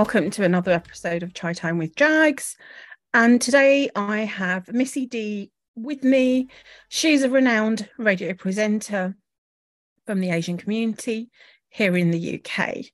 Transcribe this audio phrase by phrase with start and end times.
[0.00, 2.56] Welcome to another episode of Chai Time with Jagz.
[3.12, 6.48] And today I have Missy D with me.
[6.88, 9.14] She's a renowned radio presenter
[10.06, 11.28] from the Asian community
[11.68, 12.86] here in the UK.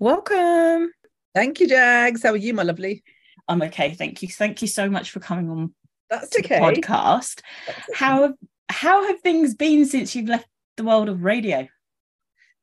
[0.00, 0.90] Welcome.
[1.32, 2.24] Thank you, Jagz.
[2.24, 3.04] How are you, my lovely?
[3.46, 4.28] I'm okay, thank you.
[4.28, 5.72] Thank you so much for coming on
[6.10, 6.58] That's okay.
[6.58, 7.40] podcast.
[7.68, 7.92] That's okay.
[7.94, 8.34] How have,
[8.68, 11.68] how have things been since you've left the world of radio?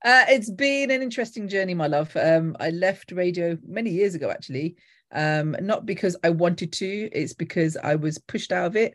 [0.06, 2.16] Uh, it's been an interesting journey, my love.
[2.16, 4.76] Um, I left radio many years ago, actually.
[5.12, 8.94] Um, not because I wanted to, it's because I was pushed out of it,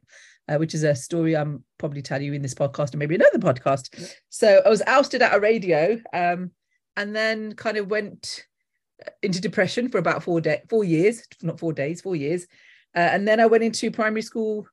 [0.48, 3.41] uh, which is a story I'm probably telling you in this podcast or maybe another
[3.41, 4.15] podcast.
[4.28, 6.52] So I was ousted out of radio, um,
[6.96, 8.46] and then kind of went
[9.20, 12.46] into depression for about four day, four years, not four days, four years,
[12.95, 14.68] uh, and then I went into primary school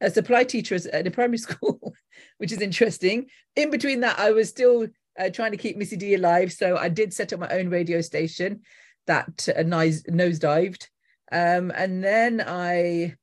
[0.00, 1.94] a supply teacher at a primary school,
[2.38, 3.26] which is interesting.
[3.56, 4.86] In between that, I was still
[5.18, 6.52] uh, trying to keep Missy D alive.
[6.52, 8.60] So I did set up my own radio station
[9.06, 10.88] that uh, nose nosedived.
[11.30, 13.14] Um, and then I,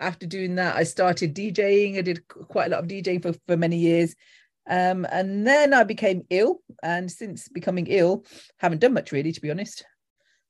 [0.00, 1.98] after doing that, I started DJing.
[1.98, 4.14] I did quite a lot of DJing for, for many years.
[4.68, 6.60] Um, and then I became ill.
[6.82, 8.24] And since becoming ill,
[8.58, 9.84] haven't done much really, to be honest.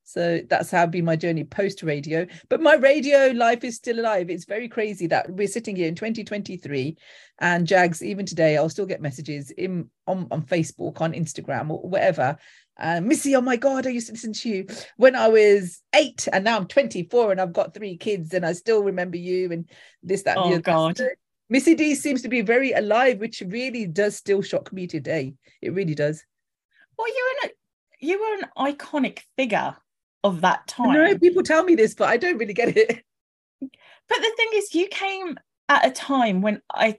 [0.09, 2.27] So that's how been my journey post radio.
[2.49, 4.31] But my radio life is still alive.
[4.31, 6.97] It's very crazy that we're sitting here in 2023
[7.41, 11.81] and Jagz, even today, I'll still get messages in on, on Facebook, on Instagram, or
[11.81, 12.37] whatever.
[12.79, 16.29] Uh, Missy, oh my God, I used to listen to you when I was eight,
[16.33, 19.69] and now I'm 24 and I've got three kids, and I still remember you and
[20.03, 20.61] this, that, and the Oh, other.
[20.63, 20.99] God.
[20.99, 21.09] So
[21.51, 25.35] Missy D seems to be very alive, which really does still shock me today.
[25.61, 26.25] It really does.
[26.97, 27.55] Well, you were an,
[28.01, 29.77] you were an iconic figure
[30.27, 30.93] of that time.
[30.93, 33.03] know people tell me this, but I don't really get it.
[34.09, 35.37] But the thing is, you came
[35.69, 36.97] at a time when I,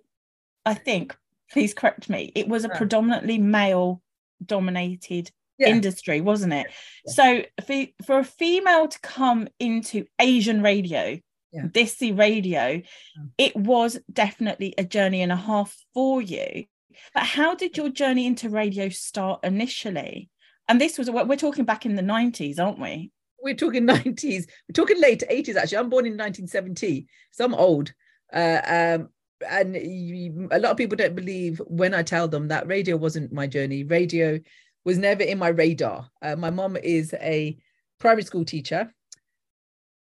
[0.66, 1.16] I think,
[1.52, 2.77] please correct me, it was a Yeah.
[2.77, 4.02] predominantly male
[4.45, 5.70] dominated Yeah.
[5.70, 6.67] industry, wasn't it?
[7.05, 7.14] Yeah.
[7.14, 11.17] So for, for a female to come into Asian radio,
[11.54, 11.67] Yeah.
[11.67, 13.30] Desi radio, Mm.
[13.37, 16.66] it was definitely a journey and a half for you.
[17.14, 20.30] But how did your journey into radio start initially?
[20.67, 23.11] And this was we're talking back in the 90s, aren't we?
[23.42, 25.77] We're talking 90s we're talking late 80s actually.
[25.77, 27.93] I'm born in 1970 so i'm old.
[28.33, 29.09] Uh, um,
[29.48, 33.31] and you, a lot of people don't believe when i tell them that radio wasn't
[33.31, 33.83] my journey.
[33.83, 34.39] Radio
[34.83, 36.09] was never in my radar.
[36.21, 37.58] Uh, my mom is a
[37.99, 38.93] primary school teacher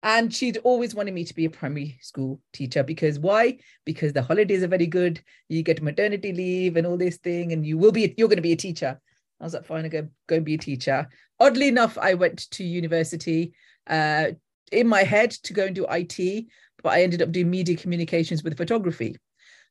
[0.04, 3.58] and she'd always wanted me to be a primary school teacher because why?
[3.86, 7.66] Because the holidays are very good you get maternity leave and all this thing and
[7.66, 9.00] you will be you're going to be a teacher.
[9.40, 11.08] I was like fine i go go and be a teacher
[11.40, 13.54] oddly enough, I went to university
[13.86, 14.28] uh,
[14.72, 16.46] in my head to go and do IT,
[16.82, 19.16] but I ended up doing media communications with photography.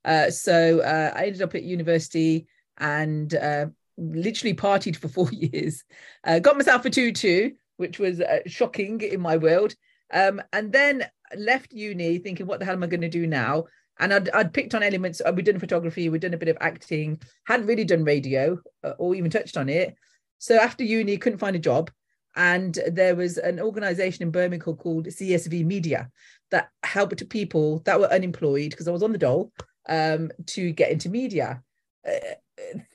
[0.06, 2.48] Uh, so uh, I ended up at university
[2.78, 5.84] and uh, literally partied for four years.
[6.24, 9.76] Uh, got myself a tutu, which was uh, shocking in my world.
[10.12, 13.66] Um, and then left uni thinking, what the hell am I going to do now?
[14.00, 15.22] And I'd, I'd picked on elements.
[15.34, 19.16] We'd done photography, we'd done a bit of acting, hadn't really done radio uh, or
[19.16, 19.96] even touched on it.
[20.40, 21.92] So after uni, couldn't find a job.
[22.36, 26.10] And there was an organization in Birmingham called CSV Media
[26.52, 29.52] that helped people that were unemployed because I was on the dole
[29.88, 31.62] um, to get into media.
[32.08, 32.18] Uh,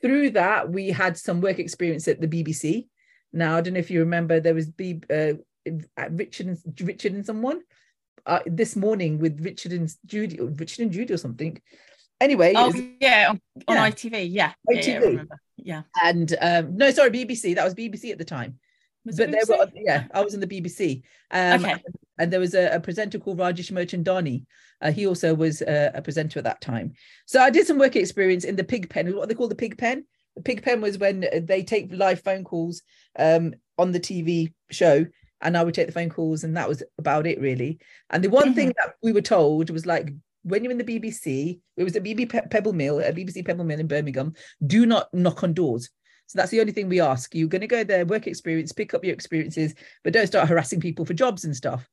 [0.01, 2.87] through that, we had some work experience at the BBC.
[3.31, 5.33] Now, I don't know if you remember, there was B, uh,
[6.09, 7.61] Richard, and, Richard and someone
[8.25, 11.61] uh, this morning with Richard and Judy, or Richard and Judy or something.
[12.19, 13.89] Anyway, Oh was- yeah, on, on Yeah.
[13.89, 14.53] ITV, yeah.
[14.69, 15.01] Yeah, yeah, ITV.
[15.01, 15.41] remember.
[15.65, 15.83] Yeah.
[16.03, 17.55] and um, no, sorry, BBC.
[17.55, 18.59] That was BBC at the time.
[19.05, 21.75] Was but there were yeah i was in the bbc um Okay.
[22.17, 24.45] and, there was a, a presenter called Rajesh Mirchandani
[24.81, 26.91] uh, he also was uh, a presenter at that time
[27.25, 29.77] so i did some work experience in the pig pen what they call the pig
[29.77, 30.03] pen
[30.35, 32.81] the pig pen was when uh, they take live phone calls
[33.17, 35.05] um on the tv show
[35.41, 37.79] and i would take the phone calls and that was about it really
[38.09, 40.11] and the one thing that we were told was like
[40.43, 43.63] when you're in the BBC, it was a BB Pe- Pebble Mill, a BBC Pebble
[43.63, 44.33] Mill in Birmingham,
[44.65, 45.89] do not knock on doors.
[46.27, 47.33] So that's the only thing we ask.
[47.33, 50.79] You're going to go there, work experience, pick up your experiences, but don't start harassing
[50.79, 51.87] people for jobs and stuff.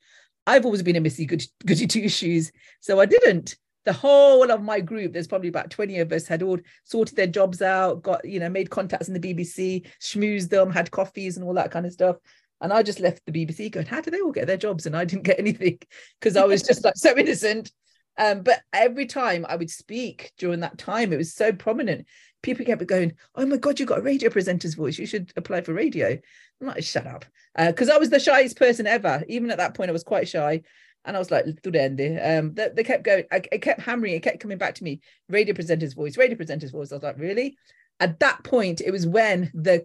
[0.46, 3.56] I've always been a Missy Good- Goody Two Shoes, so I didn't.
[3.84, 7.28] The whole of my group, there's probably about 20 of us, had all sorted their
[7.28, 11.46] jobs out, got, you know, made contacts in the BBC, schmoozed them, had coffees and
[11.46, 12.16] all that kind of stuff.
[12.60, 14.87] And I just left the BBC going, how do they all get their jobs?
[14.87, 15.78] And I didn't get anything
[16.19, 17.70] because I was just like so innocent.
[18.19, 22.07] Um, but every time I would speak during that time, it was so prominent.
[22.43, 24.99] People kept going, "Oh my god, you've got a radio presenter's voice.
[24.99, 26.19] You should apply for radio."
[26.61, 27.25] I'm like, "Shut up,"
[27.57, 29.25] because I was the shyest person ever.
[29.29, 30.63] Even at that point, I was quite shy,
[31.05, 31.45] and I was like.
[31.45, 33.25] Um, they, they kept going.
[33.33, 34.15] I, it kept hammering.
[34.15, 35.01] It kept coming back to me.
[35.29, 36.17] Radio presenter's voice.
[36.17, 36.93] Radio presenter's voice.
[36.93, 37.57] I was like, "Really?"
[37.99, 39.85] At that point, it was when the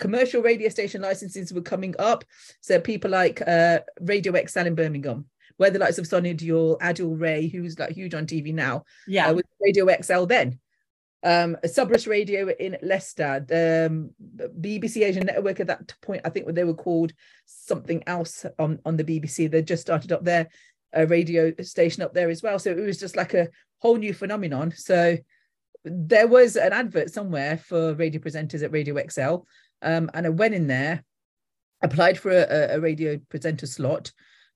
[0.00, 2.24] commercial radio station licenses were coming up.
[2.60, 5.26] So people like uh, Radio XL in Birmingham,
[5.60, 9.28] where the likes of Sonia Deol, Adil Ray, who's like huge on TV now, Yeah.
[9.28, 10.58] uh, with Radio XL then.
[11.22, 14.10] Um, Sabras Radio in Leicester, the um,
[14.58, 17.12] BBC Asian Network at that point, I think they were called
[17.44, 19.50] something else on, on the BBC.
[19.50, 20.48] They just started up their
[20.96, 22.58] uh, radio station up there as well.
[22.58, 24.72] So it was just like a whole new phenomenon.
[24.74, 25.18] So
[25.84, 29.44] there was an advert somewhere for radio presenters at Radio XL.
[29.82, 31.04] Um, and I went in there,
[31.82, 34.10] applied for a, a radio presenter slot.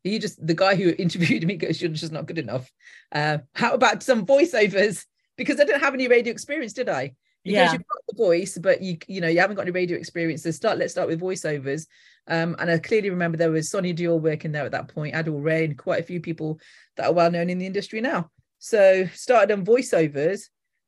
[0.04, 2.70] He just, the guy who interviewed me goes, You're just not good enough.
[3.10, 5.04] Uh, how about some voiceovers?
[5.36, 7.14] Because I didn't have any radio experience, did I?
[7.44, 7.72] Because Yeah.
[7.72, 10.44] you've got the voice, but you you know you haven't got any radio experience.
[10.44, 10.78] So start.
[10.78, 11.86] Let's start with voiceovers.
[12.26, 15.42] Um, and I clearly remember there was Sonia Deol working there at that point, Adil
[15.42, 16.58] Ray, and quite a few people
[16.96, 18.30] that are well known in the industry now.
[18.60, 20.44] So started on voiceovers,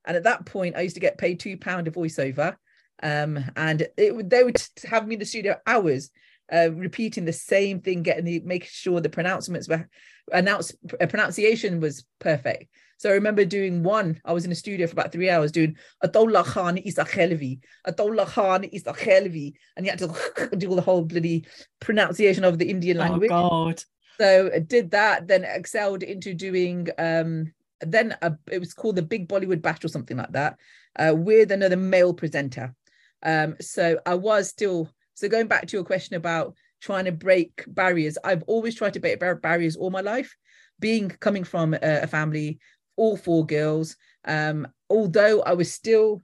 [0.06, 2.56] and at that point I used to get paid two pound a voiceover,
[3.02, 6.10] um, and it would they would have me in the studio hours,
[6.52, 9.88] uh, repeating the same thing, getting the making sure the pronouncements were
[10.32, 12.69] announced uh, pronunciation was perfect.
[12.98, 14.20] So I remember doing one.
[14.25, 17.60] I was in the studio for about three hours doing Adollah Khan is a Khelvi,
[17.84, 21.46] Khan is a Khelvi, and you had to do all the whole bloody
[21.81, 23.31] pronunciation of the Indian language.
[23.31, 23.76] Oh language.
[23.76, 23.84] God.
[24.19, 29.02] So I did that, then excelled into doing um then a, it was called the
[29.02, 30.56] Big Bollywood Bash or something like that,
[30.99, 32.75] uh, with another male presenter.
[33.22, 37.64] Um, so I was still so going back to your question about trying to break
[37.66, 38.18] barriers.
[38.22, 40.36] I've always tried to break barriers all my life,
[40.78, 42.58] being coming from a, family,
[42.96, 43.96] all four girls.
[44.26, 46.22] Um, although I was still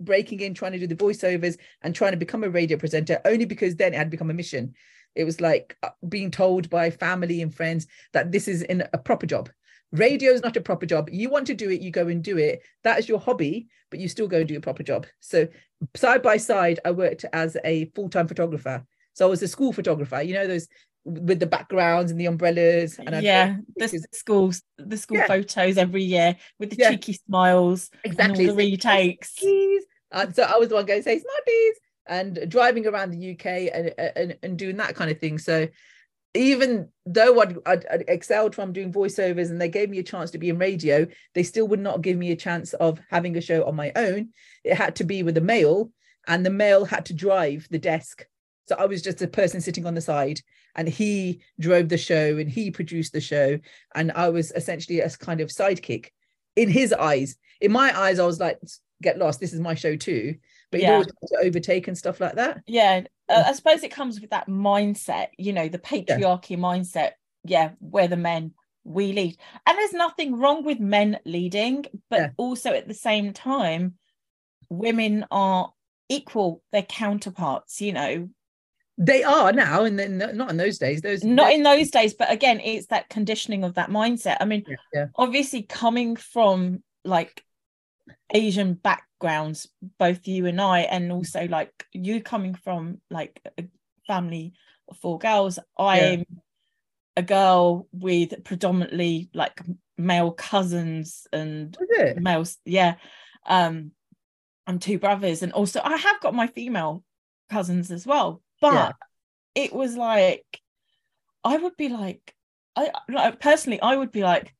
[0.00, 3.44] breaking in, trying to do the voiceovers and trying to become a radio presenter, only
[3.44, 4.74] because then it had become a mission.
[5.14, 8.98] It was like uh, being told by family and friends that this is in a
[8.98, 9.50] proper job.
[9.92, 11.08] Radio is not a proper job.
[11.10, 12.62] You want to do it, you go and do it.
[12.84, 15.06] That is your hobby, but you still go and do a proper job.
[15.20, 15.48] So
[15.94, 18.84] side by side, I worked as a full-time photographer.
[19.14, 20.68] So I was a school photographer, you know, those
[21.04, 22.98] with the backgrounds and the umbrellas.
[22.98, 25.28] And I'd yeah, the schools, the school Yeah.
[25.28, 26.90] photos every year with the Yeah.
[26.90, 29.36] cheeky smiles exactly the retakes.
[30.10, 33.94] And so I was the one going say Smarties and driving around the UK and,
[34.16, 35.38] and and doing that kind of thing.
[35.38, 35.68] So
[36.36, 40.30] even though I'd, I'd, I'd excelled from doing voiceovers and they gave me a chance
[40.32, 43.40] to be in radio, they still would not give me a chance of having a
[43.40, 44.30] show on my own.
[44.64, 45.90] It had to be with a male,
[46.26, 48.26] and the male had to drive the desk.
[48.68, 50.40] So I was just a person sitting on the side,
[50.74, 53.58] and he drove the show and he produced the show,
[53.94, 56.08] and I was essentially a kind of sidekick
[56.56, 57.36] in his eyes.
[57.60, 58.58] In my eyes, I was like,
[59.02, 59.40] "Get lost!
[59.40, 60.36] This is my show too."
[60.70, 60.92] But Yeah.
[60.92, 62.62] always try to overtake and stuff like that.
[62.66, 67.12] Yeah, uh, I suppose it comes with that mindset, you know, the patriarchy mindset.
[67.44, 68.52] Yeah, we're the men,
[68.84, 69.36] we lead.
[69.66, 72.28] And there's nothing wrong with men leading, but Yeah.
[72.36, 73.94] also at the same time,
[74.68, 75.72] women are
[76.08, 78.28] equal, they're counterparts, you know,
[78.98, 81.02] They are now, and then not in those days.
[81.02, 84.38] Those not in those days, but again, it's that conditioning of that mindset.
[84.40, 85.06] I mean, yeah, yeah.
[85.16, 87.44] obviously coming from like
[88.32, 89.68] Asian backgrounds,
[89.98, 93.64] both you and I, and also like you coming from like a
[94.06, 94.52] family
[94.88, 96.24] of four girls, I'm
[97.16, 99.60] a girl with predominantly like
[99.96, 101.76] male cousins and
[102.16, 102.96] males, yeah.
[103.46, 103.92] Um,
[104.66, 107.04] and two brothers, and also I have got my female
[107.48, 108.92] cousins as well, but Yeah.
[109.54, 110.60] it was like
[111.44, 112.34] I would be like,
[112.74, 114.52] I like personally, I would be like,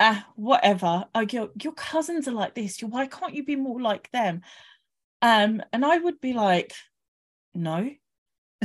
[0.00, 1.04] ah, whatever.
[1.14, 2.80] Like your your cousins are like this.
[2.80, 4.42] Why can't you be more like them?
[5.22, 6.74] Um, and I would be like,
[7.54, 7.90] no.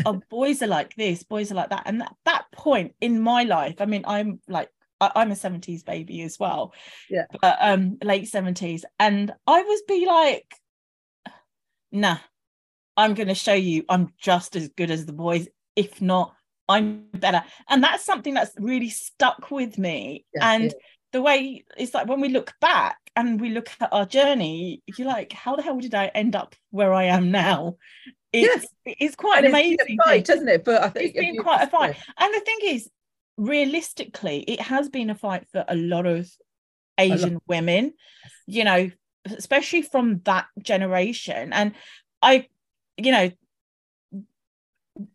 [0.05, 1.83] oh, boys are like this, boys are like that.
[1.86, 4.69] And at that point in my life, I mean, I'm like,
[5.00, 6.74] I, I'm a 70s baby as well.
[7.09, 7.25] Yeah.
[7.41, 8.83] But um late 70s.
[9.00, 10.53] And I was be like,
[11.91, 12.17] nah,
[12.98, 16.36] I'm gonna show you I'm just as good as the boys, if not
[16.69, 17.43] I'm better.
[17.67, 20.25] And that's something that's really stuck with me.
[20.36, 20.71] Yeah, and yeah.
[21.11, 25.07] The way it's like when we look back and we look at our journey, you're
[25.07, 27.77] like, how the hell did I end up where I am now?
[28.31, 30.35] It's it's quite And it's amazing fight, thing.
[30.35, 30.63] hasn't it?
[30.63, 31.95] But I think It's been quite a fight.
[32.17, 32.89] And the thing is,
[33.37, 36.29] realistically, it has been a fight for a lot of
[36.97, 37.93] Asian women,
[38.45, 38.91] you know,
[39.25, 41.53] especially from that generation.
[41.53, 41.73] And
[42.21, 42.47] I,
[42.97, 43.31] you know,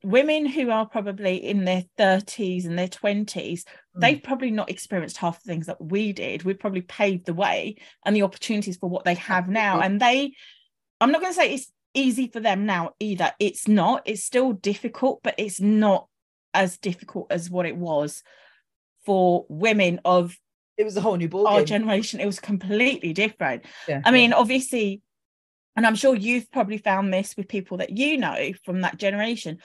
[0.03, 3.65] women who are probably in their 30s and their 20s,
[3.97, 4.01] Mm.
[4.01, 6.43] they've probably not experienced half the things that we did.
[6.43, 9.81] We've probably paved the way and the opportunities for what they have now.
[9.81, 10.35] And they,
[11.01, 13.33] I'm not going to say it's easy for them now either.
[13.39, 16.09] It's not, it's still difficult, but it's not
[16.55, 18.23] as difficult as what it was
[19.07, 20.37] for women of
[20.77, 21.67] It was a whole new ball our game.
[21.67, 22.19] generation.
[22.21, 23.65] It was completely different.
[23.87, 25.03] Yeah, I mean, obviously,
[25.77, 29.59] and I'm sure you've probably found this with people that you know from that generation,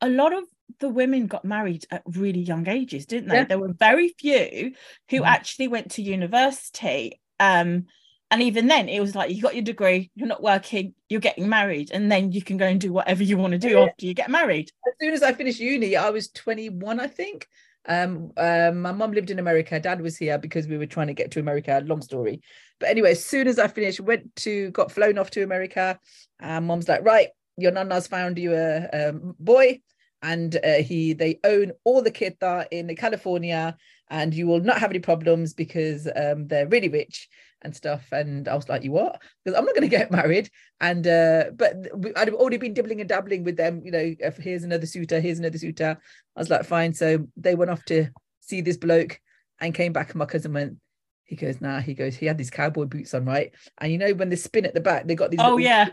[0.00, 0.44] a lot of
[0.80, 3.36] the women got married at really young ages, didn't they?
[3.36, 3.44] Yeah.
[3.44, 4.72] There were very few
[5.10, 5.26] who Mhm.
[5.26, 7.20] actually went to university.
[7.40, 7.86] Um,
[8.30, 11.48] and even then, it was like you got your degree, you're not working, you're getting
[11.48, 13.84] married, and then you can go and do whatever you want to do Yeah.
[13.84, 14.70] after you get married.
[14.86, 17.46] as soon as I finished uni, I was 21, I think.
[17.86, 19.78] Um, um, my mum lived in America.
[19.78, 21.82] Dad was here because we were trying to get to America.
[21.84, 22.40] Long story,
[22.80, 25.98] but anyway, as soon as I finished, went to got flown off to America.
[26.40, 29.80] And mum's like, right, your nana's found you a, a boy,
[30.22, 33.76] and uh, he they own all the Kita in California,
[34.08, 37.28] and you will not have any problems because um, they're really rich
[37.64, 38.06] and stuff.
[38.12, 39.20] And I was like, you what?
[39.44, 40.50] Because I'm not going to get married.
[40.80, 41.74] And uh, but
[42.16, 43.82] I'd already been dibbling and dabbling with them.
[43.84, 45.98] You know, here's another suitor, here's another suitor.
[46.36, 46.92] I was like, fine.
[46.92, 48.08] So they went off to
[48.40, 49.20] see this bloke
[49.60, 50.10] and came back.
[50.10, 50.76] And my cousin went.
[51.24, 51.80] He goes, nah.
[51.80, 53.52] He goes, he had these cowboy boots on, right?
[53.78, 55.40] And you know when they spin at the back, they got these.
[55.42, 55.88] Oh, yeah.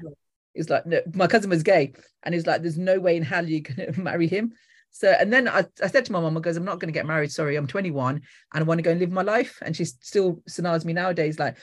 [0.53, 3.23] It's like no, my cousin was gay, and he was like, "There's no way in
[3.23, 4.51] hell you're gonna marry him."
[4.91, 6.97] So, and then I, I said to my mum, I goes, I'm not going to
[6.97, 7.31] get married.
[7.31, 8.15] Sorry, I'm 21
[8.53, 9.57] and I want to go and live my life.
[9.61, 11.57] And she still scenarios me nowadays like.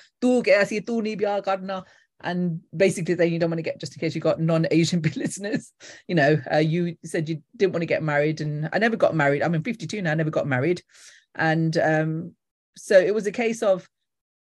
[2.20, 5.72] And basically, then you don't want to get just in case you got non-Asian listeners.
[6.08, 9.14] You know, uh, you said you didn't want to get married, and I never got
[9.14, 9.42] married.
[9.42, 10.82] I'm in 52 now, I never got married,
[11.36, 12.32] and um,
[12.76, 13.88] so it was a case of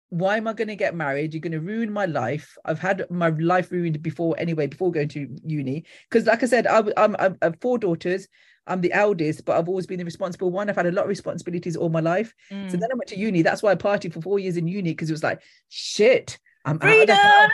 [0.10, 1.34] why am I going to get married?
[1.34, 2.58] You're going to ruin my life.
[2.64, 5.86] I've had my life ruined before anyway, before going to uni.
[6.10, 8.28] Because, like I said, I, I'm, I'm, I have four daughters.
[8.66, 10.70] I'm the eldest, but I've always been the responsible one.
[10.70, 12.34] I've had a lot of responsibilities all my life.
[12.50, 12.80] So Mm.
[12.80, 13.42] then I went to uni.
[13.42, 16.76] That's why I partied for four years in uni because it was like, shit, I'm
[16.76, 17.16] out Freedom!
[17.18, 17.50] house.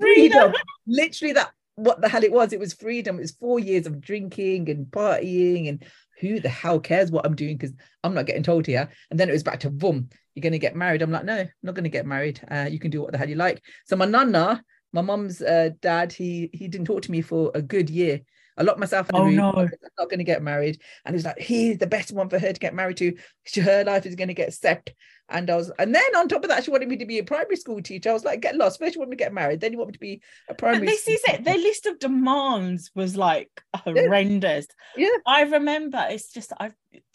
[0.00, 0.32] Freedom!
[0.32, 0.52] freedom.
[0.86, 2.52] Literally, that what the hell it was.
[2.52, 3.16] It was freedom.
[3.16, 5.84] It was four years of drinking and partying, and
[6.20, 8.88] who the hell cares what I'm doing because I'm not getting told here.
[9.10, 11.02] And then it was back to boom, you're going to get married.
[11.02, 12.40] I'm like, no, I'm not going to get married.
[12.50, 13.62] Uh, you can do what the hell you like.
[13.86, 17.62] So my nana, my mum's uh, dad, he he didn't talk to me for a
[17.62, 18.20] good year.
[18.56, 19.34] I locked myself in the Oh, room.
[19.36, 19.52] no.
[19.52, 20.80] I'm not going to get married.
[21.04, 23.16] And he was like, he's the best one for her to get married to.
[23.60, 24.90] Her life is going to get set.
[25.28, 27.24] And I was, and then on top of that, she wanted me to be a
[27.24, 28.10] primary school teacher.
[28.10, 28.78] I was like, get lost.
[28.78, 30.12] First, you want me to get married, then you want me to be
[30.48, 30.86] a But primary.
[30.86, 31.30] this school is it.
[31.30, 31.42] teacher.
[31.42, 34.66] Their list of demands was like horrendous.
[34.96, 35.08] Yeah.
[35.26, 36.72] I remember it's just I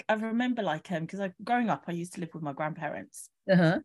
[0.10, 3.30] I remember like um because I growing up I used to live with my grandparents
[3.50, 3.80] Uh-huh.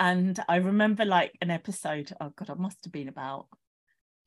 [0.00, 3.46] and I remember like an episode oh god I must have been about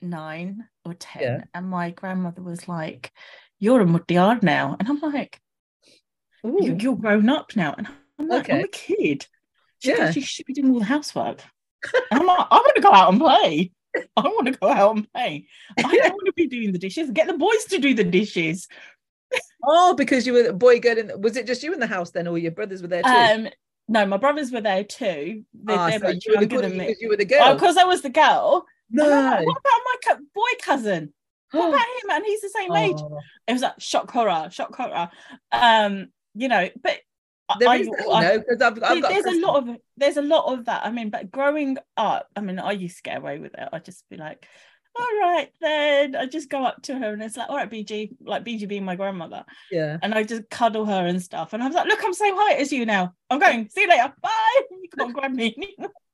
[0.10, 1.44] nine or ten Yeah.
[1.54, 3.12] and my grandmother was like
[3.60, 5.40] you're a muddyard now and I'm like
[6.44, 7.88] you, you're grown up now and
[8.20, 9.28] I'm like I'm a kid
[9.80, 10.12] she Yeah.
[10.14, 11.42] you should be doing all the housework
[12.12, 13.72] and I'm like I want to go out and play
[14.18, 15.48] I want to go out and play
[15.78, 18.68] I don't want to be doing the dishes get the boys to do the dishes
[19.68, 20.98] Oh, because you were a boy girl.
[20.98, 23.10] In, was it just you in the house then, or your brothers were there too?
[23.10, 23.48] Um,
[23.88, 25.44] no, my brothers were there too.
[25.64, 26.86] They, Ah, they're so much you were the younger good than me.
[26.86, 27.54] because you were the Oh, girl.
[27.56, 28.66] because I was the girl.
[29.04, 29.08] No.
[29.10, 31.14] like, what about my co- boy cousin?
[31.52, 32.10] What about him?
[32.12, 32.98] And he's the same age.
[33.00, 35.10] Oh, It was like shock horror, shock horror.
[35.52, 37.00] Um, you know, but
[37.60, 40.52] there I- is I- because I've, I've got there's a lot of there's a lot
[40.54, 40.86] of that.
[40.86, 43.70] I mean, but growing up, I mean, I used to get away with it.
[43.72, 44.46] I'd just be like,
[44.98, 48.16] all right, then I just go up to her and it's like, all right, BG,
[48.22, 49.44] like BG being my grandmother.
[49.72, 49.98] Yeah.
[50.02, 51.52] and I just cuddle her and stuff.
[51.54, 53.14] And I was like, look, I'm same height as you now.
[53.30, 53.70] I'm going.
[53.70, 54.14] See you later.
[54.22, 54.62] Bye.
[54.72, 55.56] You can't grab me.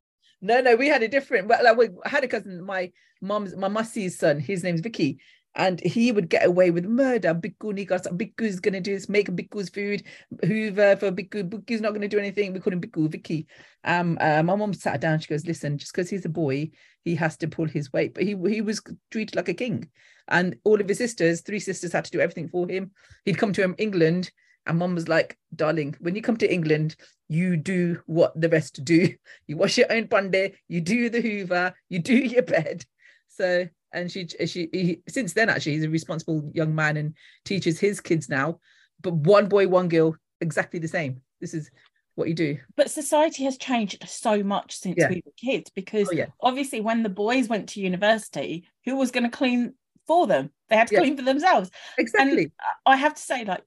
[0.42, 1.48] No, no, we had a different.
[1.48, 4.40] Well, like, we- had a cousin, my mom's, my mussie's son.
[4.40, 5.20] His name's Vicky,
[5.56, 7.36] and he would get away with murder.
[7.36, 10.04] Bikku, got Bikku's gonna do this, make Bikku's food,
[10.44, 11.48] Hoover for Bikku.
[11.48, 12.54] Bikku's not gonna do anything.
[12.54, 13.48] We call him Bikku, Vicky.
[13.84, 15.20] Um, uh, my mom sat down.
[15.20, 16.72] She goes, "Listen, just because he's a boy,
[17.04, 18.82] he has to pull his weight." But he he was
[19.12, 19.90] treated like a king,
[20.28, 22.92] and all of his sisters, three sisters, had to do everything for him.
[23.26, 24.32] He'd come to him England.
[24.68, 26.96] And mom was like, darling, when you come to England,
[27.28, 29.14] you do what the rest do.
[29.48, 32.86] You wash your own pande, you do the hoover, you do your bed.
[33.28, 37.80] So, and she, she, he, since then, actually, he's a responsible young man and teaches
[37.80, 38.60] his kids now.
[39.02, 41.22] But one boy, one girl, exactly the same.
[41.42, 41.72] This is
[42.16, 42.58] what you do.
[42.76, 45.10] But society has changed so much since Yeah.
[45.10, 46.28] we were kids because Oh, yeah.
[46.40, 49.74] obviously when the boys went to university, who was going to clean
[50.08, 50.52] for them?
[50.70, 51.00] They had to Yeah.
[51.00, 51.72] clean for themselves.
[51.98, 52.52] Exactly.
[52.86, 53.64] I have to say, like,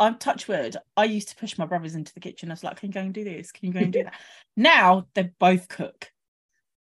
[0.00, 0.76] I'm touch wood.
[0.96, 2.50] I used to push my brothers into the kitchen.
[2.50, 3.52] I was like, can you go and do this?
[3.52, 4.14] Can you go and do that?
[4.56, 6.10] now they both cook.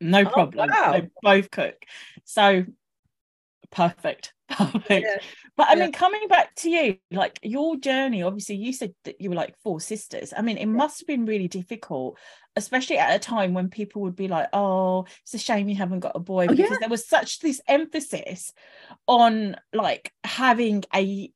[0.01, 0.69] No Oh, problem.
[0.69, 0.93] wow.
[0.93, 1.75] They both cook.
[2.23, 2.65] So
[3.71, 4.33] perfect.
[4.49, 5.05] Perfect.
[5.05, 5.17] Yeah.
[5.57, 5.83] But I Yeah.
[5.83, 9.55] mean, coming back to you, like your journey, obviously, you said that you were like
[9.61, 10.33] four sisters.
[10.35, 12.17] I mean, it must have been really difficult,
[12.55, 15.99] especially at a time when people would be like, oh, it's a shame you haven't
[15.99, 16.77] got a boy, Oh, because yeah.
[16.79, 18.51] there was such this emphasis
[19.07, 21.31] on like having a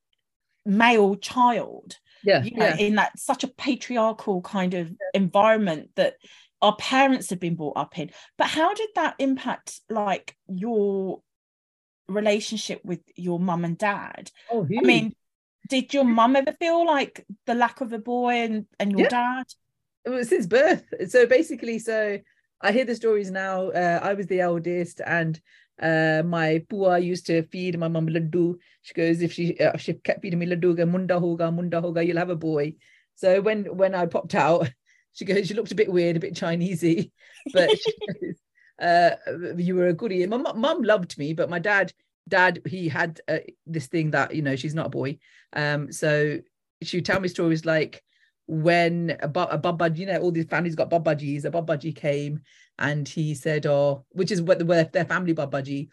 [0.66, 2.44] male child, Yeah.
[2.44, 2.76] you know, Yeah.
[2.76, 6.16] in that such a patriarchal kind of environment that
[6.62, 8.12] our parents have been brought up in.
[8.38, 11.22] But how did that impact like your
[12.08, 14.32] relationship with your mum and dad?
[14.52, 15.14] Oh, I mean,
[15.70, 19.10] did your mum ever feel like the lack of a boy and, and your Yeah.
[19.10, 19.46] dad?
[20.24, 20.84] since birth.
[21.08, 22.20] So basically, so
[22.60, 23.70] I hear the stories now.
[23.70, 25.40] Uh, I was the eldest, and
[25.82, 28.56] uh, my pua used to feed my mum laddu.
[28.82, 32.06] She goes, if she uh, she kept feeding me laddu, go, munda hoga, munda hoga,
[32.06, 32.76] you'll have a boy.
[33.16, 34.70] So when when I popped out,
[35.14, 37.12] she goes, she looked a bit weird, a bit Chinesey,
[37.54, 37.72] but
[38.22, 38.40] goes,
[38.80, 39.12] uh,
[39.58, 40.26] you were a goodie.
[40.28, 41.94] My mum loved me, but my dad,
[42.28, 45.18] dad, he had uh, this thing that you know she's not a boy.
[45.54, 46.40] Um, so
[46.82, 48.04] she would tell me stories like
[48.46, 52.42] when a, bu- a babad, you know, all these families got babajis, a babaji came
[52.80, 55.90] and he said, oh, which is what the, their family babaji.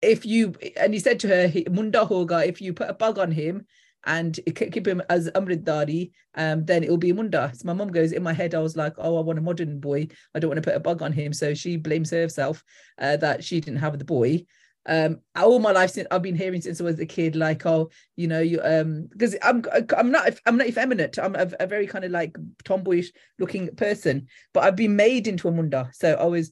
[0.00, 3.30] If you, and he said to her, Munda hoga, if you put a bug on
[3.30, 3.66] him
[4.04, 7.52] and keep him as Amritdhari, um, then it'll be Munda.
[7.54, 9.78] So my mum goes, in my head, I was like, oh, I want a modern
[9.78, 10.08] boy.
[10.34, 11.32] I don't want to put a bug on him.
[11.32, 12.64] So she blames herself
[12.98, 14.44] uh, that she didn't have the boy
[14.86, 17.90] um all my life since I've been hearing since I was a kid like oh
[18.16, 19.64] you know you um because I'm
[19.96, 21.18] I'm not I'm not effeminate.
[21.18, 25.48] I'm a, a very kind of like tomboyish looking person but I've been made into
[25.48, 25.90] a munda.
[25.92, 26.50] So I was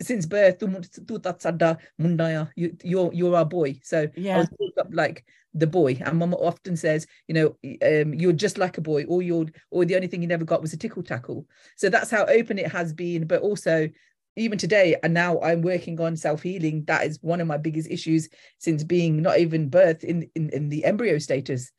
[0.00, 3.80] since birth tu mun- tu tat sadda mundaya you you're you're our boy.
[3.82, 4.38] So I Yeah.
[4.38, 6.00] was brought up like the boy.
[6.00, 9.04] And mama often says you know um you're just like a boy.
[9.06, 11.46] Or you're or the only thing you never got was a tickle tackle.
[11.76, 13.88] So that's how open it has been but also
[14.36, 18.28] even today and now i'm working on self-healing that is one of my biggest issues
[18.58, 21.72] since being not even birth in in, in the embryo status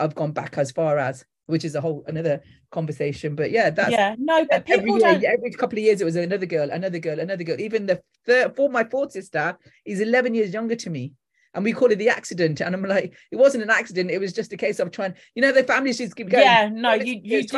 [0.00, 2.40] i've gone back as far as which is a whole another
[2.70, 6.04] conversation but yeah that's yeah, no, but every people year, every couple of years it
[6.04, 10.00] was another girl another girl another girl even the third for my fourth sister is
[10.00, 11.12] 11 years younger to me
[11.54, 14.32] and we call it the accident and i'm like it wasn't an accident it was
[14.32, 17.20] just a case of trying you know the families just keep going Yeah, no, you
[17.22, 17.56] you do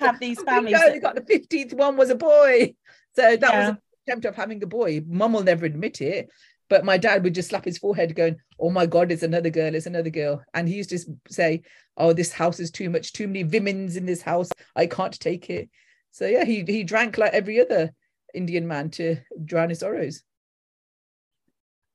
[0.00, 0.78] have these families.
[0.80, 2.74] you that- got the 15th one was a boy.
[3.14, 3.70] So that was Yeah.
[3.70, 5.02] an attempt of having a boy.
[5.06, 6.28] Mum will never admit it.
[6.68, 9.74] But my dad would just slap his forehead, going, Oh my God, it's another girl,
[9.74, 10.42] it's another girl.
[10.54, 11.62] And he used to say,
[11.96, 14.48] Oh, this house is too much, too many women's in this house.
[14.74, 15.68] I can't take it.
[16.12, 17.92] So yeah, he he drank like every other
[18.34, 20.22] Indian man to drown his sorrows.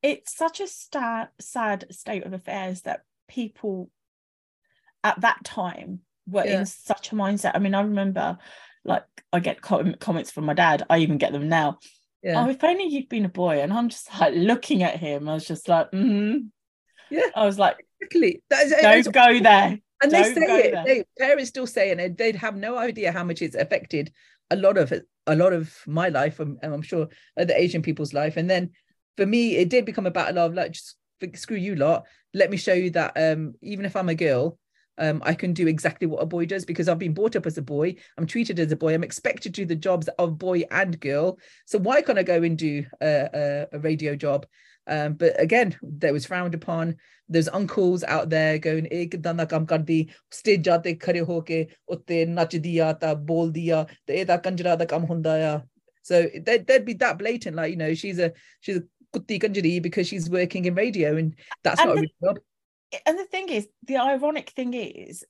[0.03, 3.89] it's such a sta- sad state of affairs that people
[5.03, 6.59] at that time were Yeah.
[6.59, 7.51] in such a mindset.
[7.55, 8.37] I mean, I remember
[8.85, 10.83] like I get com- comments from my dad.
[10.89, 11.79] I even get them now.
[12.23, 12.45] Yeah.
[12.45, 13.61] Oh, if only you'd been a boy.
[13.61, 15.29] And I'm just like looking at him.
[15.29, 16.47] I was just like, mm
[17.09, 17.27] Yeah.
[17.35, 18.41] I was like, Exactly.
[18.51, 19.79] Is- don't go there.
[20.03, 23.11] and they Don't say it they, parents still say it and they'd have no idea
[23.11, 24.11] how much it's affected
[24.51, 24.93] a lot of
[25.25, 27.07] a lot of my life and, and i'm sure
[27.39, 28.69] other asian people's life and then
[29.17, 30.95] for me it did become a battle of like just
[31.33, 32.03] screw you lot
[32.35, 34.59] let me show you that um even if i'm a girl
[34.97, 37.57] um, I can do exactly what a boy does because I've been brought up as
[37.57, 37.95] a boy.
[38.17, 38.93] I'm treated as a boy.
[38.93, 41.39] I'm expected to do the jobs of boy and girl.
[41.65, 44.45] So why can't I go and do a, a, a radio job?
[44.87, 46.95] Um, but again, that was frowned upon.
[47.29, 48.87] There's uncles out there going.
[48.89, 49.17] Eh, eh
[56.03, 58.31] so they'd, they'd be that blatant, like, you know, she's a,
[58.61, 58.83] she's a
[59.13, 62.41] kutti because she's working in radio and that's and not the, a real job
[63.05, 65.23] and the thing is, the ironic thing is,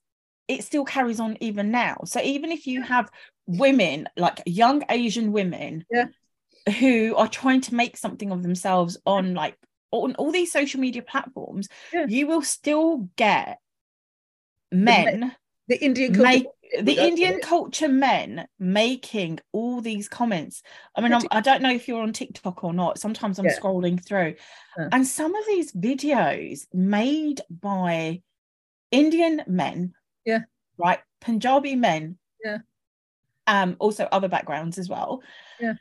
[0.48, 1.98] it still carries on even now.
[2.06, 3.10] So even if you have
[3.48, 6.06] women, like young Asian women, Yeah.
[6.80, 9.58] who are trying to make something of themselves on like
[9.92, 12.06] on all these social media platforms, Yeah.
[12.08, 13.60] you will still get
[14.72, 15.36] men-
[15.68, 17.42] the indian Make- the that's Indian it.
[17.42, 20.62] culture men making all these comments.
[20.96, 23.00] I mean, I'm, I don't know if you're on TikTok or not.
[23.00, 23.60] Sometimes I'm Yeah.
[23.60, 24.36] scrolling through,
[24.78, 24.90] Yeah.
[24.92, 28.22] and some of these videos made by
[28.92, 29.94] Indian men,
[30.26, 30.42] Yeah.
[30.78, 32.60] right, Punjabi men, Yeah.
[33.48, 35.22] um, also other backgrounds as well,
[35.60, 35.74] Yeah.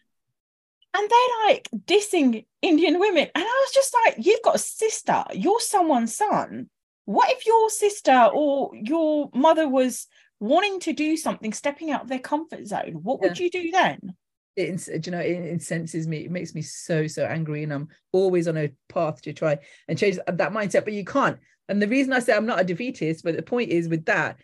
[0.95, 5.25] and they're like dissing Indian women, and I was just like, you've got a sister,
[5.35, 6.71] you're someone's son.
[7.05, 10.09] What if your sister or your mother was
[10.41, 13.01] wanting to do something, stepping out of their comfort zone?
[13.03, 14.15] What would you do then?
[14.57, 17.89] it, do you know it incenses me it makes me so so angry and i'm
[18.13, 21.89] always on a path to try and change that mindset but you can't and the
[21.89, 24.39] reason i say i'm not a defeatist but the point is with that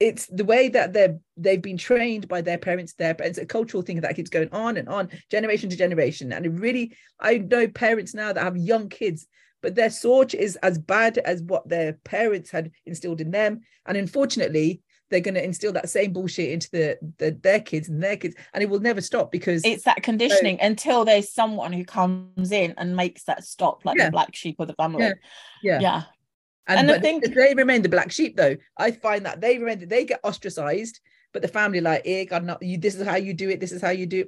[0.00, 3.82] it's the way that they're they've been trained by their parents their it's a cultural
[3.82, 7.68] thing that keeps going on and on generation to generation and it really i know
[7.68, 9.26] parents now that have young kids
[9.62, 13.96] but their sort is as bad as what their parents had instilled in them and
[13.96, 18.16] unfortunately they're going to instill that same bullshit into the, the their kids and their
[18.16, 22.50] kids and it will never stop because It's that conditioning until there's someone who comes
[22.50, 24.06] in and makes that stop, like Yeah.
[24.06, 25.04] the black sheep of the family.
[25.04, 25.12] Yeah.
[25.62, 26.02] yeah Yeah.
[26.66, 30.04] and, And thing- they remain the black sheep though i find that they remain they
[30.04, 30.98] get ostracized
[31.32, 32.76] but the family like, eh, God, not you.
[32.78, 33.58] This is how you do it.
[33.58, 34.26] This is how you do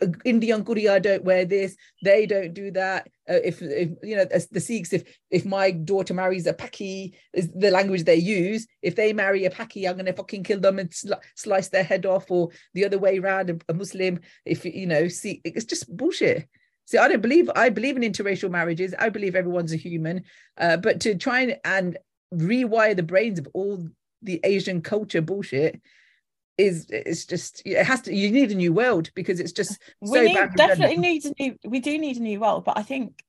[0.00, 0.14] it.
[0.24, 1.76] Indian Guriya don't wear this.
[2.02, 3.08] They don't do that.
[3.28, 7.50] Uh, if, if you know the Sikhs, if if my daughter marries a Paki, is
[7.54, 8.66] the language they use.
[8.82, 12.06] If they marry a Paki, I'm gonna fucking kill them and sl- slice their head
[12.06, 13.50] off, or the other way around.
[13.50, 16.48] A, a Muslim, if you know, see, it's just bullshit.
[16.86, 18.94] See, I don't believe I believe in interracial marriages.
[18.98, 20.22] I believe everyone's a human,
[20.58, 21.98] uh, but to try and, and
[22.32, 23.88] rewire the brains of all
[24.22, 25.80] the Asian culture bullshit
[26.58, 30.08] is it's just it has to you need a new world because it's just we
[30.10, 33.22] so need, definitely need a new we do need a new world but i think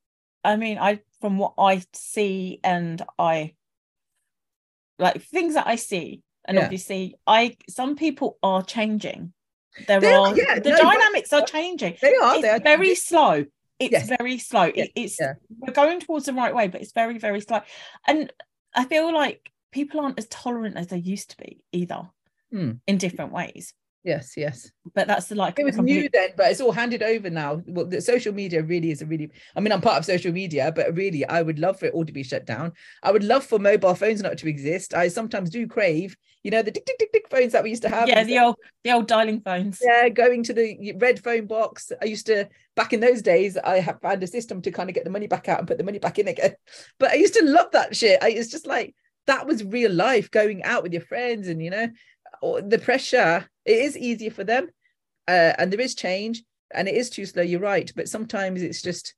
[0.45, 3.53] i mean i from what i see and i
[4.97, 6.63] like things that i see and Yeah.
[6.63, 9.33] obviously i some people are changing.
[9.87, 11.97] There They are, are yeah, the no, dynamics are changing.
[12.01, 13.45] They are it's they are very slow.
[13.79, 14.07] It's Yes.
[14.07, 14.71] very slow.
[14.73, 15.19] Yeah, it's
[15.59, 17.61] we're going towards the right way but it's very very slow.
[18.07, 18.31] And
[18.73, 22.09] i feel like people aren't as tolerant as they used to be either
[22.51, 22.71] Hmm.
[22.87, 23.73] in different ways.
[24.03, 24.71] Yes yes.
[24.95, 27.61] But that's the like it was complete- new then but it's all handed over now.
[27.65, 30.71] Well the social media really is a really i mean i'm part of social media
[30.73, 32.71] but really i would love for it all to be shut down.
[33.03, 34.93] I would love for mobile phones not to exist.
[34.93, 37.81] I sometimes do crave you know the tick tick tick tick phones that we used
[37.81, 38.07] to have.
[38.07, 38.55] Yeah the old
[38.85, 39.81] the old dialing phones.
[39.83, 41.91] Yeah going to the red phone box.
[42.01, 44.93] I used to back in those days i have found a system to kind of
[44.93, 46.53] get the money back out and put the money back in again.
[46.99, 48.23] But i used to love that shit.
[48.23, 51.69] I, it's just like that was real life going out with your friends and you
[51.69, 51.89] know
[52.41, 54.67] the pressure it is easier for them
[55.27, 58.81] uh, and there is change and it is too slow you're right but sometimes it's
[58.81, 59.13] just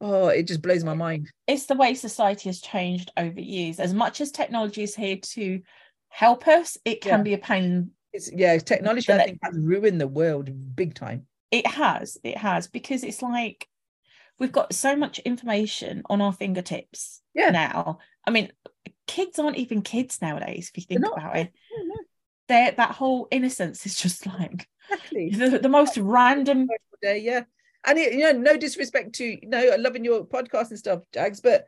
[0.00, 1.28] oh it just blows my mind.
[1.46, 3.80] It's the way society has changed over years.
[3.80, 5.60] As much as technology is here to
[6.08, 7.22] help us it can Yeah.
[7.22, 7.90] be a pain.
[8.12, 11.26] It's yeah technology i think has ruined the world big time.
[11.50, 13.68] It has it has because it's like
[14.38, 17.50] we've got so much information on our fingertips Yeah.
[17.50, 17.98] now.
[18.26, 18.52] I mean
[19.06, 21.52] kids aren't even kids nowadays if you think about it
[22.48, 26.68] They're, that whole innocence is just like exactly the, the most random
[27.02, 27.42] day, yeah.
[27.84, 31.40] And it, you know, no disrespect to you know, loving your podcast and stuff, Jagz,
[31.42, 31.64] but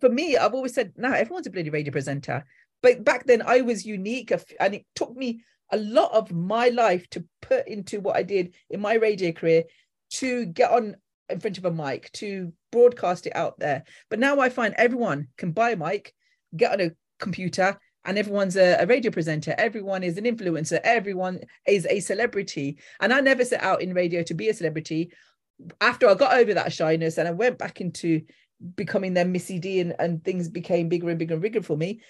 [0.00, 2.44] for me, I've always said, now everyone's a bloody radio presenter.
[2.82, 7.08] But back then, I was unique, and it took me a lot of my life
[7.10, 9.64] to put into what I did in my radio career
[10.10, 10.96] to get on
[11.30, 13.84] in front of a mic to broadcast it out there.
[14.10, 16.12] But now I find everyone can buy a mic,
[16.54, 19.54] get on a computer, and everyone's a, a radio presenter.
[19.56, 20.80] Everyone is an influencer.
[20.84, 22.78] Everyone is a celebrity.
[23.00, 25.12] And I never set out in radio to be a celebrity.
[25.80, 28.22] After I got over that shyness and I went back into
[28.76, 32.00] becoming their Missy D and, and things became bigger and bigger and bigger for me,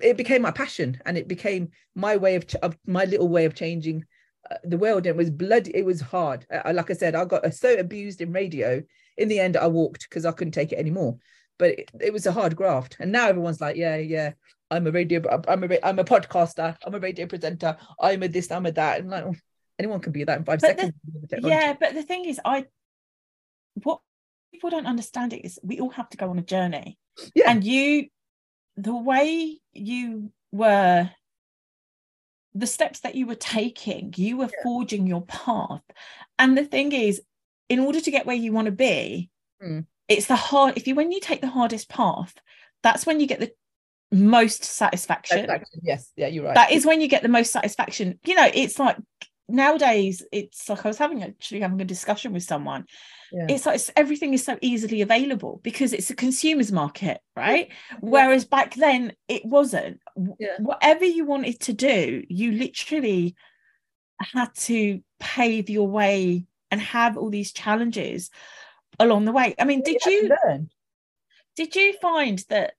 [0.00, 3.44] it, became my passion and it became my way of, ch- of my little way
[3.44, 4.04] of changing
[4.50, 5.06] uh, the world.
[5.06, 6.46] And it was bloody, it was hard.
[6.50, 8.82] Uh, like I said, I got so abused in radio.
[9.18, 11.18] In the end, I walked because I couldn't take it anymore.
[11.58, 12.96] But it, it was a hard graft.
[13.00, 14.32] And now everyone's like, yeah, yeah,
[14.70, 18.50] I'm a radio, I'm a, I'm a podcaster, I'm a radio presenter, I'm a this,
[18.50, 19.00] I'm a that.
[19.00, 19.34] And like, oh,
[19.78, 20.92] anyone can be that in five But seconds.
[21.28, 22.64] the yeah but the thing is i
[23.82, 24.00] what
[24.52, 26.98] people don't understand it is we all have to go on a journey
[27.34, 27.50] Yeah.
[27.50, 28.06] and you
[28.78, 31.10] the way you were
[32.54, 34.62] the steps that you were taking you were Yeah.
[34.62, 35.82] forging your path
[36.38, 37.20] and the thing is
[37.68, 39.30] in order to get where you want to be
[39.62, 39.86] Mm.
[40.08, 42.34] it's the hard if you when you take the hardest path
[42.82, 43.52] that's when you get the
[44.12, 46.54] most satisfaction Satisfaction, Yes, yeah, you're right.
[46.54, 48.96] that is when you get the most satisfaction you know it's like
[49.48, 52.84] nowadays it's like i was having actually having a discussion with someone
[53.32, 53.46] Yeah.
[53.48, 58.44] it's like it's, everything is so easily available because it's a consumer's market right whereas
[58.44, 60.00] back then it wasn't
[60.38, 60.56] Yeah.
[60.58, 63.34] whatever you wanted to do you literally
[64.34, 68.30] had to pave your way and have all these challenges
[68.98, 70.70] along the way i mean did had you learn.
[71.56, 72.74] did you find that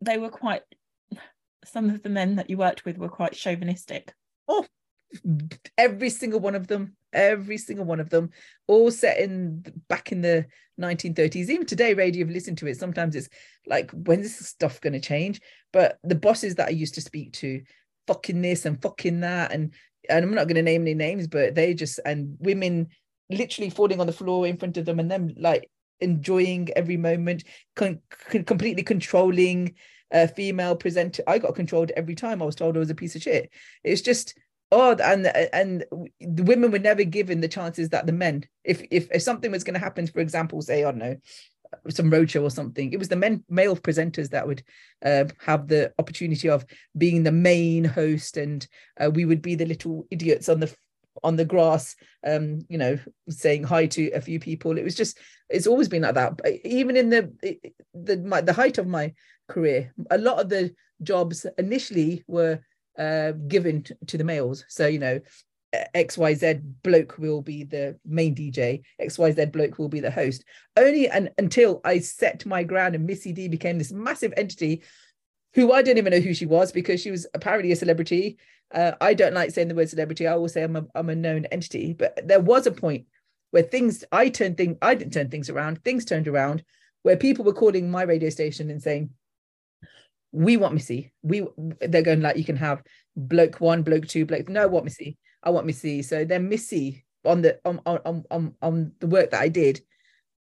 [0.00, 0.62] they were quite
[1.64, 4.14] some of the men that you worked with were quite chauvinistic.
[4.48, 4.66] Oh
[5.76, 8.30] every single one of them every single one of them
[8.68, 10.46] all set in back in the
[10.80, 13.28] 1930s even today radio if you listen to it sometimes it's
[13.66, 15.40] like when's this stuff going to change?
[15.72, 17.62] But the bosses that i used to speak to
[18.06, 19.74] fucking this and fucking that and
[20.08, 22.88] and i'm not going to name any names but they just and women
[23.28, 25.68] literally falling on the floor in front of them and them like
[26.00, 27.44] enjoying every moment
[27.76, 29.74] con- con- completely controlling
[30.12, 33.14] a female presenter i got controlled every time i was told i was a piece
[33.14, 33.50] of shit.
[33.84, 34.36] It's just
[34.72, 35.84] oh and and
[36.20, 39.64] the women were never given the chances that the men if if, if something was
[39.64, 41.16] going to happen for example say i don't know
[41.88, 44.62] some roadshow or something it was the men male presenters that would
[45.04, 46.64] uh, have the opportunity of
[46.98, 48.66] being the main host and
[49.00, 50.74] uh, we would be the little idiots on the
[51.22, 55.18] on the grass um you know saying hi to a few people it was just
[55.48, 57.32] it's always been like that even in the
[57.94, 59.12] the my, the height of my
[59.48, 62.60] career a lot of the jobs initially were
[62.98, 64.64] uh, given t- to the males.
[64.68, 65.20] So you know,
[65.94, 70.44] XYZ bloke will be the main DJ, XYZ bloke will be the host.
[70.76, 74.82] Only and until I set my ground and Missy D became this massive entity
[75.54, 78.38] who I didn't even know who she was because she was apparently a celebrity.
[78.72, 80.26] Uh, I don't like saying the word celebrity.
[80.26, 83.06] I always say I'm a, I'm a known entity, but there was a point
[83.50, 85.82] where things I turned things I didn't turn things around.
[85.82, 86.62] Things turned around
[87.02, 89.10] where people were calling my radio station and saying,
[90.32, 91.12] "We want Missy.
[91.22, 91.46] We."
[91.80, 92.82] They're going like, "You can have
[93.16, 95.18] bloke one, bloke two, bloke." No, I want Missy.
[95.42, 96.02] I want Missy.
[96.02, 99.80] So then Missy on the on on on on the work that I did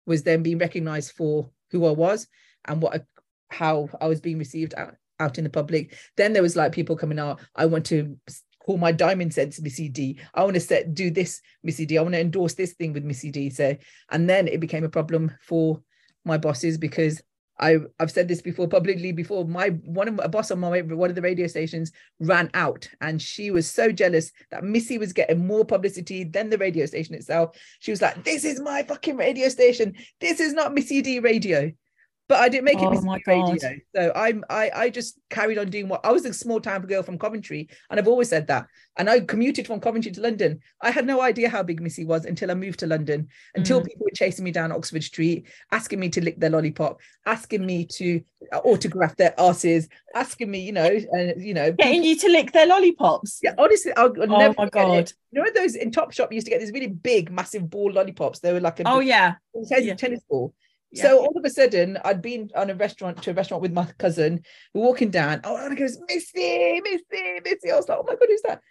[0.06, 2.28] was then being recognised for who I was
[2.66, 3.06] and what
[3.50, 5.98] how I was being received out, out in the public.
[6.18, 8.18] Then there was like people coming out, I want to
[8.66, 10.20] call my diamond sense Missy D.
[10.34, 11.98] I want to set do this Missy D.
[11.98, 13.50] I want to endorse this thing with Missy D.
[13.50, 13.76] So
[14.12, 15.82] and then it became a problem for
[16.26, 17.22] my bosses because
[17.60, 19.46] I I've said this before publicly before.
[19.46, 23.22] My one of my boss on my one of the radio stations ran out, and
[23.22, 27.58] she was so jealous that Missy was getting more publicity than the radio station itself.
[27.80, 29.96] She was like, "This is my fucking radio station.
[30.22, 31.72] This is not Missy D radio."
[32.30, 33.58] But I didn't make oh it my radio.
[33.58, 33.82] God.
[33.96, 37.02] So I'm I I just carried on doing what I was a small town girl
[37.02, 38.68] from Coventry, and I've always said that.
[38.98, 40.60] And I commuted from Coventry to London.
[40.80, 43.30] I had no idea how big Missy was until I moved to London.
[43.56, 43.88] Until mm.
[43.88, 47.86] people were chasing me down Oxford Street, asking me to lick their lollipop, asking me
[47.94, 48.22] to
[48.64, 52.52] autograph their asses, asking me, you know, and uh, you know, getting you to lick
[52.52, 53.40] their lollipops.
[53.42, 55.00] Yeah, honestly, I'll, I'll oh my god.
[55.00, 55.14] It.
[55.32, 58.40] You know those in Top Shop used to get these really big, massive ball lollipops.
[58.40, 59.36] They were like a oh yeah,
[59.72, 59.96] yeah.
[59.96, 60.54] tennis ball.
[60.94, 63.86] So all of a sudden, I'd been on a restaurant to a restaurant with my
[64.00, 64.42] cousin.
[64.74, 65.42] We're walking down.
[65.44, 67.72] Oh, and I goes, Missy, Missy, Missy.
[67.72, 68.62] I was like, oh my god, who's that?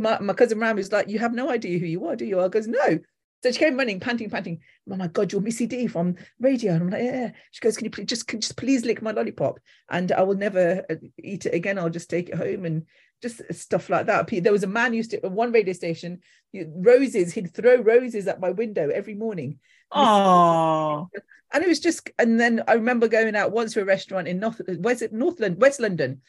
[0.00, 2.40] My, my cousin Ram was like, you have no idea who you are, do you?
[2.40, 2.98] I goes, no.
[3.42, 4.60] So she came running, panting, panting.
[4.90, 6.72] Oh my God, you're Missy D from radio.
[6.72, 7.30] And I'm like, yeah.
[7.52, 9.60] She goes, can you please, just, can, just please lick my lollipop?
[9.90, 11.78] And I will never uh, eat it again.
[11.78, 12.86] I'll just take it home and
[13.22, 14.26] just stuff like that.
[14.42, 16.20] There was a man used to, one radio station,
[16.54, 19.58] roses, he'd throw roses at my window every morning.
[19.92, 21.08] Oh,
[21.52, 24.38] and it was just, and then I remember going out once to a restaurant in
[24.38, 26.20] North, where's it, North London, West London.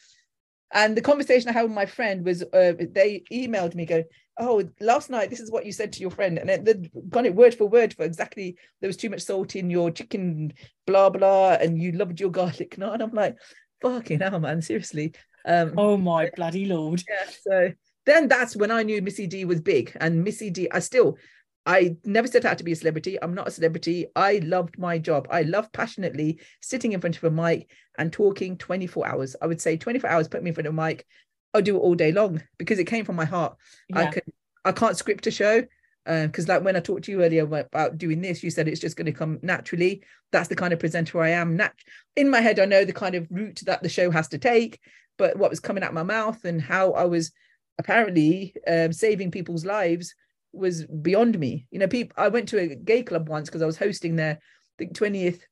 [0.72, 4.04] And the conversation I had with my friend was, uh, they emailed me going,
[4.38, 6.38] oh, last night, this is what you said to your friend.
[6.38, 6.74] And they
[7.08, 10.52] got it word for word for exactly, there was too much salt in your chicken,
[10.86, 12.94] blah, blah, and you loved your garlic naan.
[12.94, 13.36] And I'm like,
[13.82, 15.12] fucking hell, man, seriously.
[15.44, 17.02] Um, oh my bloody lord.
[17.08, 17.30] Yeah.
[17.42, 17.72] So
[18.06, 19.96] then that's when I knew Missy D was big.
[20.00, 21.18] And Missy D, I still,
[21.66, 23.18] I never set out to be a celebrity.
[23.22, 24.06] I'm not a celebrity.
[24.16, 25.28] I loved my job.
[25.30, 29.36] I love passionately sitting in front of a mic and talking 24 hours.
[29.40, 31.06] I would say 24 hours, put me in front of a mic.
[31.52, 33.56] I'll do it all day long because it came from my heart.
[33.88, 33.98] Yeah.
[33.98, 34.22] I can
[34.64, 35.62] I can't script a show
[36.04, 38.80] because uh, like when I talked to you earlier about doing this, you said it's
[38.80, 40.02] just going to come naturally.
[40.32, 41.56] That's the kind of presenter I am.
[41.56, 41.74] Nat-
[42.16, 44.80] in my head, I know the kind of route that the show has to take,
[45.18, 47.32] but what was coming out my mouth and how I was
[47.80, 50.14] apparently um, saving people's lives
[50.52, 51.66] was beyond me.
[51.70, 52.14] You know, people.
[52.16, 54.38] I went to a gay club once because I was hosting their
[54.78, 55.44] the twentieth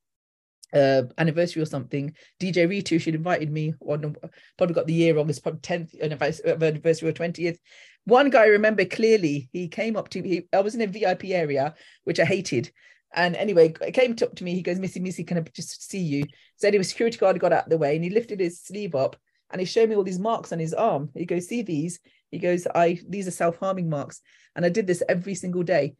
[0.72, 2.14] uh, anniversary or something.
[2.38, 4.14] DJ Ritu, she'd invited me on
[4.56, 5.28] probably got the year wrong.
[5.28, 7.58] It's probably tenth anniversary or twentieth.
[8.04, 9.48] One guy I remember clearly.
[9.52, 10.48] He came up to me.
[10.52, 12.70] I was in a VIP area, which I hated.
[13.14, 14.54] And anyway, it came up to me.
[14.54, 16.24] He goes, Missy, Missy, can I just see you?
[16.56, 19.16] So anyway, security guard got out of the way and he lifted his sleeve up
[19.50, 21.10] and he showed me all these marks on his arm.
[21.14, 22.00] He goes, see these?
[22.30, 24.20] He goes, I these are self-harming marks.
[24.54, 25.96] And I did this every single day.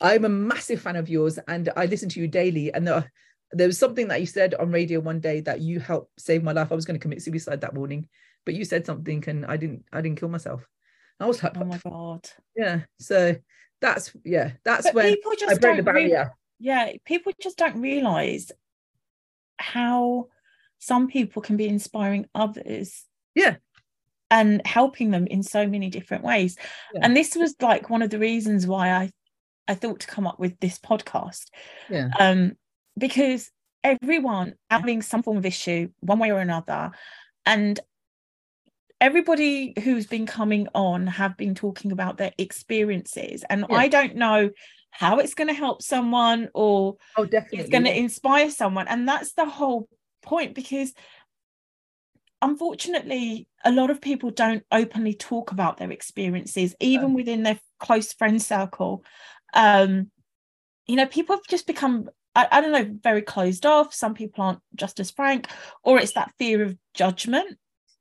[0.00, 2.72] I'm a massive fan of yours and I listen to you daily.
[2.72, 3.12] And there,
[3.52, 6.52] there was something that you said on radio one day that you helped save my
[6.52, 6.72] life.
[6.72, 8.08] I was going to commit suicide that morning,
[8.44, 10.66] but you said something and I didn't I didn't kill myself.
[11.20, 12.28] I was like, oh my God.
[12.56, 12.80] Yeah.
[12.98, 13.36] So
[13.80, 16.24] that's yeah, that's but when people just I broke the barrier.
[16.24, 18.50] Re- yeah, people just don't realize
[19.58, 20.28] how
[20.78, 23.04] some people can be inspiring others.
[23.34, 23.56] Yeah
[24.34, 26.58] and helping them in so many different ways.
[26.92, 27.00] Yeah.
[27.04, 29.10] And this was like one of the reasons why I
[29.68, 31.46] I thought to come up with this podcast.
[31.88, 32.10] Yeah.
[32.18, 32.56] Um,
[32.98, 33.50] because
[33.84, 36.90] everyone having some form of issue, one way or another,
[37.46, 37.78] and
[39.00, 43.44] everybody who's been coming on have been talking about their experiences.
[43.48, 43.76] And yeah.
[43.76, 44.50] I don't know
[44.90, 47.60] how it's going to help someone or oh, definitely.
[47.60, 48.88] it's going to inspire someone.
[48.88, 49.88] And that's the whole
[50.22, 50.92] point because
[52.44, 58.12] unfortunately, a lot of people don't openly talk about their experiences, even within their close
[58.12, 59.02] friend circle.
[59.54, 60.10] Um,
[60.86, 63.94] you know, people have just become, I, I, don't know, very closed off.
[63.94, 65.48] Some people aren't just as frank,
[65.82, 67.58] or it's that fear of judgment.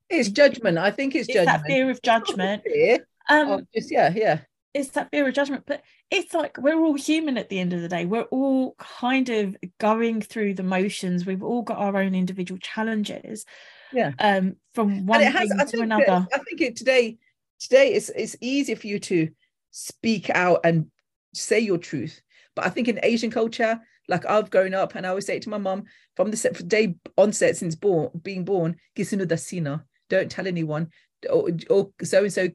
[0.10, 0.78] It's judgment.
[0.78, 1.64] I think it's, it's judgment.
[1.64, 2.64] that fear of judgment.
[2.64, 3.08] Fear.
[3.30, 4.42] Um, oh, just yeah, yeah.
[4.74, 7.82] It's that fear of judgment, but it's like we're all human at the end of
[7.82, 8.06] the day.
[8.06, 11.26] We're all kind of going through the motions.
[11.26, 13.46] We've all got our own individual challenges
[13.94, 14.12] Yeah.
[14.20, 16.28] Um, from one it has, thing to another.
[16.34, 17.18] I think it today,
[17.60, 19.30] today it's it's easier for you to
[19.72, 20.88] speak out and
[21.34, 22.22] say your truth.
[22.56, 25.44] But I think in Asian culture, like I've grown up, and I always say it
[25.44, 29.84] to my mom from the set, day onset since born being born, Kisunu dasina.
[30.10, 30.90] Don't tell anyone.
[31.32, 32.50] Or, or so and so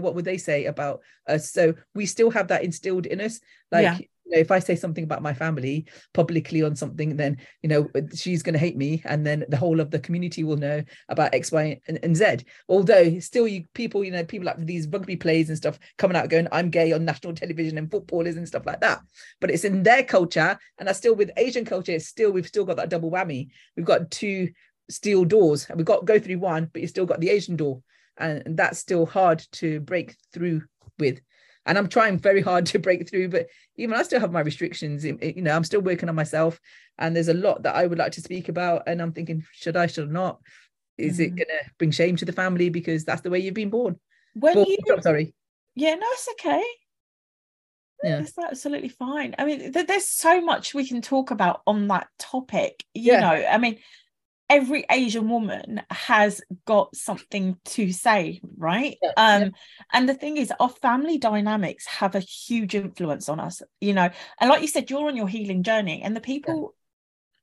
[0.00, 1.52] what would they say about us?
[1.52, 3.40] So we still have that instilled in us.
[3.70, 3.98] Like Yeah.
[4.30, 7.88] You know, if I say something about my family publicly on something, then you know
[8.14, 11.34] she's going to hate me, and then the whole of the community will know about
[11.34, 12.44] X, Y, and, and Z.
[12.68, 16.28] Although still, you people, you know, people like these rugby plays and stuff coming out
[16.28, 19.00] going, "I'm gay" on national television and footballers and stuff like that.
[19.40, 22.64] But it's in their culture, and I still with Asian culture, it's still we've still
[22.64, 23.48] got that double whammy.
[23.76, 24.50] We've got two
[24.88, 27.82] steel doors, and we've got go through one, but you still got the Asian door,
[28.16, 30.62] and that's still hard to break through
[30.98, 31.20] with
[31.66, 33.28] and I'm trying very hard to break through.
[33.28, 35.04] But even I still have my restrictions.
[35.04, 36.60] It- it- You know, I'm still working on myself,
[36.98, 38.84] and there's a lot that I would like to speak about.
[38.86, 39.86] And I'm thinking, should I?
[39.86, 40.40] Should I not?
[40.98, 41.36] Is it Mhm.
[41.36, 43.98] going to bring shame to the family because that's the way you've been born?
[44.34, 45.34] When Born- you, I'm sorry.
[45.74, 46.62] yeah, no, it's okay.
[48.02, 48.20] Yeah.
[48.20, 49.34] It's absolutely fine.
[49.38, 52.82] I mean, th- there's so much we can talk about on that topic.
[52.94, 53.20] You Yeah.
[53.20, 53.78] know, I mean,
[54.50, 58.98] every Asian woman has got something to say, right?
[59.00, 59.48] Yeah, Um, yeah.
[59.92, 64.10] and the thing is, our family dynamics have a huge influence on us, you know.
[64.40, 66.74] And like you said, you're on your healing journey, and the people,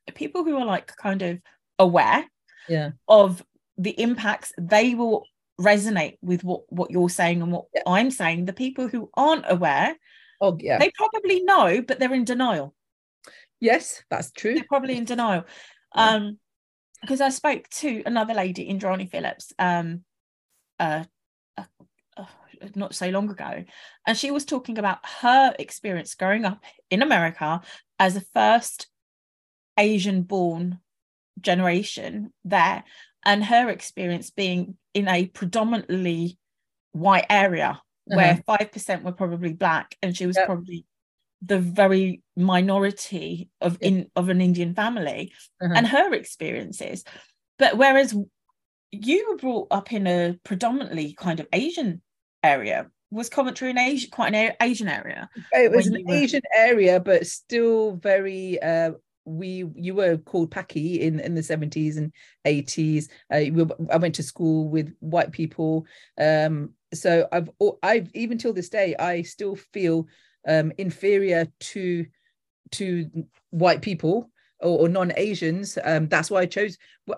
[0.06, 1.40] the people who are like kind of
[1.80, 2.26] aware
[2.68, 2.92] Yeah.
[3.08, 3.44] of
[3.78, 5.24] the impacts, they will
[5.60, 7.82] resonate with what what you're saying and what Yeah.
[7.88, 8.46] I'm saying.
[8.46, 9.96] The people who aren't aware,
[10.42, 10.78] Oh yeah.
[10.78, 12.76] they probably know, but they're in denial.
[13.60, 14.54] yes, that's true.
[14.54, 15.46] They're probably in denial.
[15.96, 16.10] Yeah.
[16.10, 16.40] Um,
[17.02, 20.04] because I spoke to another lady, Indrani Phillips, um,
[20.80, 21.04] uh,
[21.58, 21.64] uh,
[22.18, 22.26] uh,
[22.76, 23.64] not so long ago,
[24.06, 27.62] and she was talking about her experience growing up in America
[28.00, 28.88] as a first
[29.78, 30.80] Asian-born
[31.40, 32.84] generation there,
[33.26, 36.38] and her experience being in a predominantly
[36.94, 40.46] white area where five percent were probably black, and she was Yep.
[40.46, 40.86] probably
[41.42, 43.88] the very minority of Yeah.
[43.88, 45.74] in of an Indian family Uh-huh.
[45.76, 47.04] and her experiences.
[47.60, 48.16] But whereas
[48.92, 52.02] you were brought up in a predominantly kind of Asian
[52.44, 55.30] area, was Coventry an Asian quite an Asian area?
[55.54, 58.62] it was an were- Asian area, but still very.
[58.62, 58.92] Uh,
[59.26, 62.14] we you were called Paki in in the seventies and
[62.46, 63.10] eighties.
[63.30, 65.86] Uh, we, I went to school with white people,
[66.18, 67.50] um, so I've
[67.84, 70.08] I've even till this day I still feel
[70.48, 72.06] um, inferior to
[72.72, 73.10] to
[73.52, 74.30] white people
[74.60, 75.78] or, or non-Asians.
[75.84, 76.78] Um, that's why I chose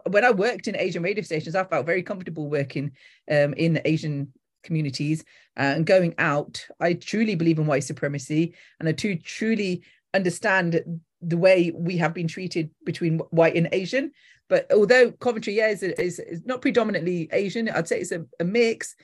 [0.10, 1.56] when I worked in Asian radio stations.
[1.56, 2.92] I felt very comfortable working
[3.32, 5.24] um, in Asian communities
[5.56, 6.66] and going out.
[6.80, 12.28] I truly believe in white supremacy, and I truly understand the way we have been
[12.28, 14.12] treated between white and Asian.
[14.48, 18.44] But although Coventry, yeah, is, is, is not predominantly Asian, I'd say it's a, a
[18.44, 18.96] mix.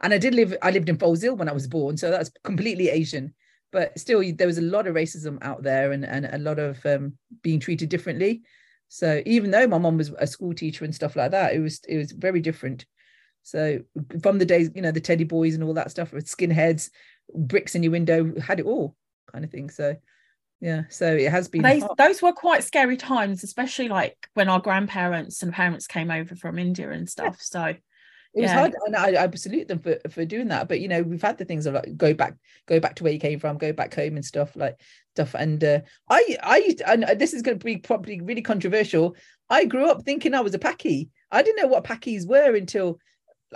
[0.00, 2.88] And I did live, I lived in Foleshill when I was born, so that's completely
[2.88, 3.34] Asian.
[3.70, 6.84] But still, there was a lot of racism out there and, and a lot of
[6.86, 8.42] um, being treated differently.
[8.88, 11.80] So even though my mom was a school teacher and stuff like that, it was
[11.86, 12.86] it was very different.
[13.42, 13.80] So
[14.22, 16.90] from the days, you know, the teddy boys and all that stuff with skinheads,
[17.34, 18.96] bricks in your window, had it all
[19.30, 19.68] kind of thing.
[19.70, 19.96] So
[20.60, 24.60] yeah, so it has been They, those were quite scary times, especially like when our
[24.60, 27.40] grandparents and parents came over from India and stuff.
[27.40, 27.74] So
[28.34, 28.58] it was yeah.
[28.58, 31.38] hard and I, I salute them for, for doing that but you know we've had
[31.38, 32.34] the things of like go back
[32.66, 34.80] go back to where you came from go back home and stuff like
[35.14, 39.16] stuff and uh, i i used and this is going to be probably really controversial.
[39.50, 42.98] I grew up thinking i was a paki i didn't know what pakis were until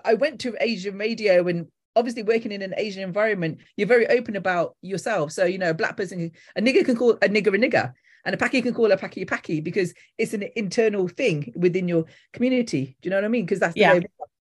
[0.04, 4.36] i went to asian radio and obviously working in an asian environment you're very open
[4.36, 5.32] about yourself.
[5.32, 7.92] So you know a black person a nigger can call a nigger a nigger
[8.24, 11.88] and a paki can call a paki a paki because it's an internal thing within
[11.88, 12.96] your community.
[13.02, 13.44] Do you know what i mean?
[13.44, 14.00] Because that's the Yeah.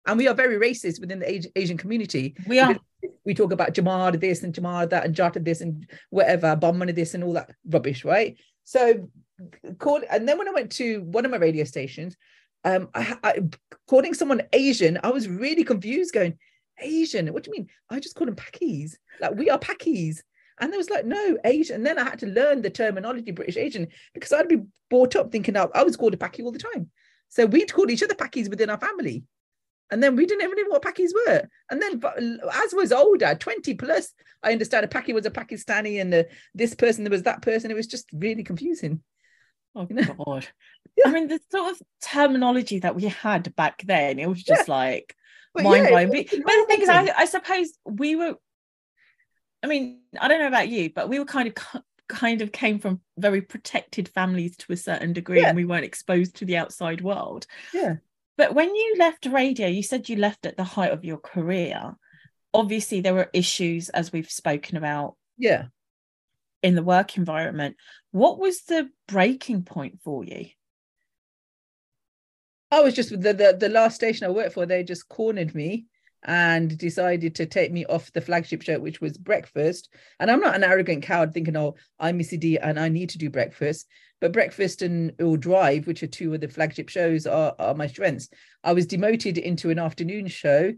[0.07, 2.35] And we are very racist within the Asian community.
[2.47, 2.77] we are
[3.25, 7.13] We talk about Jamar this and Jamar that and Jata this and whatever, Bomber this
[7.13, 8.37] and all that rubbish, right?
[8.63, 9.09] So,
[9.77, 12.15] call and then when I went to one of my radio stations,
[12.63, 13.41] um, I, I
[13.87, 16.37] calling someone Asian, I was really confused, going
[16.79, 17.31] Asian.
[17.33, 17.69] What do you mean?
[17.89, 18.93] I just call them Pakis.
[19.19, 20.19] Like we are Pakis.
[20.59, 21.75] And there was like, no, Asian.
[21.75, 25.31] And then I had to learn the terminology British Asian because I'd be brought up
[25.31, 26.89] thinking I, I was called a Paki all the time.
[27.29, 29.23] So we'd call each other Pakis within our family.
[29.91, 31.47] And then we didn't even know what Pakis were.
[31.71, 34.11] And then as I was older, 20 plus,
[34.43, 37.71] I understand a Paki was a Pakistani and the, this person, there was that person.
[37.71, 39.01] It was just really confusing.
[39.75, 40.13] oh you know?
[40.25, 40.47] god.
[40.97, 41.11] Yeah.
[41.11, 45.15] I mean the sort of terminology that we had back then, it was just like
[45.53, 46.15] But mind yeah, blowing.
[46.15, 46.89] it But, but the thing is.
[46.89, 48.35] I, I suppose we were.
[49.63, 52.79] I mean, I don't know about you, but we were kind of kind of came
[52.79, 55.49] from very protected families to a certain degree, Yeah.
[55.49, 57.45] and we weren't exposed to the outside world.
[57.73, 57.97] Yeah.
[58.37, 61.95] But when you left radio, you said you left at the height of your career.
[62.53, 65.65] Obviously, there were issues, as we've spoken about, Yeah.
[66.61, 67.75] in the work environment.
[68.11, 70.47] What was the breaking point for you?
[72.69, 74.65] I was just the, the the last station I worked for.
[74.65, 75.85] They just cornered me
[76.27, 79.89] and decided to take me off the flagship show, which was breakfast.
[80.19, 83.17] And I'm not an arrogant coward thinking, "Oh, I'm Missy D and I need to
[83.17, 83.87] do breakfast."
[84.19, 87.87] But breakfast and or drive, which are two of the flagship shows, are are my
[87.87, 88.29] strengths.
[88.63, 90.73] I was demoted into an afternoon show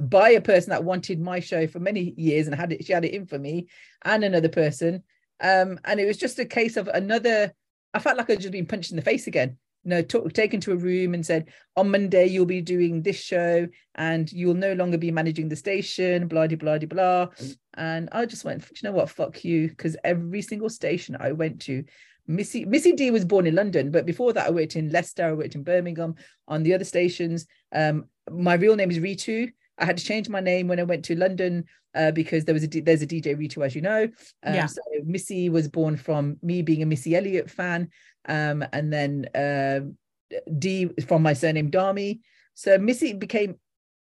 [0.00, 2.84] by a person that wanted my show for many years and had it.
[2.84, 3.68] She had it in for me
[4.04, 5.02] and another person.
[5.40, 7.52] Um, and it was just a case of another.
[7.92, 10.72] I felt like I'd just been punched in the face again you know, taken to
[10.72, 13.66] a room and said, on Monday, you'll be doing this show
[13.96, 17.26] and you'll no longer be managing the station, blah, blah, blah, blah.
[17.74, 19.68] And I just went, you know what, fuck you.
[19.68, 21.84] Because every single station I went to,
[22.28, 25.32] Missy, Missy D was born in London, but before that, I worked in Leicester, I
[25.32, 26.14] worked in Birmingham
[26.46, 27.46] on the other stations.
[27.72, 29.50] Um, my real name is Ritu.
[29.82, 31.64] I had to change my name when I went to London
[31.94, 34.04] uh, because there was a there's a DJ Ritu, as you know.
[34.44, 34.66] Um, Yeah.
[34.66, 37.90] So Missy was born from me being a Missy Elliott fan,
[38.26, 39.96] um, and then um
[40.58, 42.20] D from my surname Dami.
[42.54, 43.56] So Missy became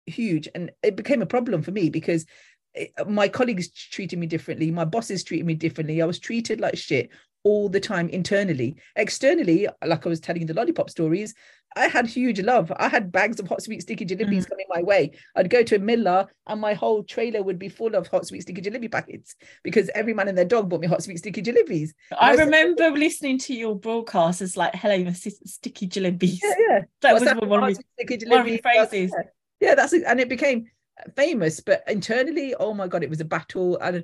[0.06, 2.26] huge, and it became a problem for me because
[2.74, 6.02] it- my colleagues treated me differently, my bosses treated me differently.
[6.02, 7.10] I was treated like shit
[7.44, 8.76] all the time internally.
[8.96, 11.34] Externally, like I was telling you the lollipop stories,
[11.76, 12.72] I had huge love.
[12.78, 14.50] I had bags of hot sweet sticky jalebis mm.
[14.50, 15.12] coming my way.
[15.36, 18.42] I'd go to a Miller and my whole trailer would be full of hot sweet
[18.42, 21.92] sticky jalebi packets because every man and their dog bought me hot sweet sticky jalebis.
[22.20, 26.40] I I said- remember listening to your broadcast as like, hello, my sticky jalebis.
[26.42, 26.80] Yeah, yeah.
[27.02, 27.48] That What's was that?
[27.48, 28.64] one of sticky one of your jalebi.
[28.64, 29.16] That's- phrases.
[29.60, 30.04] Yeah, that's it.
[30.06, 30.68] and it became
[31.16, 31.60] famous.
[31.60, 34.04] But internally, oh my god, it was a battle, and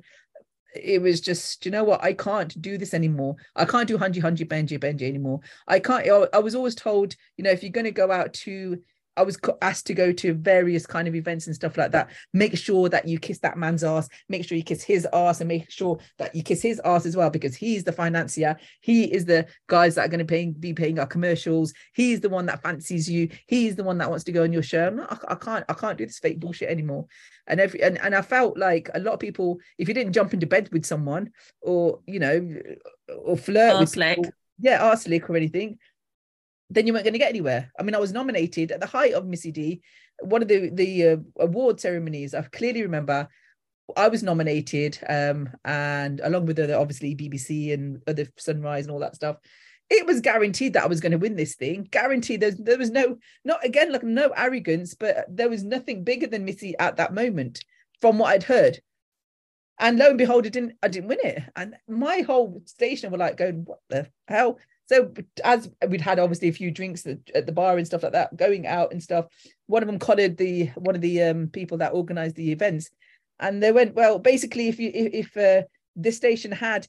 [0.76, 2.03] it was just, you know what?
[2.03, 3.36] I can't do this anymore.
[3.55, 5.39] I can't do hunji hunji benji benji anymore.
[5.67, 6.07] I can't.
[6.34, 8.82] I was always told, you know, if you're going to go out to
[9.16, 12.09] I was asked to go to various kind of events and stuff like that.
[12.34, 14.09] Make sure that you kiss that man's ass.
[14.30, 17.16] Make sure you kiss his ass, and make sure that you kiss his ass as
[17.16, 18.57] well, because he's the financier.
[18.82, 21.74] He is the guys that are going to pay, be paying our commercials.
[21.93, 23.30] He's the one that fancies you.
[23.47, 24.89] He's the one that wants to go on your show.
[24.89, 25.66] Not, I, I can't.
[25.70, 27.05] I can't do this fake bullshit anymore.
[27.45, 30.34] And every and, and I felt like a lot of people, if you didn't jump
[30.34, 32.49] into bed with someone, or you know,
[33.18, 34.26] or flirt with people,
[34.59, 35.78] yeah, arse lick or anything,
[36.70, 37.72] then you weren't going to get anywhere.
[37.80, 39.82] I mean, I was nominated at the height of Missy D,
[40.22, 42.34] one of the the uh, award ceremonies.
[42.34, 43.28] I clearly remember
[43.97, 48.99] I was nominated, um, and along with other obviously BBC and other Sunrise and all
[48.99, 49.38] that stuff.
[49.89, 51.88] It was guaranteed that I was going to win this thing.
[51.91, 52.39] Guaranteed.
[52.39, 56.45] There's there was no not again like no arrogance, but there was nothing bigger than
[56.45, 57.64] Missy at that moment
[58.01, 58.80] from what I'd heard.
[59.80, 61.43] And lo and behold, I didn't I didn't win it.
[61.55, 64.59] And my whole station were like going, what the hell?
[64.86, 65.14] So
[65.44, 68.68] as we'd had obviously a few drinks at, the bar and stuff like that, going
[68.68, 69.28] out and stuff.
[69.68, 72.90] One of them collared the one of the um, people that organised the events,
[73.40, 75.66] and they went, well, basically, if you if, if uh,
[75.96, 76.88] this station had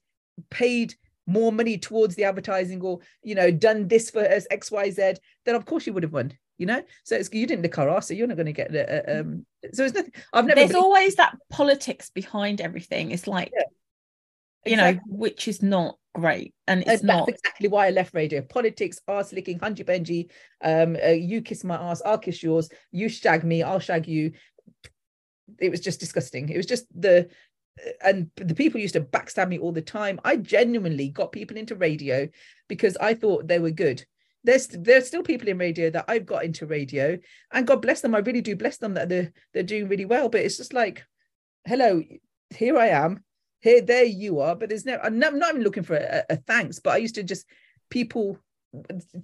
[0.50, 0.94] paid
[1.26, 5.14] more money towards the advertising or you know done this for us X Y Z,
[5.44, 6.32] then of course you would have won.
[6.56, 8.70] You know, so it's you didn't lick our ass, so you're not going to get
[8.70, 9.16] the.
[9.16, 10.12] Uh, um, so it's nothing.
[10.32, 10.60] I've never.
[10.60, 13.10] There's always that politics behind everything.
[13.10, 16.54] It's like, Yeah, you know, which is not great.
[16.66, 17.28] And And it's that's not.
[17.28, 18.40] exactly why I left radio.
[18.42, 20.30] Politics, ass licking, hunji benji.
[20.62, 22.70] Um, uh, you kiss my ass, I'll kiss yours.
[22.92, 24.32] You shag me, I'll shag you.
[25.60, 26.48] It was just disgusting.
[26.48, 27.28] It was just the,
[28.02, 30.20] and the people used to backstab me all the time.
[30.24, 32.28] I genuinely got people into radio
[32.68, 34.04] because I thought they were good.
[34.44, 37.18] There's there's still people in radio that I've got into radio,
[37.50, 38.14] and God bless them.
[38.14, 40.28] I really do bless them that they're they're doing really well.
[40.28, 41.02] But it's just like,
[41.66, 42.02] hello,
[42.50, 43.24] here I am
[43.64, 44.54] here there you are.
[44.54, 46.98] But there's no i'm not, I'm not even looking for a, a thanks but i
[46.98, 47.46] used to just
[47.90, 48.38] people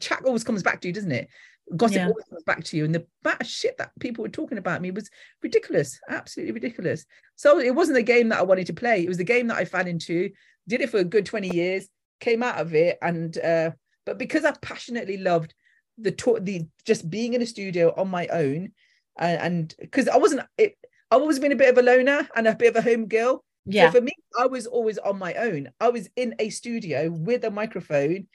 [0.01, 1.29] chat always comes back to you doesn't it?
[1.77, 2.09] Gossip Yeah.
[2.09, 2.85] always comes back to you.
[2.85, 5.11] And the bad shit that people were talking about me was
[5.43, 7.05] ridiculous absolutely ridiculous.
[7.37, 9.05] So it wasn't a game that i wanted to play.
[9.05, 10.31] It was the game that i fell into
[10.67, 11.89] did it for a good 20 years
[12.21, 12.99] came out of it.
[13.03, 13.71] And uh
[14.07, 15.55] but because i passionately loved
[15.99, 18.73] the talk the just being in a studio on my own
[19.19, 20.75] and because i wasn't it
[21.11, 23.45] i've always been a bit of a loner and a bit of a home girl
[23.67, 23.91] Yeah.
[23.91, 25.71] so for me, I was always on my own.
[25.81, 28.27] I was in a studio with a microphone.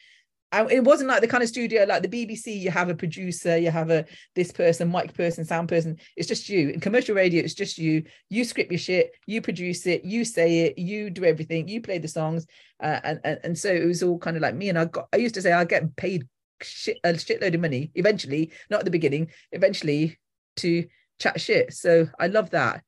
[0.52, 3.58] And it wasn't like the kind of studio like the BBC, you have a producer,
[3.58, 4.06] you have a
[4.36, 5.98] this person, mic person, sound person.
[6.16, 6.70] It's just you.
[6.70, 8.04] In commercial radio, it's just you.
[8.30, 11.98] You script your shit, you produce it, you say it, you do everything, you play
[11.98, 12.46] the songs.
[12.82, 14.70] Uh, and, and and so it was all kind of like me.
[14.70, 16.26] And I got I used to say I get paid
[16.62, 20.18] shit a shitload of money eventually, not at the beginning, eventually
[20.58, 20.86] to
[21.20, 21.74] chat shit.
[21.74, 22.82] So I love that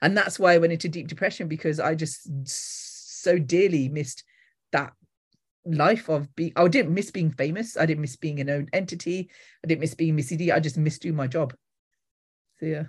[0.00, 4.24] and that's why I went into deep depression because I just so dearly missed
[4.72, 4.92] that
[5.64, 7.76] life of being I didn't miss being famous.
[7.76, 9.30] I didn't miss being an own entity.
[9.64, 10.52] I didn't miss being Missy D.
[10.52, 11.54] I just missed doing my job.
[12.60, 12.84] So yeah.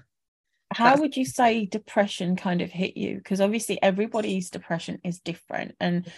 [0.71, 3.15] How That's- would you say depression kind of hit you?
[3.17, 6.11] Because obviously everybody's depression is different and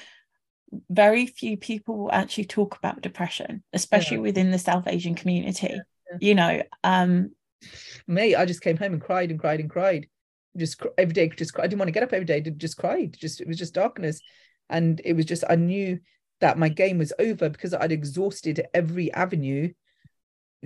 [0.89, 4.24] very few people will actually talk about depression, especially yeah.
[4.24, 5.68] within the South Asian community.
[5.70, 5.80] Yeah,
[6.12, 6.18] yeah.
[6.20, 7.32] You know, um
[8.08, 10.08] me, I just came home and cried and cried and cried.
[10.58, 12.41] Just every day, just I didn't want to get up every day.
[12.41, 13.16] Just cried.
[13.18, 14.22] Just it was just darkness,
[14.70, 15.99] and it was just I knew
[16.41, 19.72] that my game was over because I'd exhausted every avenue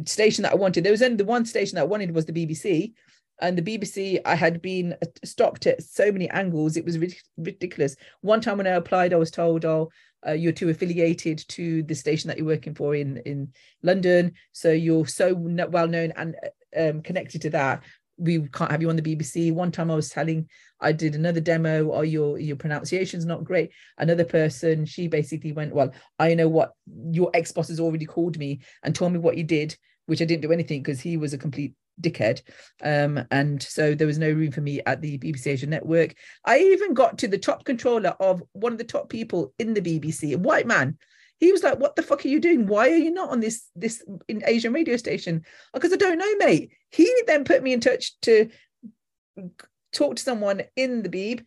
[0.05, 0.83] station that I wanted.
[0.83, 2.93] There was only the one station that I wanted was the BBC,
[3.41, 6.77] and the BBC I had been stopped at so many angles.
[6.77, 6.97] It was
[7.37, 7.95] ridiculous.
[8.21, 9.89] One time when I applied, I was told, "Oh,
[10.25, 14.71] uh, you're too affiliated to the station that you're working for in in London, so
[14.71, 17.83] you're so well known and uh, um, connected to that
[18.17, 19.53] we can't have you on the BBC.
[19.53, 20.49] One time I was telling,
[20.79, 23.71] I did another demo, or oh, your your pronunciation's not great.
[23.97, 26.73] Another person, she basically went, Well, I know what
[27.11, 30.43] your ex-boss has already called me and told me what you did, which I didn't
[30.43, 32.41] do anything because he was a complete dickhead.
[32.83, 36.15] Um, and so there was no room for me at the BBC Asia network.
[36.45, 39.81] I even got to the top controller of one of the top people in the
[39.81, 40.97] BBC, a white man
[41.39, 42.67] he was like, "What the fuck are you doing?
[42.67, 46.35] Why are you not on this this in Asian radio station?" Because I don't know,
[46.37, 46.71] mate.
[46.91, 48.49] He then put me in touch to
[49.91, 51.43] talk to someone in the Beeb,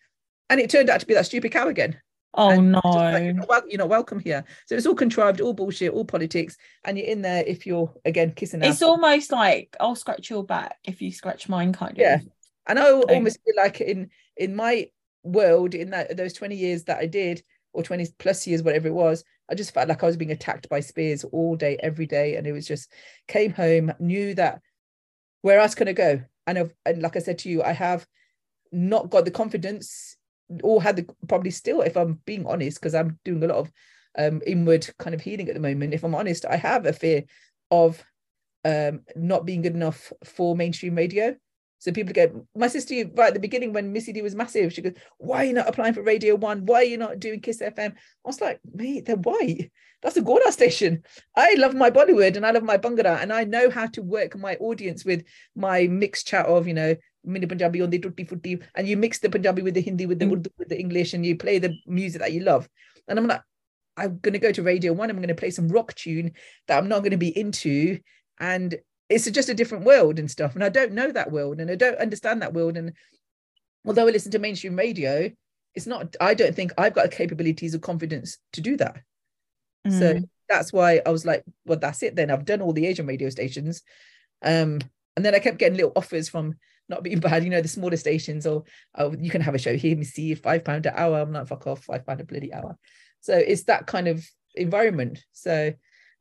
[0.51, 2.01] and it turned out to be that stupid cow again.
[2.35, 2.81] Oh and no!
[2.85, 4.45] Like, you're, not wel- you're, not welcome here.
[4.67, 8.33] So it's all contrived, all bullshit, all politics, and you're in there if you're again
[8.33, 8.63] kissing.
[8.63, 11.99] It's almost like I'll scratch your back if you scratch mine, kind of.
[11.99, 12.21] Yeah,
[12.67, 14.91] and I almost feel like in in my
[15.25, 18.95] world in that those 20 years that I did or 20 plus years, whatever it
[18.95, 22.37] was, I just felt like I was being attacked by spears all day, every day.
[22.37, 22.93] And it was just
[23.27, 24.61] came home, knew that
[25.43, 26.23] where else can I go?
[26.47, 28.07] And, and like I said to you, I have
[28.73, 30.17] not got the confidence
[30.63, 33.73] or had the probably still, if I'm being honest, because I'm doing a lot of
[34.19, 35.95] um, inward kind of healing at the moment.
[35.95, 37.25] If I'm honest, I have a fear
[37.71, 38.03] of
[38.65, 41.37] um, not being good enough for mainstream radio.
[41.79, 44.83] So people go, my sister, right at the beginning when Missy D was massive, she
[44.83, 46.67] goes, Why are you not applying for Radio One?
[46.67, 47.93] Why are you not doing Kiss FM?
[47.93, 49.71] I was like, mate, they're white.
[50.03, 51.03] That's a Gora station.
[51.37, 54.37] I love my Bollywood and I love my Bhangra and I know how to work
[54.37, 55.25] my audience with
[55.57, 59.19] my mixed chat of, you know, mini Punjabi on the tutti frutti, and you mix
[59.19, 60.33] the Punjabi with the Hindi, with the mm.
[60.33, 62.69] Urdu, with the English, and you play the music that you love.
[63.07, 63.43] And I'm like,
[63.97, 65.11] I'm going to go to Radio One.
[65.11, 66.33] I'm going to play some rock tune
[66.67, 67.99] that I'm not going to be into.
[68.39, 68.77] And
[69.09, 70.55] it's just a different world and stuff.
[70.55, 72.77] And i don't know that world and i don't understand that world.
[72.77, 72.93] And
[73.87, 75.31] although i listen to mainstream radio
[75.75, 79.01] it's not i don't think i've got the capabilities or confidence to do that.
[79.87, 79.99] Mm.
[79.99, 82.31] so that's why i was like well that's it then.
[82.31, 83.83] I've done all the asian radio stations.
[84.43, 84.81] Um
[85.17, 86.55] and then i kept getting little offers from
[86.89, 88.65] not being bad you know the smaller stations or
[88.97, 91.21] oh you can have a show here me see five pound an hour.
[91.21, 92.77] I'm not fuck off five pound a bloody hour.
[93.21, 95.25] So it's that kind of environment.
[95.33, 95.75] So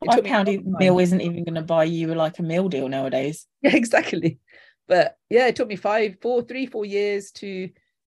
[0.06, 3.45] Five pound meal isn't even going to buy you like a meal deal nowadays.
[3.62, 4.39] Yeah, exactly.
[4.88, 7.70] But yeah, it took me five, four, three, four years to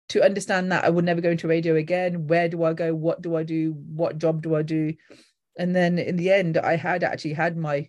[0.09, 2.27] to understand that I would never go into radio again.
[2.27, 2.95] Where do I go?
[2.95, 3.73] What do I do?
[3.73, 4.95] What job do I do?
[5.59, 7.89] And then in the end, I had actually had my,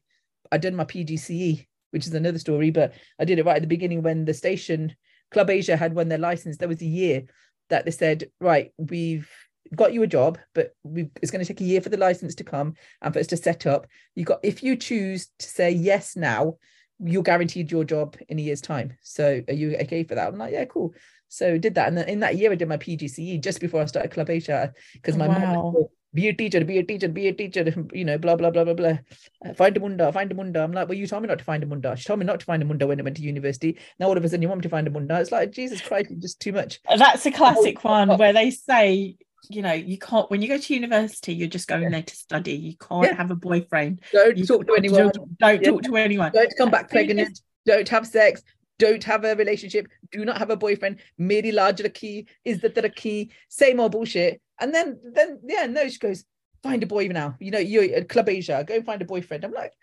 [0.51, 3.67] I did my PGCE, which is another story, but I did it right at the
[3.67, 4.95] beginning when the station
[5.31, 6.57] Club Asia had won their license.
[6.57, 7.23] There was a year
[7.69, 9.29] that they said, right, we've
[9.75, 12.35] got you a job, but we, it's going to take a year for the license
[12.35, 13.87] to come and for us to set up.
[14.15, 16.57] You got if you choose to say yes now,
[16.99, 18.97] you're guaranteed your job in a year's time.
[19.01, 20.27] So are you okay for that?
[20.27, 20.93] I'm like, yeah, cool.
[21.29, 23.85] So did that, and then in that year I did my PGCE just before I
[23.85, 25.73] started Club Asia because my wow.
[25.73, 27.63] mom be a teacher, be a teacher, be a teacher,
[27.93, 28.97] you know, blah, blah, blah, blah, blah.
[29.45, 30.63] Uh, find a munda, find a munda.
[30.63, 31.95] I'm like, well, you told me not to find a munda.
[31.95, 33.77] She told me not to find a munda when I went to university.
[33.99, 35.19] Now all of a sudden you want me to find a munda.
[35.19, 36.79] It's like, Jesus Christ, just too much.
[36.89, 39.17] That's a classic oh, one where they say
[39.49, 41.89] you know you can't when you go to university you're just going yeah.
[41.89, 42.53] there to study.
[42.53, 43.15] You can't yeah.
[43.15, 44.01] have a boyfriend.
[44.11, 45.11] Don't you talk to anyone.
[45.11, 45.69] don't, don't yeah.
[45.69, 46.31] talk to anyone.
[46.33, 47.39] Don't come back pregnant.
[47.65, 48.43] don't have sex.
[48.79, 49.87] Don't have a relationship.
[50.11, 50.99] Do not have a boyfriend.
[51.17, 52.27] Meri large key.
[52.45, 53.31] Is that a key?
[53.49, 54.41] Same old bullshit.
[54.59, 56.25] And then then yeah no she goes
[56.63, 57.35] find a boy now.
[57.39, 59.43] You know you're at club asia go and find a boyfriend.
[59.43, 59.73] I'm like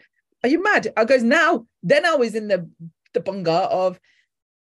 [0.43, 0.93] are you mad?
[0.97, 1.67] I goes now.
[1.83, 2.69] Then i was in the
[3.15, 3.99] the bunga of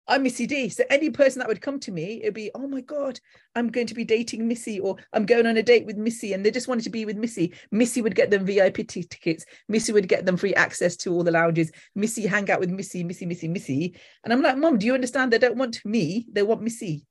[0.07, 0.69] I'm Missy D.
[0.69, 3.19] So any person that would come to me, it'd be, oh my God,
[3.55, 6.45] I'm going to be dating Missy, or I'm going on a date with Missy, and
[6.45, 7.55] they just wanted to be with Missy.
[7.71, 9.47] Missy would get them VIP t- tickets.
[9.69, 11.73] Missy would get them free access to all the lounges.
[11.95, 13.99] Missy hang out with Missy, Missy, Missy, Missy.
[14.25, 15.33] And I'm like, Mom, do you understand?
[15.33, 17.07] They don't want me, they want Missy.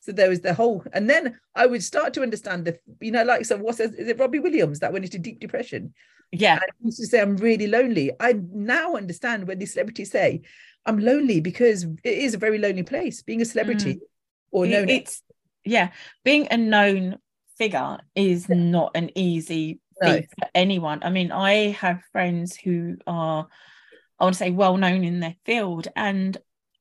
[0.00, 3.24] So there was the whole, and then I would start to understand the, you know,
[3.24, 3.56] like so.
[3.58, 4.18] What is is it?
[4.18, 5.92] Robbie Williams that went into deep depression.
[6.30, 10.10] Yeah, and he used to say, "I'm really lonely." I now understand when these celebrities
[10.10, 10.42] say,
[10.88, 14.00] I'm lonely because it is a very lonely place being a celebrity mm.
[14.50, 14.88] or known.
[14.88, 15.22] It's
[15.64, 15.90] yeah,
[16.24, 17.18] being a known
[17.58, 20.16] figure is not an easy no.
[20.16, 21.00] be for anyone.
[21.02, 23.46] I mean, I have friends who are,
[24.18, 26.36] I want to say, well known in their field, and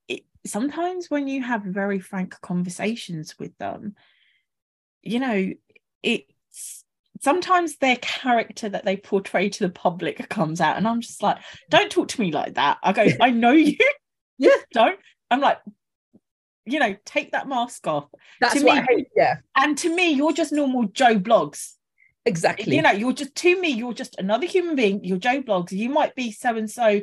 [0.08, 3.96] it, sometimes when you have very frank conversations with them,
[5.02, 5.52] you know,
[6.02, 6.86] it's
[7.22, 11.38] sometimes their character that they portray to the public comes out, and I'm just like,
[11.70, 12.78] don't talk to me like that.
[12.84, 13.78] I go, I know you.
[14.40, 14.52] Yeah.
[14.72, 15.00] don't.
[15.32, 15.58] I'm like,
[16.66, 18.06] you know, take that mask off.
[18.40, 19.08] That's to what me, I hate.
[19.16, 19.38] Yeah.
[19.56, 21.74] And to me, you're just normal Joe Bloggs.
[22.28, 22.76] Exactly.
[22.76, 25.02] You know, you're just to me, you're just another human being.
[25.02, 25.72] You're Joe Bloggs.
[25.72, 27.00] You might be so and so,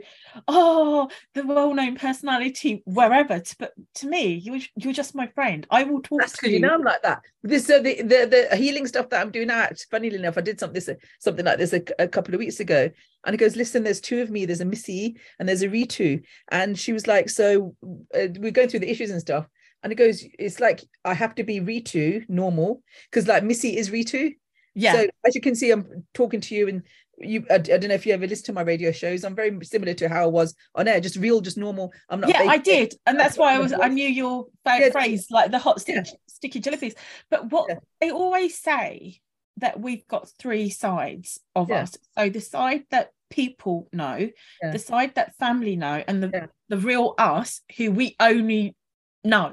[0.47, 3.43] oh, the well-known personality wherever.
[3.59, 5.67] But to me, you're you're just my friend.
[5.71, 6.57] I will talk That's to you.
[6.57, 7.23] You know, I'm like that.
[7.43, 9.67] This so the, the the healing stuff that I'm doing now.
[9.91, 12.91] Funnily enough, I did something this something like this a, a couple of weeks ago,
[13.25, 14.45] and it goes, listen, there's two of me.
[14.45, 16.23] There's a Missy and there's a Ritu,
[16.53, 17.75] and she was like, so
[18.15, 19.47] uh, we're going through the issues and stuff.
[19.83, 23.91] And it goes, it's like I have to be Ritu normal because like Missy is
[23.91, 24.35] Ritu.
[24.75, 24.93] Yeah.
[24.95, 26.83] So as you can see, I'm talking to you and
[27.19, 29.25] you I, I, don't know if you ever listen to my radio shows.
[29.25, 31.93] I'm very similar to how i was on air just real just normal.
[32.09, 32.95] I'm not yeah i did.
[33.07, 36.17] And that's why i was i knew your yeah, phrase like the hot sticky, yeah.
[36.27, 36.95] sticky jalebis.
[37.31, 37.77] But what yeah.
[38.01, 39.21] they always say
[39.59, 41.97] that we've got three sides of us.
[42.19, 44.29] So the side that people know
[44.63, 48.75] the side that family know and the the real us who we only
[49.23, 49.53] know.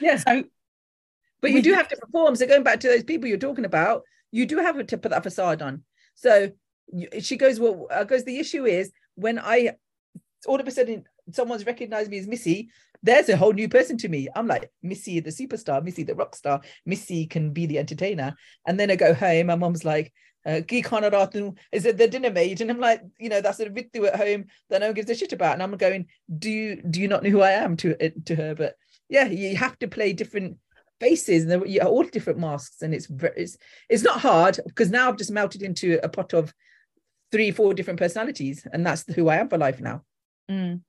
[0.00, 0.16] Yeah.
[0.16, 0.44] So
[1.40, 2.36] but you do have to perform.
[2.36, 5.22] So going back to those people you're talking about you do have to put that
[5.22, 5.82] facade on.
[6.14, 6.52] So
[7.20, 9.76] she goes, well, uh, goes, the issue is when I
[10.46, 12.70] all of a sudden someone's recognized me as Missy,
[13.02, 14.28] there's a whole new person to me.
[14.34, 18.34] I'm like Missy, the superstar, Missy, the rock star, Missy can be the entertainer.
[18.66, 20.12] And then I go home, my mom's like,
[20.46, 22.60] uh, is it the dinner maid?
[22.60, 25.14] And I'm like, you know, that's a victim at home that no one gives a
[25.14, 25.54] shit about.
[25.54, 26.06] And I'm going,
[26.38, 28.54] do you do you not know who I am to uh, to her?
[28.54, 28.74] But
[29.08, 30.56] yeah, you have to play different
[31.00, 33.56] faces and you all different masks and it's very, it's
[33.88, 36.52] it's not hard because now I've just melted into a pot of
[37.30, 40.02] three four different personalities and that's who I am for life now
[40.50, 40.80] mm.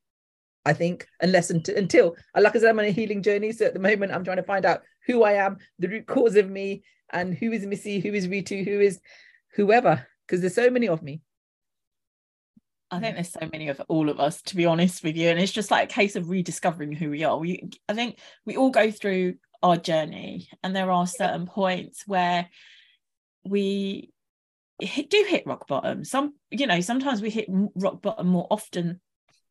[0.65, 3.73] I think unless until, until like I said I'm on a healing journey so at
[3.73, 6.83] the moment I'm trying to find out who I am the root cause of me
[7.11, 8.99] and who is Missy who is Ritu who is
[9.55, 11.21] whoever because there's so many of me
[12.91, 15.29] I think there's so many of all of us, to be honest with you.
[15.29, 17.37] And it's just like a case of rediscovering who we are.
[17.37, 20.49] We I think we all go through our journey.
[20.63, 22.49] And there are certain points where
[23.43, 24.11] we
[24.79, 26.03] hit, do hit rock bottom.
[26.03, 29.01] Some you know sometimes we hit rock bottom more often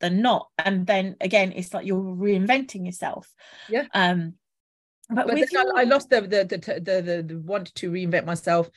[0.01, 0.49] than not.
[0.59, 3.33] And then again it's like you're reinventing yourself.
[3.69, 3.87] Yeah.
[3.95, 4.35] Um
[5.11, 5.77] but, but your...
[5.77, 8.71] I, I lost the the, the the the the want to reinvent myself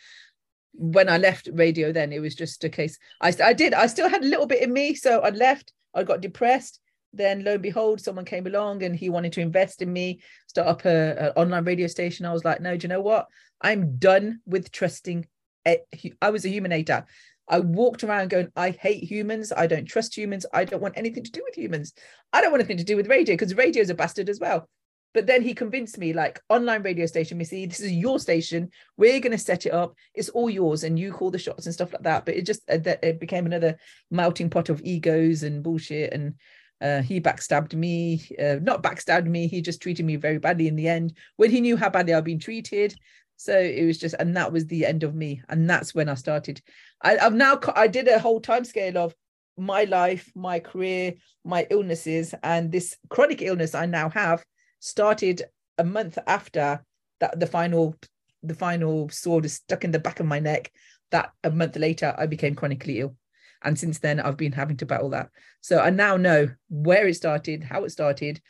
[0.73, 2.13] when I left radio then.
[2.13, 4.73] It was just a case I, I did I still had a little bit in
[4.73, 4.95] me.
[4.95, 6.79] So I left I got depressed
[7.13, 10.67] then lo and behold someone came along and he wanted to invest in me start
[10.67, 12.25] up a, a online radio station.
[12.25, 13.27] I was like no do you know what?
[13.61, 15.27] I'm done with trusting
[15.65, 17.05] i was a human hater.
[17.47, 19.51] I walked around going i hate humans.
[19.55, 20.45] I don't trust humans.
[20.53, 21.93] I don't want anything to do with humans.
[22.31, 24.69] I don't want anything to do with radio because radio is a bastard as well.
[25.13, 28.69] But then he convinced me like online radio station missy this is your station.
[28.95, 29.95] We're going to set it up.
[30.13, 32.25] It's all yours and you call the shots and stuff like that.
[32.25, 33.77] But it just uh, it became another
[34.09, 36.35] melting pot of egos and bullshit and
[36.81, 40.75] uh, he backstabbed me, uh, not backstabbed me, he just treated me very badly in
[40.75, 42.95] the end when he knew how badly I've been treated.
[43.37, 45.41] So it was just, and that was the end of me.
[45.49, 46.61] And that's when I started.
[47.01, 49.15] I, have now, I did a whole time scale of
[49.57, 51.13] my life, my career,
[51.43, 54.43] my illnesses, and this chronic illness I now have
[54.79, 55.43] started
[55.77, 56.83] a month after
[57.19, 57.95] that the final
[58.43, 60.71] the final sword is stuck in the back of my neck
[61.11, 63.15] that a month later i became chronically ill
[63.63, 65.29] and since then, I've been having to battle that.
[65.61, 68.41] So I now know where it started, how it started.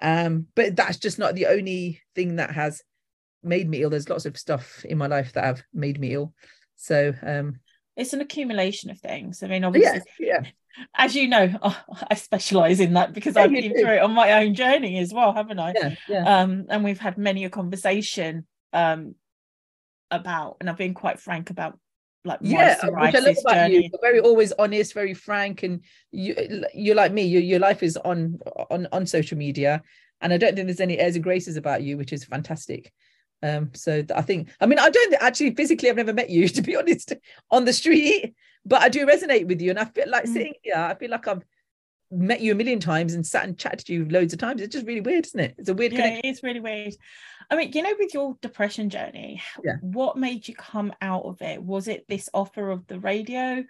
[0.00, 2.82] Um, but that's just not the only thing that has
[3.42, 3.90] made me ill.
[3.90, 6.34] There's lots of stuff in my life that have made me ill.
[6.76, 7.60] So um,
[7.96, 9.42] it's an accumulation of things.
[9.42, 10.50] I mean, obviously, yeah, yeah.
[10.96, 11.52] as you know,
[12.10, 13.80] I specialize in that because yeah, I've been do.
[13.80, 15.72] through it on my own journey as well, haven't I?
[15.76, 16.40] Yeah, yeah.
[16.40, 19.14] Um, and we've had many a conversation um,
[20.10, 21.78] about, and I've been quite frank about
[22.24, 23.74] like yeah which I love about journey.
[23.74, 27.82] you you're very always honest very frank and you you're like me your, your life
[27.82, 28.38] is on
[28.70, 29.82] on on social media
[30.20, 32.92] and I don't think there's any airs and graces about you which is fantastic
[33.42, 36.62] um so I think I mean I don't actually physically I've never met you to
[36.62, 37.12] be honest
[37.50, 40.32] on the street but I do resonate with you and I feel like mm.
[40.32, 41.44] sitting here I feel like I've
[42.12, 44.72] met you a million times and sat and chatted to you loads of times it's
[44.72, 46.30] just really weird isn't it it's a weird yeah connection.
[46.30, 46.94] it's really weird
[47.52, 49.74] I mean, you know, with your depression journey, yeah.
[49.82, 51.62] what made you come out of it?
[51.62, 53.62] Was it this offer of the radio?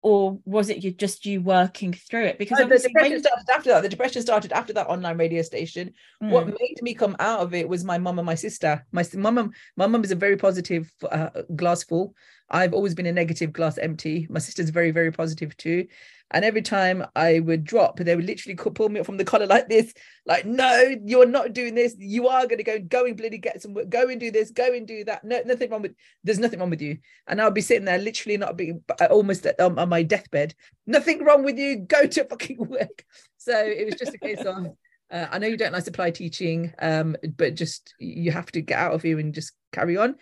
[0.00, 2.38] Or was it you just you working through it?
[2.38, 3.20] Because the depression when...
[3.20, 3.82] started after that.
[3.82, 5.92] The depression started after that online radio station.
[6.22, 6.30] Mm.
[6.30, 8.86] What made me come out of it was my mum and my sister.
[8.92, 12.14] My mum, my mum is a very positive, uh, glass full.
[12.50, 14.26] I've always been a negative glass empty.
[14.30, 15.86] My sister's very, very positive too.
[16.30, 19.46] And every time I would drop, they would literally pull me up from the collar
[19.46, 19.94] like this,
[20.26, 21.96] like, no, you're not doing this.
[21.98, 24.50] You are going to go, go and bloody get some work, go and do this,
[24.50, 25.24] go and do that.
[25.24, 25.94] No, nothing wrong with,
[26.24, 26.98] there's nothing wrong with you.
[27.26, 30.54] And I'll be sitting there literally not being almost um, on my deathbed.
[30.86, 31.76] Nothing wrong with you.
[31.78, 33.04] Go to fucking work.
[33.38, 34.66] So it was just a case of,
[35.10, 38.78] uh, I know you don't like supply teaching, um, but just you have to get
[38.78, 40.16] out of here and just carry on.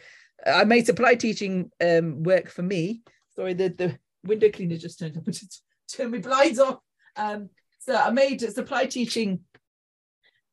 [0.44, 3.02] I made supply teaching um, work for me.
[3.34, 5.24] Sorry, the, the window cleaner just turned up.
[5.92, 6.78] turn my blinds off.
[7.16, 9.40] Um, so I made supply teaching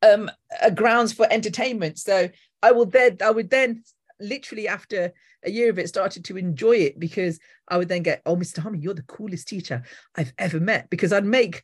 [0.02, 0.30] um,
[0.62, 1.98] a grounds for entertainment.
[1.98, 2.30] So
[2.62, 3.84] I will then I would then
[4.20, 5.12] literally after
[5.46, 8.60] a year of it started to enjoy it because I would then get, oh, Mr.
[8.60, 9.84] Harmon, you're the coolest teacher
[10.16, 11.64] I've ever met because I'd make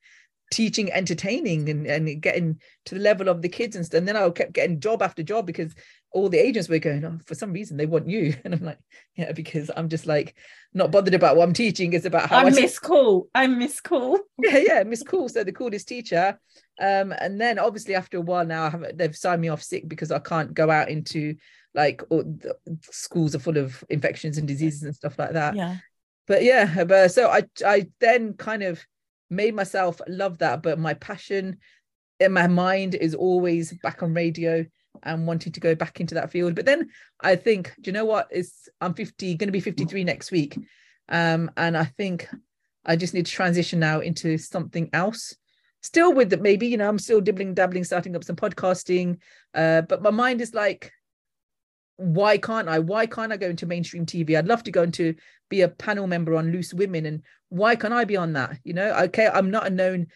[0.52, 3.94] teaching entertaining and, and getting to the level of the kids and.
[3.94, 5.74] And then I kept getting job after job because
[6.12, 8.36] all the agents were going, oh, for some reason they want you.
[8.44, 8.80] And I'm like,
[9.16, 10.36] yeah, because I'm just like
[10.74, 11.94] not bothered about what I'm teaching.
[11.94, 13.30] It's about how I'm I Miss Cool.
[13.36, 14.20] I'm Miss Cool.
[14.40, 15.30] Yeah, yeah, Miss Cool.
[15.30, 16.40] So the coolest teacher.
[16.80, 20.12] Um, and then obviously after a while now, I they've signed me off sick because
[20.12, 21.36] I can't go out into
[21.76, 22.02] like
[22.90, 25.56] schools are full of infections and diseases and stuff like that.
[25.56, 25.78] Yeah.
[26.28, 28.84] But yeah, but so I I then kind of
[29.30, 31.58] made myself love that, but my passion
[32.20, 34.66] in my mind is always back on radio
[35.04, 36.56] and wanting to go back into that field.
[36.56, 36.90] But then
[37.20, 38.28] I think, do you know what?
[38.32, 40.58] It's I'm 50, going to be 53 next week.
[41.10, 42.28] Um, and I think
[42.86, 45.36] I just need to transition now into something else.
[45.82, 49.18] Still with it, maybe, you know, I'm still dibbling, dabbling, starting up some podcasting.
[49.54, 50.92] Uh, but my mind is like,
[51.98, 52.80] why can't I?
[52.80, 54.38] Why can't I go into mainstream TV?
[54.38, 55.16] I'd love to go into
[55.50, 57.06] be a panel member on Loose Women.
[57.06, 58.58] And why can't I be on that?
[58.64, 60.08] You know, okay, I'm not a known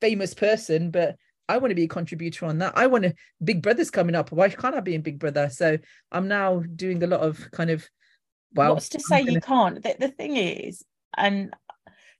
[0.00, 1.16] famous person, but
[1.48, 2.74] I want to be a contributor on that.
[2.76, 4.30] I want to Big Brother's coming up.
[4.30, 5.48] Why can't I be in Big Brother?
[5.48, 5.78] So
[6.12, 7.88] I'm now doing a lot of kind of
[8.52, 9.32] well what's to say gonna...
[9.32, 9.82] you can't.
[9.82, 10.84] The, the thing is,
[11.16, 11.54] and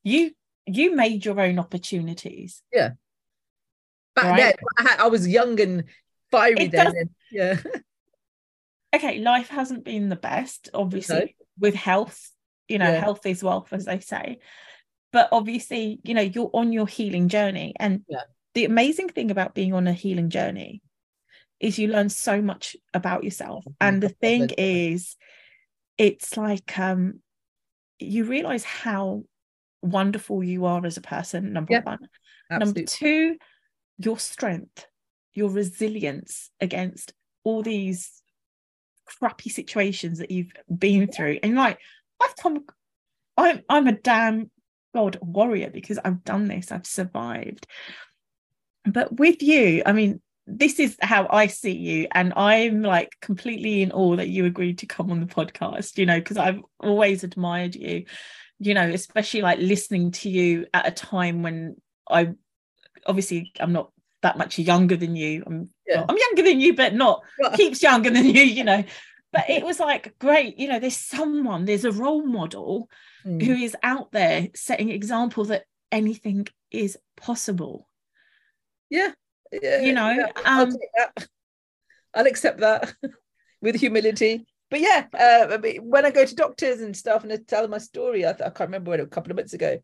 [0.02, 0.32] you
[0.66, 2.62] you made your own opportunities.
[2.72, 2.92] Yeah.
[4.14, 4.36] Back right?
[4.38, 5.84] then I, had, I was young and
[6.30, 6.86] fiery it then.
[6.86, 7.58] And, yeah.
[8.94, 11.34] okay, life hasn't been the best, obviously, okay.
[11.58, 12.30] with health.
[12.66, 13.00] You know, yeah.
[13.00, 14.40] health is wealth, as they say.
[15.10, 17.74] But obviously, you know, you're on your healing journey.
[17.78, 18.22] And yeah
[18.54, 20.82] the amazing thing about being on a healing journey
[21.60, 23.64] is you learn so much about yourself.
[23.64, 23.72] Mm-hmm.
[23.80, 25.16] and the thing is
[25.96, 27.20] it's like um
[27.98, 29.24] you realize how
[29.82, 32.08] wonderful you are as a person number yeah, one.
[32.50, 32.80] Absolutely.
[32.82, 33.36] number two
[33.98, 34.86] your strength
[35.34, 37.12] your resilience against
[37.44, 38.22] all these
[39.06, 41.38] crappy situations that you've been through.
[41.42, 41.78] And like
[42.20, 42.64] i've come
[43.36, 44.50] i'm i'm a damn
[44.94, 46.72] god warrior because i've done this.
[46.72, 47.66] I've survived
[48.84, 53.82] but with you i mean this is how i see you and i'm like completely
[53.82, 57.22] in awe that you agreed to come on the podcast you know because i've always
[57.22, 58.04] admired you
[58.58, 61.76] you know especially like listening to you at a time when
[62.10, 62.28] i
[63.06, 65.96] obviously i'm not that much younger than you i'm yeah.
[65.96, 67.22] well, i'm younger than you but not
[67.54, 68.82] keeps younger than you you know
[69.32, 72.88] but it was like great you know there's someone there's a role model
[73.24, 73.42] mm.
[73.42, 77.87] who is out there setting example that anything is possible
[78.90, 79.10] yeah,
[79.52, 81.24] yeah you know yeah, um I'll,
[82.14, 82.94] I'll, accept that
[83.62, 84.46] with humility.
[84.70, 87.78] But yeah uh, when i go to doctors and stuff and I tell them my
[87.78, 89.78] story I, I can't remember when a couple of months ago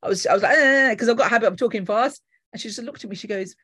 [0.00, 2.22] i was i was like because eh, i've got a habit of talking fast.
[2.52, 3.56] And she just looked at me she goes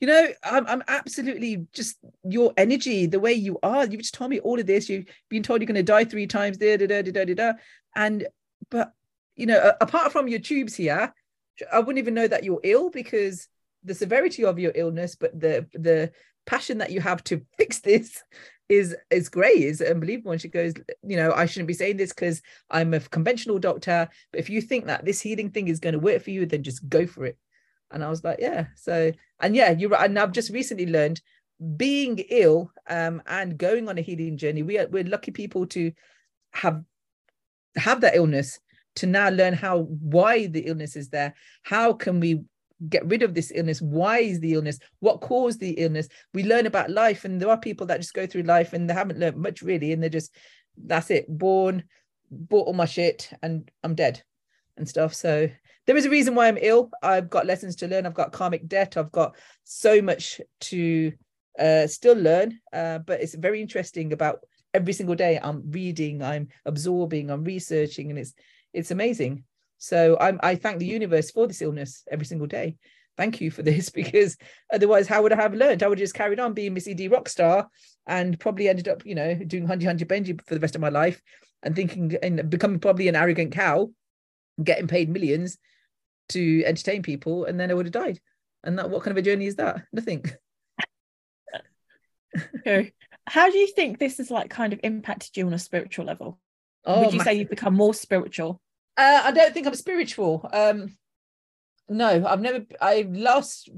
[0.00, 3.86] you know I'm, I'm absolutely just your energy the way you are.
[3.86, 4.90] You've just told me all of this.
[4.90, 7.52] You've been told you're going to die three times da, da, da, da, da, da,
[7.96, 8.26] and
[8.70, 8.92] but
[9.36, 11.12] you know apart from your tubes here
[11.72, 13.48] i wouldn't even know that you're ill because
[13.84, 16.10] the severity of your illness, but the the
[16.46, 18.22] passion that you have to fix this
[18.68, 20.32] is is great is unbelievable.
[20.32, 20.72] And she goes
[21.02, 24.62] you know i shouldn't be saying this because i'm a conventional doctor but if you
[24.62, 27.26] think that this healing thing is going to work for you then just go for
[27.26, 27.38] it.
[27.90, 28.66] And i was like yeah.
[28.76, 30.08] So and yeah you're right.
[30.08, 31.20] And i've just recently learned
[31.76, 35.92] being ill um, and going on a healing journey we are we're lucky people to
[36.52, 36.82] have
[37.76, 38.58] have that illness
[38.96, 41.34] to now learn how why the illness is there.
[41.62, 42.42] How can we
[42.88, 43.80] get rid of this illness?
[43.80, 44.78] Why is the illness?
[45.00, 46.08] What caused the illness?
[46.32, 48.94] We learn about life and there are people that just go through life and they
[48.94, 50.34] haven't learned much really and they're just
[50.76, 51.84] that's it born
[52.30, 54.22] bought all my shit and i'm dead
[54.76, 55.14] and stuff.
[55.14, 55.48] So
[55.86, 56.90] there is a reason why i'm ill.
[57.02, 58.06] I've got lessons to learn.
[58.06, 58.96] I've got karmic debt.
[58.96, 61.12] I've got so much to
[61.58, 64.40] uh, still learn uh, but it's very interesting about
[64.72, 68.34] every single day i'm reading i'm absorbing i'm researching and it's
[68.72, 69.44] it's amazing
[69.78, 72.76] so I'm, I thank the universe for this illness every single day
[73.16, 74.36] thank you for this because
[74.72, 75.82] otherwise, how would I have learned?
[75.82, 77.68] I would have just carried on being Missy D rock star
[78.06, 80.88] and probably ended up, you know, doing Hunji Hunji Benji for the rest of my
[80.88, 81.20] life
[81.62, 83.90] and thinking and becoming probably an arrogant cow,
[84.62, 85.58] getting paid millions
[86.30, 88.20] to entertain people, and then I would have died.
[88.62, 89.82] And that what kind of a journey is that?
[89.92, 90.24] Nothing.
[92.66, 92.92] Okay.
[93.28, 96.40] How do you think this has like kind of impacted you on a spiritual level?
[96.84, 98.60] Oh, Would you say you've become more spiritual?
[98.96, 100.48] Uh, I don't think I'm spiritual.
[100.52, 100.96] Um,
[101.88, 102.64] no, I've never.
[102.80, 103.70] I lost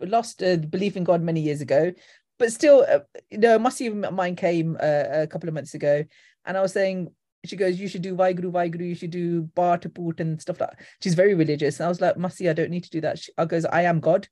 [0.00, 1.92] lost uh, belief in God many years ago,
[2.38, 3.00] but still, uh,
[3.30, 6.04] you know, Masi mine came uh, a couple of months ago,
[6.44, 7.12] and I was saying.
[7.44, 10.70] She goes, you should do Vaheguru, Vaheguru, you should do Bar Taput and stuff like
[10.70, 10.86] that.
[11.02, 11.80] She's very religious.
[11.80, 13.18] And I was like, Masi, I don't need to do that.
[13.18, 14.28] She, I goes, I am God.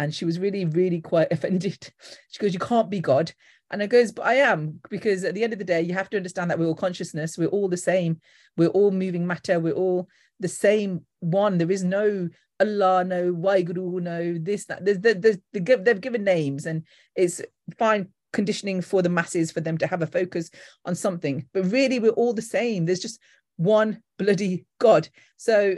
[0.00, 1.92] And she was really, really quite offended.
[2.30, 3.32] She goes, You can't be God.
[3.70, 6.10] And I goes, but I am, because at the end of the day, you have
[6.10, 8.20] to understand that we're all consciousness, we're all the same,
[8.56, 10.08] we're all moving matter, we're all
[10.40, 11.56] the same one.
[11.56, 12.28] There is no
[12.58, 14.84] Allah, no Waheguru, no this, that.
[14.84, 16.82] There's, there's, they've given names, and
[17.14, 17.40] it's
[17.78, 20.50] fine conditioning for the masses for them to have a focus
[20.84, 21.46] on something.
[21.54, 22.86] But really, we're all the same.
[22.86, 23.20] There's just
[23.56, 25.08] one bloody God.
[25.36, 25.76] So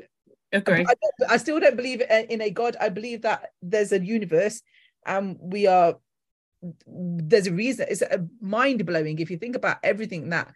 [0.53, 0.85] Agree.
[0.87, 0.95] I,
[1.31, 2.77] I still don't believe uh, in a God.
[2.81, 4.63] I believe that there's a universe
[5.07, 5.97] and we are
[6.87, 7.87] there's a reason.
[7.89, 8.03] It's
[8.41, 10.53] mind blowing if you think about everything that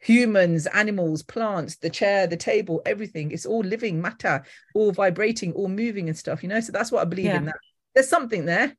[0.00, 3.30] humans animals plants the chair the table everything.
[3.30, 4.44] It's all living matter
[4.74, 6.60] all vibrating all moving and stuff you know?
[6.60, 7.38] So that's what i believe Yeah.
[7.38, 7.56] in that.
[7.94, 8.76] There's something there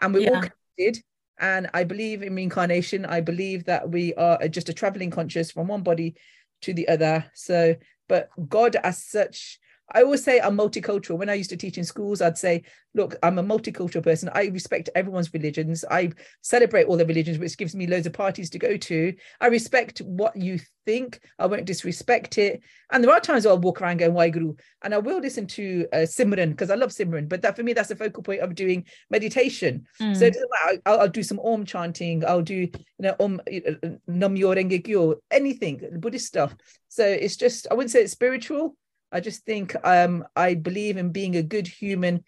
[0.00, 1.04] and we're all connected.
[1.38, 3.04] And i believe in reincarnation.
[3.04, 6.14] I believe that we are uh, just a traveling conscious from one body
[6.62, 7.24] to the other.
[7.34, 7.74] So
[8.08, 9.58] but god as such
[9.92, 11.18] I always say I'm multicultural.
[11.18, 12.62] When I used to teach in schools, I'd say,
[12.94, 14.30] look, I'm a multicultural person.
[14.34, 15.84] I respect everyone's religions.
[15.90, 19.14] I celebrate all the religions, which gives me loads of parties to go to.
[19.40, 21.20] I respect what you think.
[21.38, 22.62] I won't disrespect it.
[22.90, 25.86] And there are times where I'll walk around going, Waheguru, and I will listen to
[25.92, 27.28] uh, Simran because I love Simran.
[27.28, 29.86] But that for me, that's the focal point of doing meditation.
[30.00, 30.16] Mm.
[30.16, 30.82] So it doesn't matter.
[30.86, 32.24] I'll, I'll do some Om chanting.
[32.24, 36.54] I'll do, you know, Om uh, Nam Myo Renge Kyo, anything, Buddhist stuff.
[36.88, 38.76] So it's just, I wouldn't say it's spiritual.
[39.12, 42.24] I just think um, I believe in being a good human,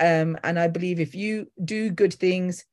[0.00, 2.64] um, and I believe if you do good things,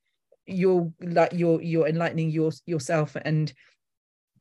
[0.45, 3.15] you're like you're you're enlightening your yourself.
[3.23, 3.51] And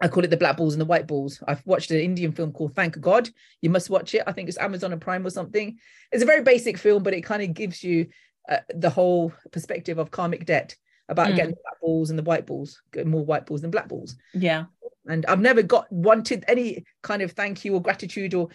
[0.00, 1.42] I call it the black balls and the white balls.
[1.48, 3.30] I've watched an Indian film called Thank God.
[3.62, 4.22] You must watch it.
[4.26, 5.78] I think it's Amazon and Prime or something.
[6.12, 8.08] It's a very basic film, but it kind of gives you
[8.48, 10.76] uh, the whole perspective of karmic debt
[11.08, 11.36] about Mm.
[11.36, 14.64] getting the black balls and the white balls, more white balls than black balls yeah.
[15.06, 18.48] And I've never got wanted any kind of thank you or gratitude or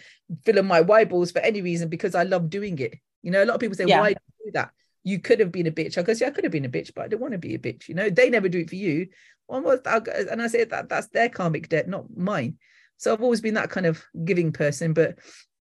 [0.44, 2.98] filling my Bibles for any reason because I love doing it.
[3.22, 4.00] You know, a lot of people say, Yeah.
[4.00, 4.70] "Why do you do that?"
[5.02, 5.96] You could have been a bitch.
[5.96, 7.54] I go, "Yeah, I could have been a bitch, but I don't want to be
[7.54, 9.08] a bitch." You know, they never do it for you.
[9.48, 12.58] And I say that that's their karmic debt, not mine.
[12.98, 15.18] So I've always been that kind of giving person, but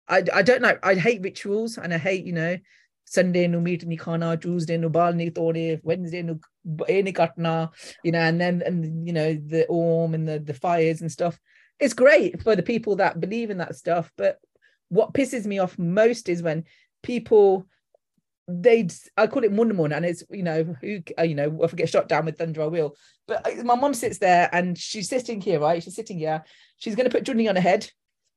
[0.07, 0.77] I I don't know.
[0.83, 2.57] I hate rituals and I hate you know
[3.09, 6.39] Sunday no meet ni khana, Tuesday no bal ni tode, Wednesday no
[6.87, 7.71] eh ni katna,
[8.03, 11.39] you know, and then and you know the orm and the the fires and stuff.
[11.79, 14.37] It's great for the people that believe in that stuff, but
[14.89, 16.65] what pisses me off most is when
[17.01, 17.65] people
[18.47, 18.87] they
[19.17, 21.89] I call it mundamun and it's you know who uh, you know if I get
[21.89, 22.95] shot down with thunder I will.
[23.27, 25.81] But uh, my mom sits there and she's sitting here right?
[25.81, 26.43] She's sitting here.
[26.77, 27.89] She's going to put Junni on her head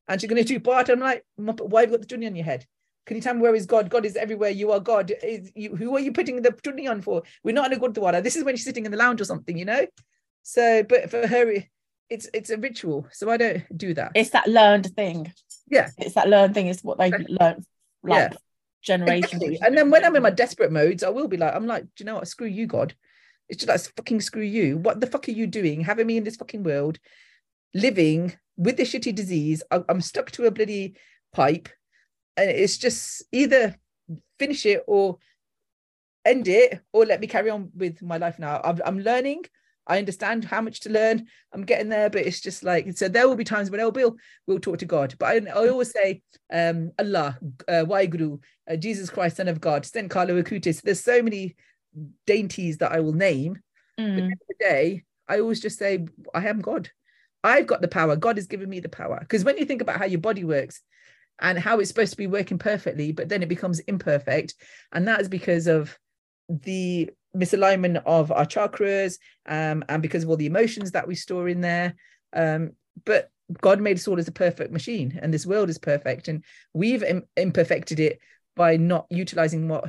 [0.08, 0.88] and she's going to do part.
[0.88, 2.64] I'm like why have you got the Junni on your head
[3.06, 5.76] can you tell me where is God God is everywhere you are God is you
[5.76, 8.44] who are you putting the Junni on for we're not in a Gurdwara this is
[8.44, 9.86] when she's sitting in the lounge or something you know
[10.42, 11.54] so but for her
[12.10, 15.32] it's it's a ritual so I don't do that It's that learned thing.
[15.68, 15.88] Yeah.
[15.96, 16.66] It's that learned thing.
[16.66, 17.64] Is what they learn,
[18.02, 18.32] like Yeah.
[18.82, 19.42] generations.
[19.42, 19.58] Exactly.
[19.62, 21.88] And then when I'm in my desperate modes, I will be like, I'm like, do
[21.98, 22.28] you know what?
[22.28, 22.94] Screw you, God.
[23.48, 24.76] It's just like fucking screw you.
[24.76, 25.80] What the fuck are you doing?
[25.80, 26.98] Having me in this fucking world,
[27.72, 29.62] living with this shitty disease.
[29.70, 30.96] I'm stuck to a bloody
[31.32, 31.70] pipe.
[32.36, 33.76] And it's just either
[34.38, 35.18] finish it or
[36.24, 38.60] end it or let me carry on with my life now.
[38.64, 39.44] I'm, I'm learning.
[39.86, 41.26] I understand how much to learn.
[41.52, 43.08] I'm getting there, but it's just like so.
[43.08, 44.06] There will be times when I will be
[44.46, 46.22] we'll talk to God, but I, I always say
[46.52, 47.36] um, Allah,
[47.68, 50.82] uh, uh, Jesus Christ, Son of God, Sten Carlo Acutis.
[50.82, 51.56] There's so many
[52.26, 53.58] dainties that I will name.
[53.96, 54.30] But at the Mm.
[54.30, 56.90] end of the day, I always just say, I am God.
[57.44, 58.14] I've got the power.
[58.14, 59.18] God has given me the power.
[59.20, 60.80] Because when you think about how your body works
[61.40, 64.54] and how it's supposed to be working perfectly, but then it becomes imperfect,
[64.92, 65.98] and that is because of
[66.48, 71.48] the misalignment of our chakras um, and because of all the emotions that we store
[71.48, 71.94] in there.
[72.34, 72.72] Um,
[73.04, 73.30] but
[73.60, 77.02] God made us all as a perfect machine, and this world is perfect, and we've
[77.02, 78.18] Im- imperfected it
[78.54, 79.84] by not utilizing what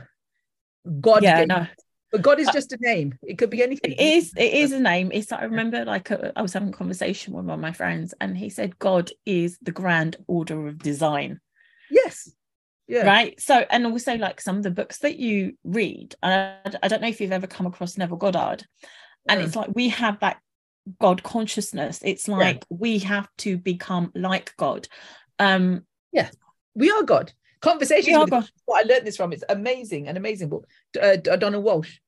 [1.00, 1.48] God Yeah, gave.
[1.50, 1.68] no,
[2.14, 3.18] But God is Uh, just a name.
[3.24, 3.92] It could be anything.
[3.94, 4.34] it is.
[4.38, 5.10] It is a name.
[5.12, 5.32] It's.
[5.32, 8.38] I remember, like, uh, I was having a conversation with one of my friends, and
[8.38, 11.42] he said, "God is the grand order of design."
[11.90, 12.32] Yes.
[12.88, 13.06] Yeah.
[13.08, 13.40] Right.
[13.42, 17.08] So, and also like some of the books that you read, I, I don't know
[17.08, 18.64] if you've ever come across Neville Goddard,
[19.28, 19.46] and Mm.
[19.46, 20.40] it's like we have that
[21.00, 22.00] God consciousness.
[22.06, 24.88] It's like we have to become like God.
[25.40, 26.30] Um, Yeah.
[26.76, 27.34] We are God.
[27.62, 28.50] Conversations We are with God.
[28.66, 29.32] what I learned this from.
[29.34, 30.68] It's amazing, an amazing book.
[31.02, 32.00] Uh, D- Donald Walsch.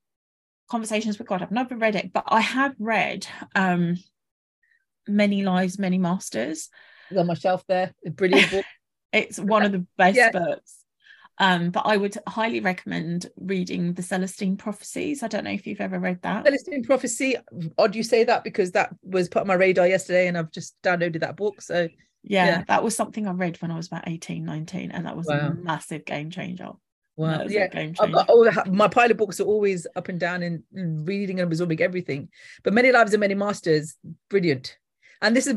[0.70, 1.41] Conversations with God.
[1.41, 3.97] I've never read it, but I have read um,
[5.07, 6.70] Many Lives, Many Masters.
[7.09, 7.93] It's on my shelf there.
[8.05, 8.66] A brilliant book.
[9.13, 10.32] It's one of the best Yeah.
[10.32, 10.84] books.
[11.38, 15.24] Um, but I would highly recommend reading the Celestine Prophecies.
[15.24, 16.43] I don't know if you've ever read that.
[16.45, 17.36] Celestine Prophecy.
[17.78, 20.76] Odd you say that because that was put on my radar yesterday and I've just
[20.84, 21.61] downloaded that book.
[21.61, 21.88] So
[22.24, 22.63] Yeah, Yeah.
[22.68, 25.51] that was something I read when I was about 18, 19, and that was Wow.
[25.51, 26.72] a massive game changer.
[27.16, 27.45] Wow.
[27.47, 27.68] Yeah.
[27.68, 31.39] Got uh, all the, my pile of books are always up and down and reading
[31.39, 32.30] and absorbing everything.
[32.63, 33.95] But many lives and many masters,
[34.30, 34.78] brilliant.
[35.22, 35.55] And this is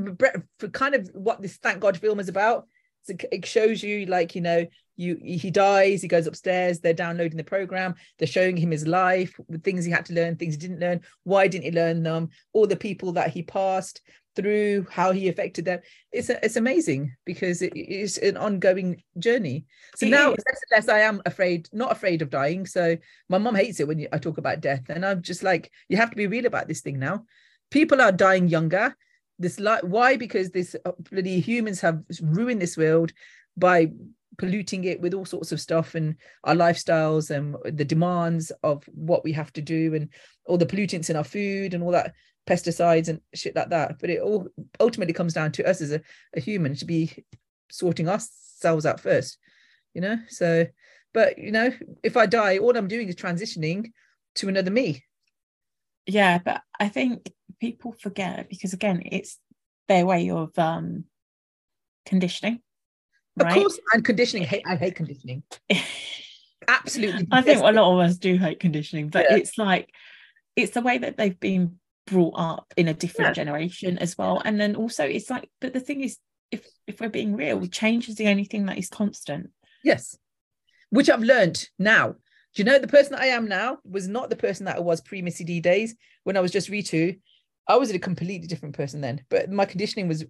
[0.58, 2.66] for kind of what this Thank God film is about.
[3.02, 6.80] So it shows you like you know you he dies, he goes upstairs.
[6.80, 7.94] They're downloading the program.
[8.18, 11.00] They're showing him his life, the things he had to learn, things he didn't learn.
[11.24, 12.30] Why didn't he learn them?
[12.52, 14.02] All the people that he passed
[14.38, 15.80] through, how he affected them.
[16.12, 19.66] It's it's amazing because it is an ongoing journey.
[19.96, 20.44] So It now is.
[20.46, 22.64] less and less I am afraid, not afraid of dying.
[22.64, 22.96] So
[23.28, 25.96] my mom hates it when you, I talk about death, and I'm just like, you
[25.96, 27.24] have to be real about this thing now.
[27.70, 28.96] People are dying younger.
[29.40, 30.16] This like why?
[30.16, 33.12] Because this uh, bloody humans have ruined this world
[33.56, 33.90] by
[34.38, 36.14] polluting it with all sorts of stuff and
[36.44, 40.08] our lifestyles and the demands of what we have to do and
[40.46, 42.14] all the pollutants in our food and all that
[42.48, 43.98] pesticides and shit like that.
[44.00, 44.48] But it all
[44.80, 46.00] ultimately comes down to us as a,
[46.34, 47.24] a human to be
[47.70, 49.38] sorting ourselves out first,
[49.94, 50.16] you know.
[50.28, 50.66] So,
[51.12, 51.70] but you know,
[52.02, 53.92] if I die, all I'm doing is transitioning
[54.36, 55.04] to another me.
[56.06, 57.30] Yeah, but I think
[57.60, 59.38] people forget because again, it's
[59.88, 61.04] their way of um
[62.06, 62.60] conditioning.
[63.38, 63.54] Of Right.
[63.54, 64.44] course, and conditioning.
[64.44, 65.42] Hate, I hate conditioning.
[66.68, 67.28] Absolutely.
[67.30, 69.36] I think a lot of us do hate conditioning, but Yeah.
[69.36, 69.90] it's like
[70.56, 71.78] it's the way that they've been
[72.10, 73.44] brought up in a different Yeah.
[73.44, 74.40] generation as well.
[74.44, 76.18] And then also it's like, but the thing is,
[76.50, 79.50] if if we're being real, change is the only thing that is constant.
[79.84, 80.16] Yes.
[80.90, 82.12] Which I've learned now.
[82.54, 84.80] Do you know the person that I am now was not the person that I
[84.80, 85.94] was pre Missy D days
[86.24, 87.20] when I was just Ritu.
[87.66, 90.24] I was a completely different person then, but my conditioning was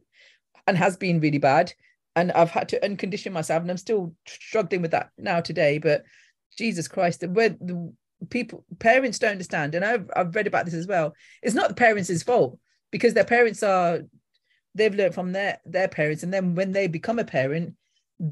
[0.67, 1.73] and has been really bad.
[2.17, 5.79] And I've had to uncondition myself, and I'm still struggling with that now today.
[5.79, 6.03] But
[6.57, 7.93] Jesus Christ, the the
[8.31, 11.15] people parents don't understand, and I've I've read about this as well.
[11.43, 12.59] It's not the parents' fault
[12.91, 14.01] because their parents are
[14.75, 17.75] they've learned from their their parents, and then when they become a parent,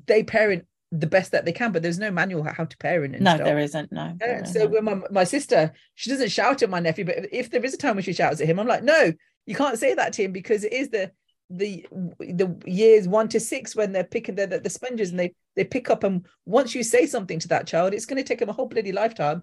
[0.07, 3.15] they parent the best that they can, but there's no manual how to parent.
[3.15, 3.45] And No, stuff.
[3.45, 3.93] there isn't.
[3.93, 4.15] No.
[4.19, 4.73] there so isn't.
[4.73, 7.75] when my, my sister, she doesn't shout at my nephew, but if, if there is
[7.75, 9.13] a time when she shouts at him, I'm like, no,
[9.47, 11.11] you can't say that to him because it is the
[11.49, 11.87] the
[12.19, 15.63] the years one to six when they're picking the, the, the sponges and they they
[15.63, 18.49] pick up and once you say something to that child, it's going to take them
[18.49, 19.43] a whole bloody lifetime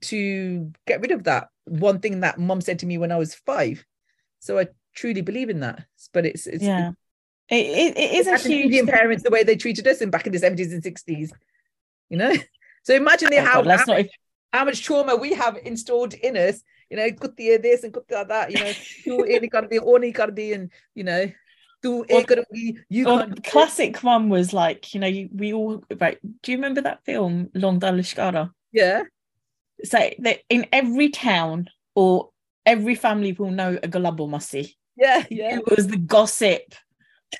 [0.00, 3.34] to get rid of that one thing that mom said to me when I was
[3.34, 3.84] five.
[4.40, 5.84] So I truly believe in that.
[6.12, 6.92] But it's it's yeah.
[7.48, 8.94] It, it, it is a huge Indian thing.
[8.94, 11.30] parents the way they treated us in back in the 70s and 60s.
[12.08, 12.34] You know?
[12.84, 14.06] So imagine the, Oh, how, God, how not
[14.52, 18.50] how much trauma we have installed in us, you know, kutti this and kutti that,
[18.50, 18.72] you know,
[19.04, 21.30] tu ini kardi, oni kardi, and you know,
[21.84, 22.24] Or-
[22.88, 26.18] you Or the classic one was like, you know, you, we all right.
[26.42, 28.52] Do you remember that film, Long Da Lishkara?
[28.72, 29.02] Yeah,
[29.84, 32.30] So that in every town or
[32.64, 34.74] every family will know a Gulabo Masi.
[34.96, 35.56] yeah, yeah.
[35.56, 36.62] It was the gossip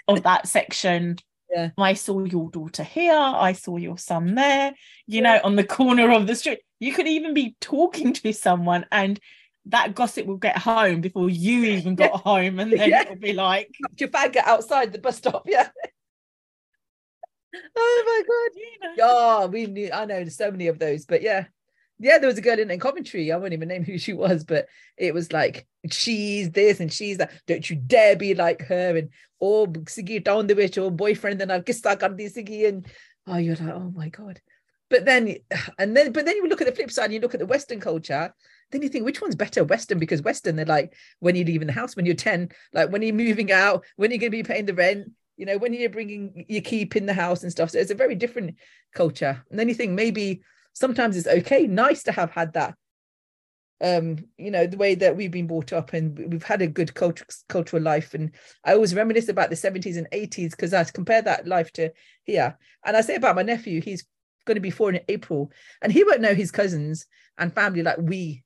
[0.08, 1.18] of that section.
[1.50, 1.70] Yeah.
[1.76, 3.12] I saw your daughter here.
[3.14, 4.72] I saw your son there,
[5.06, 6.60] you know, on the corner of the street.
[6.80, 9.20] You could even be talking to someone and
[9.66, 12.58] that gossip will get home before you even got home.
[12.58, 13.02] And then Yeah.
[13.02, 15.68] it'll be like, Knocked Your faggot outside the bus stop, yeah.
[17.76, 18.56] oh my god.
[18.56, 18.94] you know,
[19.42, 19.90] Yeah, we knew.
[19.92, 21.44] I know so many of those, but yeah,
[22.02, 22.18] yeah.
[22.18, 23.32] There was a girl in, in Coventry.
[23.32, 24.66] I won't even name who she was, but
[24.98, 27.32] it was like she's this and she's that.
[27.46, 28.96] Don't you dare be like her.
[28.96, 29.08] And
[29.40, 32.86] oh, Siggy down the witch or boyfriend and I'll that Siggy and
[33.26, 34.40] oh, you're like oh my god.
[34.90, 35.36] But then
[35.78, 37.06] and then but then you look at the flip side.
[37.06, 38.34] And you look at the Western culture.
[38.70, 39.98] Then you think which one's better, Western?
[39.98, 43.14] Because Western, they're like when you're leaving the house, when you're ten, like when you're
[43.14, 46.46] moving out, when you're going to be paying the rent, you know, when you're bringing
[46.48, 47.70] your keep in the house and stuff.
[47.70, 48.56] So it's a very different
[48.94, 49.44] culture.
[49.50, 50.42] And then you think maybe
[50.72, 52.74] sometimes it's okay, nice to have had that.
[53.80, 56.94] Um, you know, the way that we've been brought up and we've had a good
[56.94, 58.14] culture, cultural life.
[58.14, 58.30] And
[58.64, 61.90] I always reminisce about the 70s and 80s because I compare that life to
[62.22, 62.56] here.
[62.84, 64.06] And I say about my nephew, he's
[64.44, 65.50] going to be four in April,
[65.80, 67.06] and he won't know his cousins
[67.38, 68.44] and family like we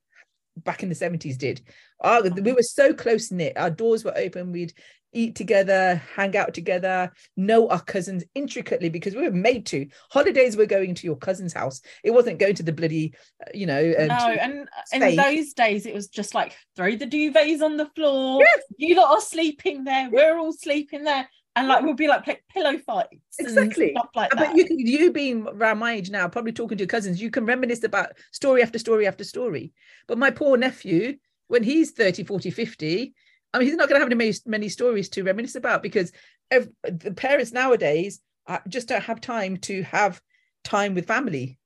[0.57, 1.61] back in the 70s did.
[1.99, 3.57] Our, we were so close knit.
[3.57, 4.51] Our doors were open.
[4.51, 4.73] We'd
[5.13, 9.87] eat together, hang out together, know our cousins intricately because we were made to.
[10.11, 11.81] Holidays were going to your cousin's house.
[12.03, 13.93] It wasn't going to the bloody, uh, you know.
[13.97, 17.89] Um, no, and in those days it was just like throw the duvets on the
[17.95, 18.41] floor.
[18.41, 18.61] Yes.
[18.77, 20.09] You lot are sleeping there.
[20.11, 21.27] We're all sleeping there.
[21.55, 23.89] And like we'll be like pillow fights, exactly.
[23.89, 24.37] stuff like that.
[24.37, 27.47] But you, you being around my age now, probably talking to your cousins, you can
[27.47, 29.73] reminisce about story after story after story.
[30.07, 33.15] But my poor nephew, when he's 30, 40, 50,
[33.57, 36.11] I mean, he's not going to have many, many stories to reminisce about because
[36.51, 40.21] every, the parents nowadays uh, just don't have time to have
[40.63, 41.57] time with family.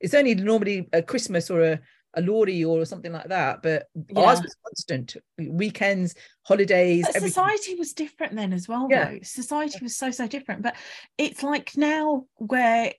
[0.00, 1.80] It's only normally a Christmas or a,
[2.14, 4.20] a Lohri or something like that, but yeah.
[4.20, 5.16] ours was constant.
[5.38, 7.06] Weekends, holidays.
[7.12, 9.12] society was different then as well, yeah.
[9.12, 9.18] though.
[9.22, 10.74] Society was so so different, but
[11.18, 12.94] it's like now where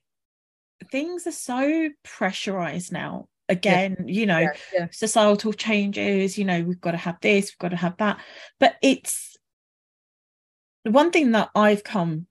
[0.90, 4.04] things are so pressurized now again yeah.
[4.06, 4.86] you know yeah, yeah.
[4.90, 8.18] societal changes you know we've got to have this we've got to have that.
[8.58, 9.36] But it's
[10.84, 12.26] the one thing that i've come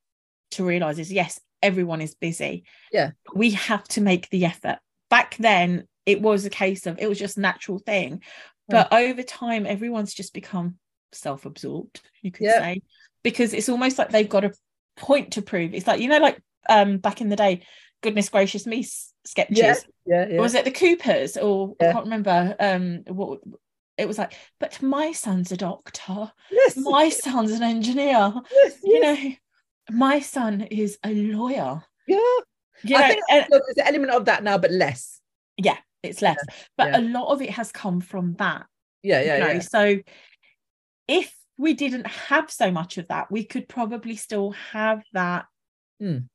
[0.52, 2.64] to realize is yes everyone is busy.
[2.92, 3.12] Yeah.
[3.34, 4.80] We have to make the effort.
[5.10, 8.22] Back then it was a case of it was just natural thing.
[8.68, 10.76] But over time everyone's just become
[11.12, 12.82] self-absorbed you could say.
[13.24, 14.54] Because it's almost like they've got a
[14.96, 15.74] point to prove.
[15.74, 17.64] It's like you know like um back in the day
[18.02, 18.88] goodness gracious me
[19.26, 19.58] sketches.
[19.58, 20.40] Yeah, yeah, yeah.
[20.40, 21.90] Was it the Coopers or yeah.
[21.90, 23.40] I can't remember um what
[23.98, 26.32] it was like, but my son's a doctor.
[26.50, 26.78] Yes.
[26.78, 28.34] My son's an engineer.
[28.52, 29.24] Yes, you yes.
[29.24, 29.36] know,
[29.98, 31.84] my son is a lawyer.
[32.08, 32.18] Yeah.
[32.84, 35.20] You I know, think and, there's an element of that now, but less.
[35.58, 36.38] Yeah, it's less.
[36.48, 38.66] Yeah, but a lot of it has come from that.
[39.04, 39.52] Yeah, yeah, you know?
[39.52, 39.60] yeah.
[39.60, 40.00] So
[41.10, 45.46] if we didn't have so much of that, we could probably still have that
[46.02, 46.26] mm.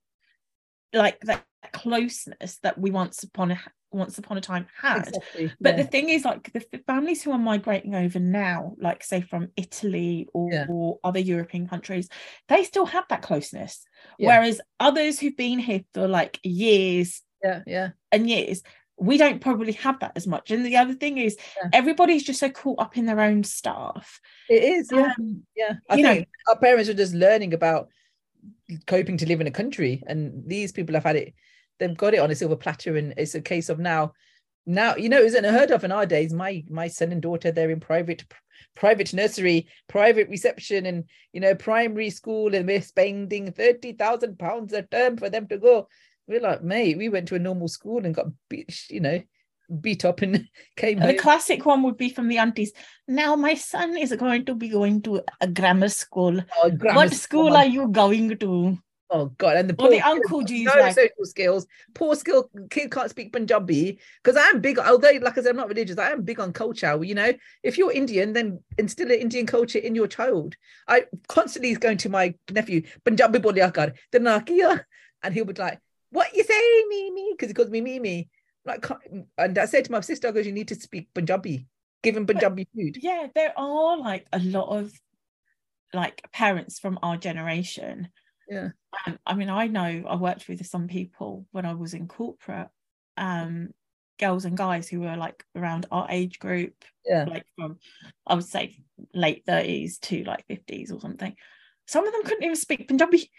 [0.93, 3.61] like that closeness that we once upon a
[3.95, 5.53] once upon a time had exactly.
[5.61, 5.83] but yeah.
[5.83, 10.29] the thing is like the families who are migrating over now like say from italy
[10.35, 10.67] or, yeah.
[10.69, 12.09] or other european countries
[12.49, 13.87] they still have that closeness
[14.19, 14.29] yeah.
[14.29, 18.62] whereas others who've been here for like years yeah yeah and years
[18.97, 21.37] we don't probably have that as much and the other thing is
[21.73, 25.97] everybody's just so caught up in their own stuff it is yeah um, yeah i
[25.97, 27.89] think know, our parents are just learning about
[28.87, 31.35] coping to live in a country and these people have had it
[31.85, 34.12] they've got it on a silver platter and it's a case of now
[34.66, 36.32] now you know it isn't heard of in our days?
[36.32, 38.24] My my son and daughter they're in private
[38.74, 44.82] private nursery private reception and you know primary school and we're spending 30,000 pounds a
[44.82, 45.89] term for them to go.
[46.26, 49.22] We're like mate we went to a normal school and got beat, you know
[49.80, 51.18] beat up and came the home.
[51.18, 52.72] classic one would be from the aunties.
[53.09, 56.41] Now my son is going to be going to a grammar school.
[56.62, 57.57] Oh, grammar what school, school.
[57.57, 58.78] are you going to
[59.11, 59.57] Oh God!
[59.57, 60.95] And the poor well, the uncle G's no like...
[60.95, 61.67] social skills.
[61.95, 64.79] Poor skill kid can't speak Punjabi because I am big.
[64.79, 65.99] Although, like I said, I'm not religious.
[65.99, 67.03] I am big on culture.
[67.05, 67.33] You know,
[67.63, 70.57] if you're Indian, then instill an Indian culture in your child.
[70.89, 75.81] I constantly is going to my nephew Punjabi bolia then and he'll be like,
[76.11, 78.29] "What you saying, Mimi?" Because he calls me Mimi.
[78.65, 78.87] Like,
[79.37, 81.67] and I said to my sister, "I goes, you need to speak Punjabi.
[82.03, 84.93] Give him Punjabi but, food." Yeah, there are like a lot of
[85.93, 88.09] like parents from our generation
[88.49, 88.68] yeah.
[89.07, 92.68] Um, i mean i know i worked with some people when i was in corporate
[93.16, 93.68] um
[94.18, 96.72] girls and guys who were like around our age group
[97.05, 97.24] yeah.
[97.24, 97.78] like from
[98.26, 98.76] i would say
[99.12, 101.34] late 30s to like 50s or something.
[101.86, 103.30] Some of them couldn't even speak punjabi.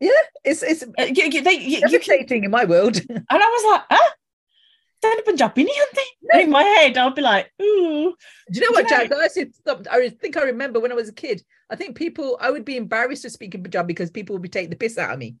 [0.00, 0.10] Yeah
[0.44, 2.96] it's it's uh, you, you, they, you, you can, in my world.
[3.08, 4.10] And i was like huh
[5.02, 6.40] they're Punjabi no.
[6.40, 8.14] in my head I'll be like ooh
[8.50, 9.26] do you know what Jack I,
[9.90, 12.76] I think I remember when I was a kid I think people, I would be
[12.76, 15.36] embarrassed to speak in Punjabi because people would be taking the piss out of me.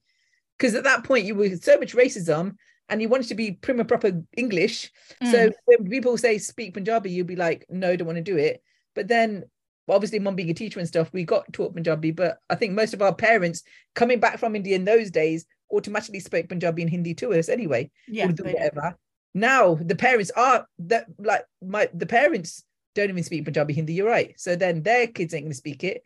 [0.56, 2.54] Because at that point, you were so much racism
[2.88, 4.92] and you wanted to be prim and proper English.
[5.22, 5.30] Mm.
[5.30, 8.62] So when people say speak Punjabi, you'd be like, no, don't want to do it.
[8.94, 9.44] But then
[9.88, 12.12] obviously mom being a teacher and stuff, we got taught Punjabi.
[12.12, 13.64] But I think most of our parents
[13.94, 17.90] coming back from India in those days automatically spoke Punjabi and Hindi to us anyway.
[18.06, 18.26] Yeah.
[18.26, 18.96] whatever.
[19.34, 23.94] Now the parents are that like my the parents don't even speak Punjabi Hindi.
[23.94, 24.34] You're right.
[24.38, 26.02] So then their kids ain't going to speak it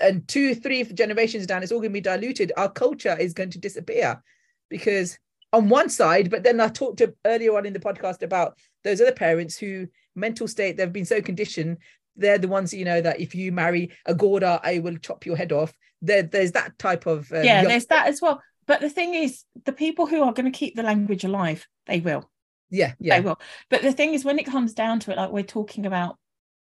[0.00, 2.52] and two, three generations down, it's all going to be diluted.
[2.56, 4.22] Our culture is going to disappear
[4.68, 5.18] because
[5.52, 9.00] on one side, but then I talked to earlier on in the podcast about those
[9.00, 11.78] other parents who mental state they've been so conditioned.
[12.16, 15.36] They're the ones you know that if you marry a Gora, I will chop your
[15.36, 15.72] head off.
[16.02, 17.62] There, there's that type of um, yeah.
[17.62, 18.42] Young- there's that as well.
[18.66, 22.00] But the thing is, the people who are going to keep the language alive, they
[22.00, 22.30] will.
[22.70, 23.40] Yeah, yeah, they will.
[23.70, 26.18] But the thing is, when it comes down to it, like we're talking about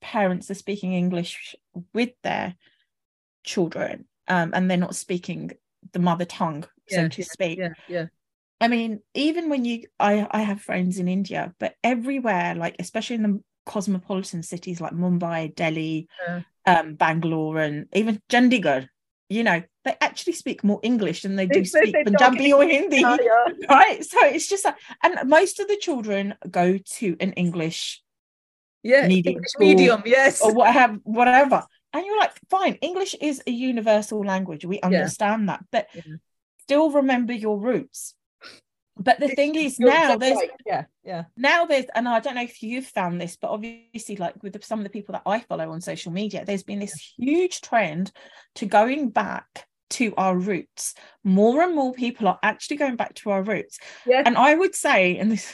[0.00, 1.54] parents are speaking English
[1.92, 2.54] with their
[3.44, 5.50] children um, and they're not speaking
[5.92, 8.04] the mother tongue so to yeah, speak yeah yeah
[8.60, 13.16] i mean even when you i i have friends in india but everywhere like especially
[13.16, 16.40] in the cosmopolitan cities like Mumbai, Delhi, Yeah.
[16.66, 18.88] um, Bangalore, and even Chandigarh,
[19.30, 22.98] you know, they actually speak more English than they do speak they Punjabi or Hindi,
[22.98, 23.46] Yeah, yeah.
[23.70, 24.04] right?
[24.04, 28.02] So it's just like, and most of the children go to an English
[28.82, 30.42] Yeah, Medium English school medium, yes.
[30.42, 31.64] or whatever, whatever.
[31.92, 34.64] And you're like, fine, English is a universal language.
[34.64, 36.16] We understand that, but Yeah.
[36.62, 38.14] still remember your roots.
[39.02, 40.50] But the thing is, now there's right.
[40.66, 44.40] yeah, yeah, now there's and i don't know if you've found this but obviously like
[44.42, 47.14] with the, some of the people that i follow on social media there's been this
[47.18, 48.12] huge trend
[48.54, 50.94] to going back to our roots.
[51.24, 53.78] More and more people are actually going back to our roots.
[54.06, 54.22] Yeah.
[54.24, 55.52] and i would say and this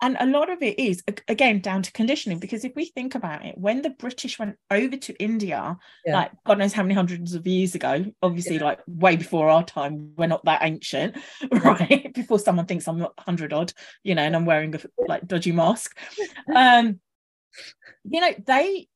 [0.00, 3.44] and a lot of it is again down to conditioning because if we think about
[3.44, 6.16] it when the british went over to india Yeah.
[6.18, 10.12] like god knows how many hundreds of years ago obviously like way before our time
[10.16, 11.16] we're not that ancient
[11.64, 13.72] right before someone thinks i'm not 100 odd
[14.04, 15.98] you know and i'm wearing a like dodgy mask
[16.54, 17.00] um
[18.04, 18.86] you know they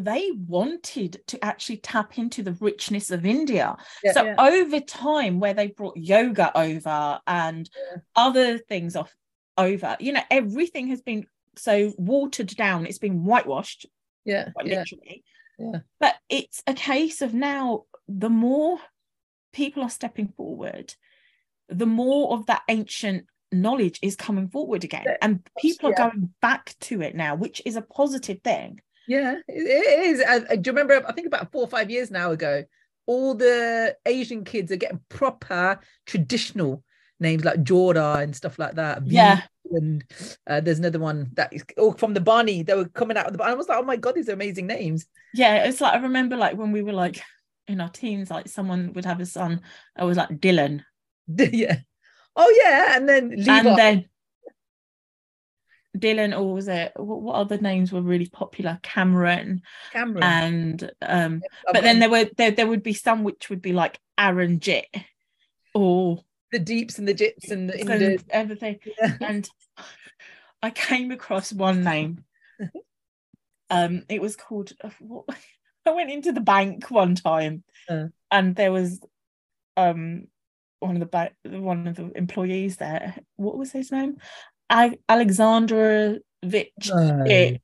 [0.00, 4.34] they wanted to actually tap into the richness of india Yeah, so yeah.
[4.38, 7.98] over time where they brought yoga over and Yeah.
[8.16, 9.12] other things off
[9.58, 11.26] over you know everything has been
[11.56, 13.86] so watered down it's been whitewashed
[14.24, 15.24] yeah, literally
[15.58, 15.80] yeah.
[16.00, 18.78] but it's a case of now the more
[19.52, 20.94] people are stepping forward
[21.68, 26.08] the more of that ancient knowledge is coming forward again and people are yeah.
[26.08, 30.20] going back to it now which is a positive thing Yeah, it is.
[30.20, 31.04] Uh, do you remember?
[31.06, 32.64] I think about four or five years now ago,
[33.06, 36.84] all the Asian kids are getting proper traditional
[37.20, 39.06] names like Jorda and stuff like that.
[39.06, 39.42] Yeah.
[39.70, 40.04] And
[40.46, 42.62] uh, there's another one that is all from the Barney.
[42.62, 43.52] They were coming out of the Barney.
[43.52, 45.06] I was like, oh my God, these are amazing names.
[45.34, 47.22] yeah it's like i remember like when we were like
[47.68, 49.60] in our teens like someone would have a son
[49.96, 50.84] that was like dylan
[51.38, 51.78] yeah.
[52.34, 52.96] Oh, yeah.
[52.96, 53.58] And then Levi.
[53.58, 54.04] and then
[55.96, 59.60] dylan or was it what, what other names were really popular cameron
[59.92, 60.22] Cameron.
[60.22, 63.72] and um Um, but then there were there, there would be some which would be
[63.72, 64.86] like aaron jit
[65.74, 69.16] or the deeps and the jits and the and everything Yeah.
[69.20, 69.48] and
[70.62, 72.24] I came across one name.
[73.70, 74.72] Um, it was called.
[74.84, 75.24] uh, what-
[75.86, 78.08] I went into the bank one time, Uh.
[78.30, 79.00] and there was
[79.76, 80.26] um
[80.80, 83.16] one of the ba- one of the employees there.
[83.36, 84.18] What was his name?
[84.68, 86.22] I- Alexandrovich.
[86.88, 87.24] No.
[87.26, 87.62] It-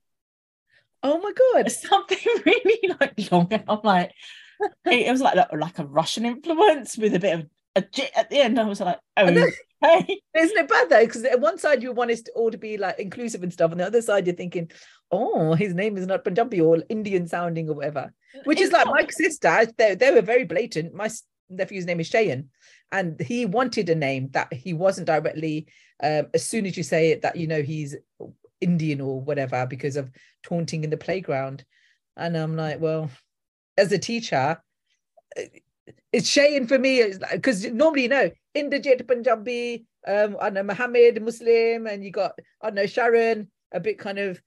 [1.01, 1.71] Oh my God.
[1.89, 3.47] something really like long.
[3.51, 4.11] And I'm like,
[4.85, 7.45] it, it was like like a Russian influence with a bit of
[8.15, 8.59] at the end.
[8.59, 9.47] I was like, oh, know.
[9.81, 10.21] hey.
[10.35, 11.05] Isn't it bad though?
[11.05, 13.71] Because at one side you want it to all to be like inclusive and stuff,
[13.71, 14.71] and the other side you're thinking,
[15.11, 18.13] oh, his name is not Punjabi or Indian sounding or whatever.
[18.43, 19.67] Which is like not- my sister.
[19.77, 20.93] They they were very blatant.
[20.93, 21.09] My
[21.49, 22.47] nephew's name is Shayan,
[22.91, 25.67] and he wanted a name that he wasn't directly.
[26.01, 27.95] Um, as soon as you say it, that you know he's
[28.61, 30.09] Indian or whatever because of
[30.43, 31.65] taunting in the playground,
[32.15, 33.09] and I'm like, well,
[33.77, 34.61] as a teacher.
[36.11, 41.87] It's Shayan for me because normally you know Inderjit Punjabi, um, I know Mohammed Muslim,
[41.87, 44.41] and you got I know Sharon, a bit kind of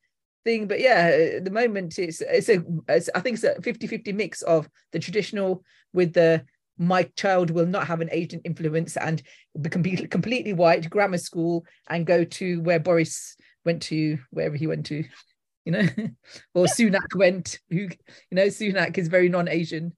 [0.45, 0.67] thing.
[0.67, 4.43] But yeah, at the moment it's it's a it's, I think it's a 50-50 mix
[4.43, 5.63] of the traditional
[5.93, 6.45] with the
[6.79, 9.23] my child will not have an Asian influence and
[9.61, 14.67] be completely completely white grammar school and go to where Boris went to wherever he
[14.67, 15.05] went to,
[15.65, 15.87] you know,
[16.55, 17.59] or Sunak went.
[17.71, 17.89] Who you
[18.33, 19.93] know Sunak is very non-Asian.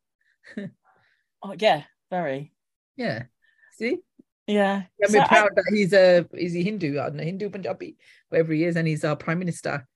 [1.44, 2.52] Oh yeah, very.
[2.96, 3.24] Yeah.
[3.78, 3.98] See,
[4.46, 4.84] Yeah.
[5.02, 6.98] I'm So I- proud that he's a is he Hindu?
[6.98, 7.96] I don't know, Hindu Punjabi,
[8.30, 9.86] wherever he is, and he's our prime minister.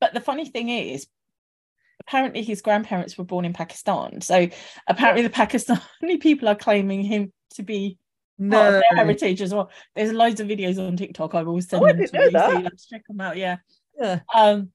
[0.00, 1.06] but the funny thing is,
[2.06, 4.20] apparently his grandparents were born in Pakistan.
[4.20, 4.48] So
[4.88, 7.98] apparently the Pakistani people are claiming him to be
[8.50, 9.70] part of their heritage as well.
[9.94, 11.34] There's loads of videos on TikTok.
[11.34, 12.30] I've always sent Oh, them to you.
[12.32, 13.36] So you to check them out.
[13.36, 13.58] Yeah.
[14.00, 14.72] yeah, Um,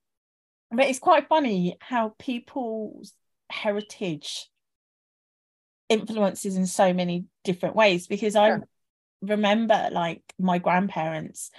[0.71, 3.13] but it's quite funny how people's
[3.49, 4.49] heritage
[5.89, 8.57] influences in so many different ways because I
[9.21, 11.49] remember like my grandparents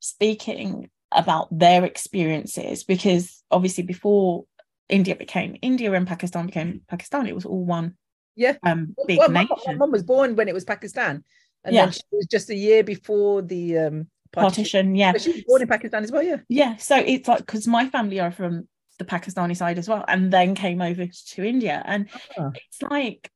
[0.00, 4.44] speaking about their experiences because obviously before
[4.88, 7.96] India became India and Pakistan became Pakistan, it was all one
[8.36, 8.56] Yeah.
[8.62, 11.24] um big well, my, my nation mum was born when it was Pakistan,
[11.64, 11.86] and Yeah.
[11.86, 14.64] then she was just a year before the um partition.
[14.64, 14.94] partition.
[14.96, 15.12] Yeah.
[15.12, 16.22] But she was born in Pakistan as well.
[16.22, 20.04] Yeah, yeah so it's like because my family are from the pakistani side as well
[20.06, 22.08] and then came over to india and
[22.38, 22.50] Ah.
[22.54, 23.28] it's like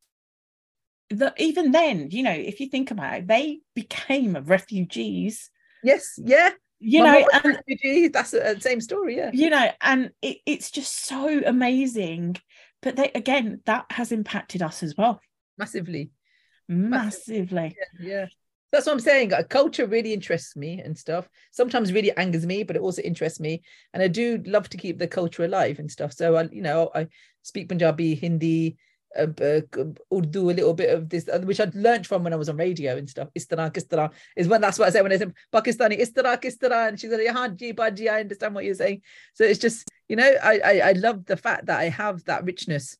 [1.11, 5.51] the even then you know if you think about it they became refugees
[5.83, 6.51] yes, yeah.
[6.81, 8.09] you My know and refugee.
[8.09, 9.17] That's the uh, same story.
[9.17, 12.37] Yeah, you know and it, it's just so amazing
[12.83, 15.21] but they again that has impacted us as well
[15.57, 16.11] massively.
[16.69, 18.27] massively Yeah, yeah.
[18.71, 19.33] That's what I'm saying.
[19.33, 21.27] A culture really interests me and stuff.
[21.53, 23.63] Sometimes really angers me, but it also interests me.
[23.95, 26.13] And I do love to keep the culture alive and stuff.
[26.13, 27.09] So I, you know, I
[27.41, 28.77] speak Punjabi, Hindi,
[29.17, 29.61] uh, uh,
[30.15, 32.57] Urdu, a little bit of this, uh, which I'd learned from when I was on
[32.57, 33.29] radio and stuff.
[33.39, 36.89] Istana, Kistara is when that's what I say when I said Pakistani, Istara, Kistara.
[36.89, 39.03] And she's like, Yahan, Baji, I understand what you're saying.
[39.35, 42.45] So it's just, you know, I, I, I love the fact that I have that
[42.45, 42.97] richness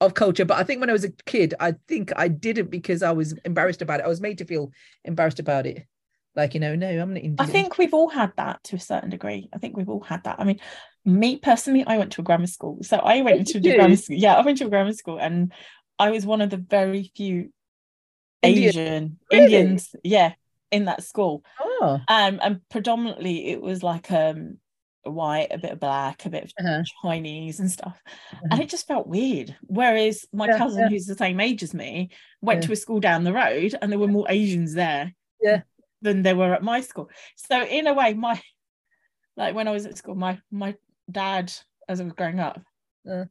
[0.00, 0.44] of culture.
[0.44, 3.34] But I think when I was a kid, I think I didn't because I was
[3.44, 4.06] embarrassed about it.
[4.06, 4.72] I was made to feel
[5.04, 5.86] embarrassed about it.
[6.34, 7.36] Like, you know, no, I'm not Indian.
[7.38, 9.50] I think we've all had that to a certain degree.
[9.52, 10.40] I think we've all had that.
[10.40, 10.60] I mean,
[11.04, 12.78] me personally, I went to a grammar school.
[12.82, 14.16] So I went into the grammar school.
[14.16, 15.52] Yeah, I went to a grammar school and
[15.98, 17.52] I was one of the very few
[18.42, 18.68] Indian.
[18.68, 19.44] Asian really?
[19.44, 20.34] Indians, yeah,
[20.70, 21.44] in that school.
[21.60, 22.00] Oh.
[22.08, 24.58] Um, and predominantly it was like um
[25.04, 26.82] white, a bit of black, a bit of uh-huh.
[27.02, 28.00] Chinese and stuff.
[28.06, 28.48] Uh-huh.
[28.50, 29.56] And it just felt weird.
[29.62, 30.88] Whereas my yeah, cousin, yeah.
[30.88, 32.10] who's the same age as me,
[32.40, 32.66] went yeah.
[32.68, 35.62] to a school down the road and there were more Asians there yeah.
[36.02, 37.10] than there were at my school.
[37.36, 38.40] So in a way, my
[39.36, 40.74] like when I was at school, my my
[41.12, 41.52] dad,
[41.88, 42.60] as I was growing up,
[43.10, 43.24] uh.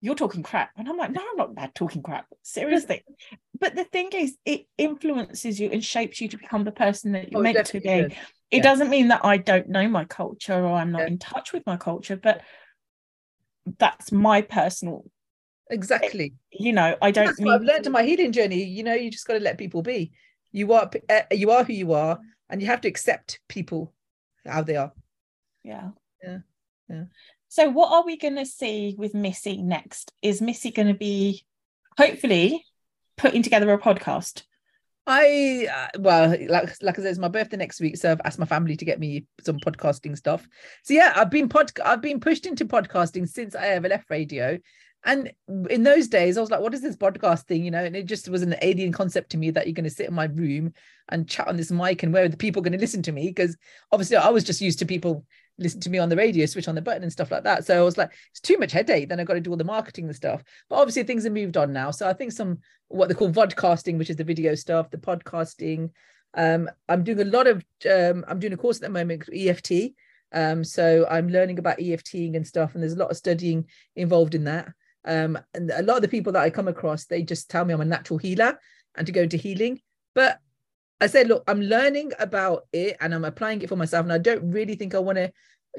[0.00, 0.70] you're talking crap.
[0.76, 2.26] And I'm like, no, I'm not bad talking crap.
[2.42, 3.04] Seriously.
[3.60, 7.30] but the thing is, it influences you and shapes you to become the person that
[7.30, 7.88] you're oh, meant to be.
[7.88, 8.14] It
[8.50, 8.62] yeah.
[8.62, 11.08] doesn't mean that I don't know my culture or I'm not yeah.
[11.08, 12.42] in touch with my culture, but
[13.78, 15.04] that's my personal
[15.70, 19.10] exactly you know i don't that's i've learned in my healing journey you know you
[19.10, 20.10] just got to let people be
[20.52, 22.18] you are uh, you are who you are
[22.48, 23.92] and you have to accept people
[24.44, 24.92] how they are
[25.62, 25.90] yeah
[26.22, 26.38] yeah
[26.88, 27.04] yeah
[27.48, 31.44] so what are we going to see with missy next is missy going to be
[31.98, 32.64] hopefully
[33.16, 34.42] putting together a podcast
[35.06, 38.38] I uh, well, like like I said, it's my birthday next week, so I've asked
[38.38, 40.46] my family to get me some podcasting stuff.
[40.84, 44.58] So yeah, I've been pod I've been pushed into podcasting since I ever left radio.
[45.04, 45.32] And
[45.70, 47.64] in those days, I was like, what is this podcast thing?
[47.64, 49.90] You know, and it just was an alien concept to me that you're going to
[49.90, 50.74] sit in my room
[51.08, 53.28] and chat on this mic and where are the people going to listen to me?
[53.28, 53.56] Because
[53.90, 55.24] obviously I was just used to people
[55.60, 57.64] listen to me on the radio, switch on the button and stuff like that.
[57.64, 59.08] So I was like, it's too much headache.
[59.08, 60.42] Then I got to do all the marketing and stuff.
[60.68, 61.90] But obviously things have moved on now.
[61.90, 62.58] So I think some
[62.88, 65.90] what they call vodcasting, which is the video stuff, the podcasting.
[66.34, 69.92] Um, I'm doing a lot of um, I'm doing a course at the moment EFT.
[70.32, 73.66] Um, so I'm learning about EFTing and stuff, and there's a lot of studying
[73.96, 74.68] involved in that.
[75.04, 77.74] Um, and a lot of the people that I come across, they just tell me
[77.74, 78.58] I'm a natural healer
[78.96, 79.80] and to go into healing.
[80.14, 80.38] But
[81.00, 84.04] I said, look, I'm learning about it and I'm applying it for myself.
[84.04, 85.32] And I don't really think I want to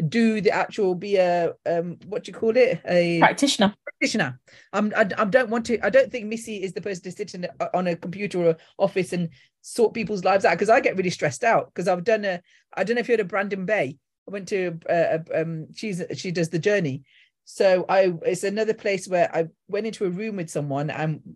[0.07, 2.79] do the actual be a um what do you call it?
[2.87, 3.73] A practitioner.
[3.83, 4.39] Practitioner.
[4.71, 7.35] I'm, I, I don't want to I don't think Missy is the person to sit
[7.35, 9.29] in on a computer or office and
[9.61, 12.41] sort people's lives out because I get really stressed out because I've done a
[12.73, 13.97] I don't know if you heard of Brandon Bay.
[14.27, 17.03] I went to uh, um she's she does the journey.
[17.43, 21.35] So I it's another place where I went into a room with someone and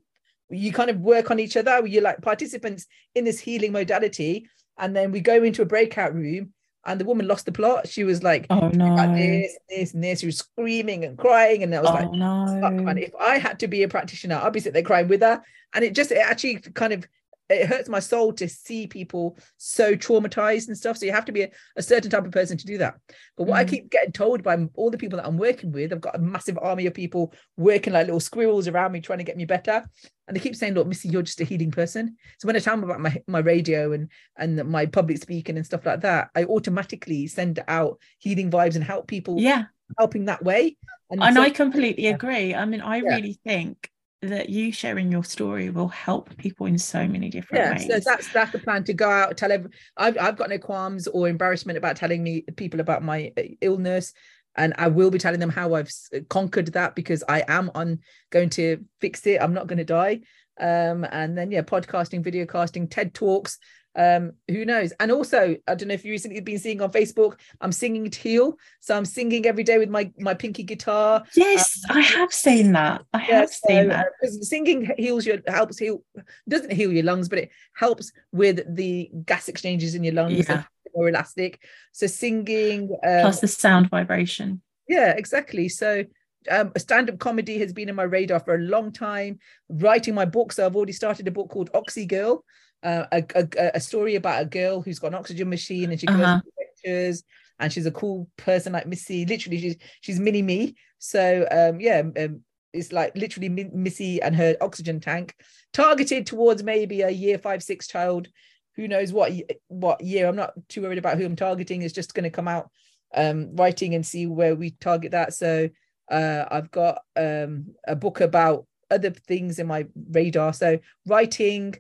[0.50, 2.86] you kind of work on each other you're like participants
[3.16, 4.48] in this healing modality
[4.78, 6.54] and then we go into a breakout room
[6.86, 7.88] and the woman lost the plot.
[7.88, 11.74] She was like, "Oh no, this, this, and this." She was screaming and crying, and
[11.74, 12.98] I was oh, like, "No, Fuck, man!
[12.98, 15.42] If I had to be a practitioner, I'd be sitting there crying with her."
[15.74, 17.08] And it just, it actually kind of
[17.50, 20.98] it hurts my soul to see people so traumatized and stuff.
[20.98, 22.96] So you have to be a, a certain type of person to do that.
[23.38, 23.60] But what mm.
[23.60, 26.20] I keep getting told by all the people that I'm working with, I've got a
[26.20, 29.86] massive army of people working like little squirrels around me trying to get me better.
[30.28, 32.18] And they keep saying, look, Missy, you're just a healing person.
[32.40, 35.66] So when I tell them about my, my radio and, and my public speaking and
[35.66, 39.66] stuff like that, I automatically send out healing vibes and help people yeah.
[40.00, 40.78] helping that way.
[41.12, 42.56] And, and so, I completely agree.
[42.56, 43.16] I mean, I yeah.
[43.16, 43.92] really think
[44.30, 47.88] that you sharing your story will help people in so many different yeah, ways.
[47.88, 51.08] So that's that's the plan to go out tell every, I've I've got no qualms
[51.08, 54.14] or embarrassment about telling me people about my uh, illness
[54.56, 55.92] and I will be telling them how I've
[56.30, 58.00] conquered that because I am on
[58.30, 59.42] going to fix it.
[59.42, 60.22] I'm not going to die.
[60.60, 63.60] Um, and then yeah, podcasting, video casting, TED talks,
[63.96, 64.94] um who knows?
[65.00, 68.20] And also i don't know if you recently been seeing on facebook i'm singing to
[68.20, 71.24] heal so i'm singing every day with my my pinky guitar.
[71.36, 73.04] Yes um, i have seen that.
[73.14, 74.08] I yeah, have so, seen that.
[74.24, 76.04] uh, singing heals your helps heal
[76.48, 80.64] doesn't heal your lungs but it helps with the gas exchanges in your lungs yeah.
[80.96, 81.62] more elastic.
[81.92, 84.62] So singing um, plus the sound vibration.
[84.88, 85.70] Yeah exactly.
[85.70, 86.06] So
[86.50, 89.40] um, stand-up comedy has been in my radar for a long time.
[89.70, 92.44] Writing my book so i've already started a book called oxy girl
[92.86, 96.06] uh, a, a, a, story about a girl who's got an oxygen machine and she
[96.06, 96.40] goes uh-huh.
[96.58, 97.24] pictures
[97.60, 99.26] and she's a cool person like Missy.
[99.26, 100.76] Literally, she's she's mini me.
[101.00, 102.42] So um, yeah, um,
[102.74, 105.36] it's like literally Missy and her oxygen tank,
[105.74, 108.28] targeted towards maybe a year five six child.
[108.76, 109.32] Who knows what
[109.68, 110.28] what year?
[110.28, 111.82] I'm not too worried about who I'm targeting.
[111.82, 112.70] It's just going to come out
[113.16, 115.34] um, writing and see where we target that.
[115.34, 115.70] So
[116.12, 120.54] uh, I've got um, a book about other things in my radar.
[120.54, 121.76] So writing,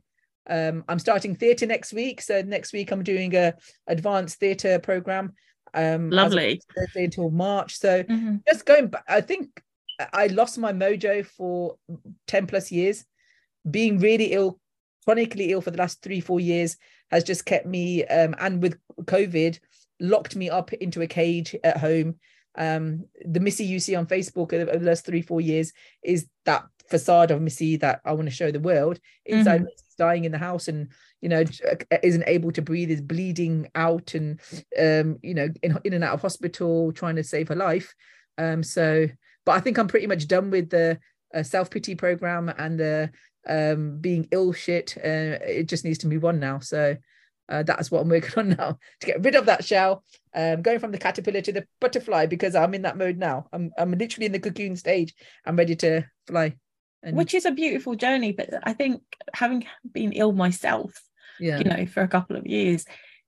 [0.47, 2.21] Um, I'm starting theatre next week.
[2.21, 3.53] So next week I'm doing a
[3.87, 5.33] advanced theatre program.
[5.73, 6.61] Um, Lovely.
[6.75, 7.77] Thursday until March.
[7.77, 8.41] So Mhm.
[8.47, 9.61] just going back, I think
[10.13, 11.77] I lost my mojo for
[12.27, 13.05] 10 plus years.
[13.69, 14.59] Being really ill,
[15.05, 16.77] chronically ill for the last three, four years
[17.11, 19.59] has just kept me, um, and with COVID,
[19.99, 22.19] locked me up into a cage at home.
[22.57, 25.73] Um, the Missy you see on Facebook over the last three, four years
[26.03, 28.99] is that facade of Missy that I want to show the world.
[29.25, 30.89] Inside, Missy's dying in the house and,
[31.21, 31.43] you know,
[32.03, 34.39] isn't able to breathe, is bleeding out and,
[34.79, 37.93] um, you know, in, in and out of hospital, trying to save her life.
[38.37, 39.07] Um, so,
[39.45, 40.99] but I think I'm pretty much done with the
[41.33, 43.11] uh, self pity program and the
[43.47, 44.95] um, being ill shit.
[44.97, 46.59] Uh, it just needs to move on now.
[46.59, 46.97] So
[47.49, 50.03] uh, that's what I'm working on now to get rid of that shell.
[50.33, 53.47] Um, going from the caterpillar to the butterfly because I'm in that mode now.
[53.53, 55.13] I'm I'm literally in the cocoon stage.
[55.45, 56.55] I'm ready to fly.
[57.05, 59.01] And Which is a beautiful journey, but I think
[59.33, 60.91] having been ill myself,
[61.39, 62.83] yeah, you know, for a couple of years,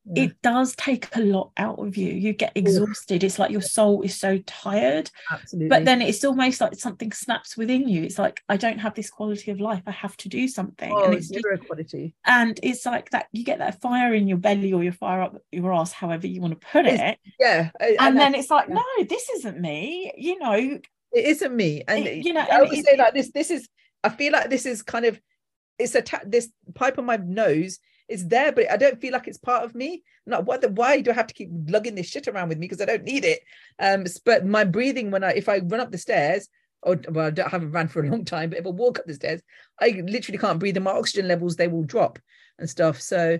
[0.05, 0.23] yeah.
[0.23, 2.11] it does take a lot out of you.
[2.11, 3.23] You get exhausted.
[3.23, 5.11] It's like your soul is so tired.
[5.31, 5.69] absolutely.
[5.69, 8.01] But then it's almost like something snaps within you.
[8.03, 9.83] It's like I don't have this quality of life.
[9.85, 10.91] I have to do something.
[10.91, 12.15] oh, and it's just, quality.
[12.25, 15.35] and it's like that you get that fire in your belly or your fire up
[15.51, 17.19] your ass, however you want to put It's- it.
[17.39, 18.75] Yeah, And then it's like, yeah.
[18.75, 20.11] no, this isn't me.
[20.17, 20.79] You know,
[21.11, 21.84] it isn't me.
[21.88, 23.67] And It- you know, i always say like this this is
[24.03, 25.19] i feel like this is kind of
[25.79, 27.79] it's a ta- this pipe on my nose
[28.09, 30.03] is there but i don't feel like it's part of me.
[30.25, 32.65] Not what the why do i have to keep lugging this shit around with me?
[32.67, 33.39] Because i don't need it.
[33.79, 36.47] Um but my breathing when i if i run up the stairs
[36.84, 38.99] or well i don't- I haven't ran for a long time but if i walk
[38.99, 39.41] up the stairs
[39.81, 42.19] i literally can't breathe and my oxygen levels they will drop
[42.59, 43.01] and stuff.
[43.01, 43.39] So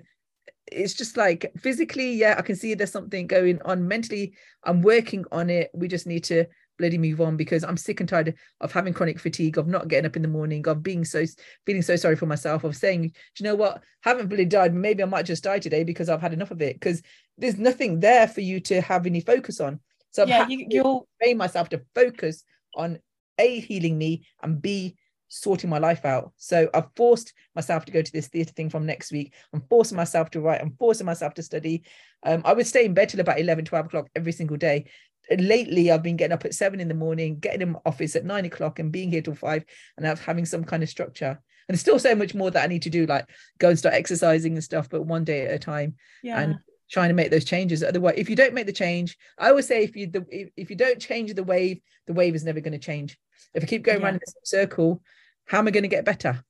[0.72, 3.88] it's just like physically yeah i can see there's something going on.
[3.88, 4.34] Mentally
[4.64, 5.70] i'm working on it.
[5.74, 6.46] We just need to
[6.78, 10.06] bloody move on because i'm sick and tired of having chronic fatigue of not getting
[10.06, 11.26] up in the morning of being so
[11.66, 13.84] feeling so sorry for myself of saying do you know what?
[14.06, 14.74] I haven't really died.
[14.74, 16.76] Maybe i might just die today because i've had enough of it.
[16.76, 17.02] Because
[17.38, 19.80] there's nothing there for you to have any focus on.
[20.12, 22.44] So i've yeah, you, you're train myself to focus
[22.76, 23.00] on
[23.38, 24.96] a healing me and b
[25.30, 26.32] sorting my life out.
[26.38, 29.34] So i've forced myself to go to this theatre thing from next week.
[29.54, 30.62] I'm forcing myself to write.
[30.62, 31.84] I'm forcing myself to study.
[32.24, 34.90] Um, i would stay in bed till about 11 12 o'clock every single day
[35.38, 38.26] lately i've been getting up at seven in the morning getting in my office at
[38.26, 39.64] nine o'clock and being here till five
[39.98, 41.40] and have, having some kind of structure.
[41.68, 43.96] And there's still so much more that i need to do like go and start
[43.96, 46.40] exercising and stuff but one day at a time yeah.
[46.40, 46.56] and
[46.90, 47.84] trying to make those changes.
[47.84, 50.70] Otherwise if you don't make the change i always say if you the, if, if
[50.70, 53.18] you don't change the wave the wave is never going to change.
[53.54, 55.02] If i keep going around in the same circle
[55.46, 56.44] how am i going to get better?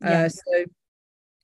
[0.00, 0.24] Yeah.
[0.24, 0.64] uh, so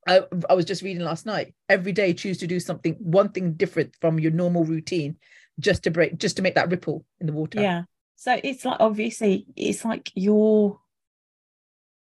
[0.08, 3.52] I, I was just reading last night every day choose to do something one thing
[3.52, 5.16] different from your normal routine
[5.58, 7.60] just to break just to make that ripple in the water.
[7.60, 7.82] Yeah.
[8.16, 10.78] So it's like obviously it's like you're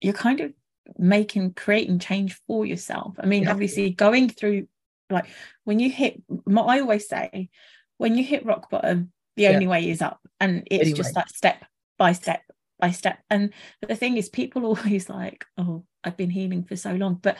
[0.01, 0.53] you're kind of
[0.97, 3.15] making creating change for yourself.
[3.19, 3.51] I mean Yeah.
[3.51, 4.67] obviously going through
[5.09, 5.25] like
[5.63, 6.21] when you hit
[6.57, 7.49] i always say
[7.97, 9.51] when you hit rock bottom the Yeah.
[9.51, 10.19] only way is up.
[10.39, 10.97] And it's Anyway.
[10.97, 11.63] just like step
[11.97, 12.41] by step
[12.79, 13.19] by step.
[13.29, 13.53] And
[13.87, 17.15] the thing is people always like oh i've been healing for so long.
[17.15, 17.37] But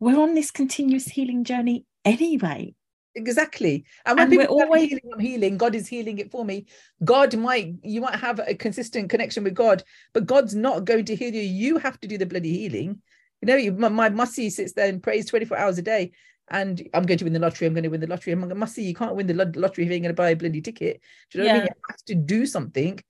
[0.00, 2.74] we're on this continuous healing journey anyway
[3.14, 3.84] exactly.
[4.06, 5.56] And when And we're people "I'm always- healing i'm healing.
[5.56, 6.66] God is healing it for me.
[7.04, 9.82] God might you might have a consistent connection with god
[10.12, 11.42] but god's not going to heal you.
[11.42, 13.00] You have to do the bloody healing.
[13.42, 16.12] You know you, my, my mussy sits there and prays 24 hours a day
[16.50, 18.32] and i'm going to win the lottery i'm going to win the lottery.
[18.32, 20.36] I'm like mussy you can't win the lottery if you ain't going to buy a
[20.36, 21.00] bloody ticket.
[21.30, 21.66] Do you know what i mean?
[21.66, 21.72] Yeah.
[21.74, 23.00] you have to do something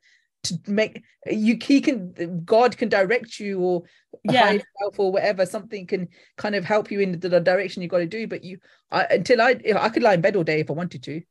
[0.45, 3.83] to make you he can god can direct you or
[4.25, 4.59] Yeah.
[4.99, 8.27] or whatever something can kind of help you in the direction you've got to do
[8.27, 8.59] but you
[8.91, 11.23] I, until I I could lie in bed all day if I wanted to,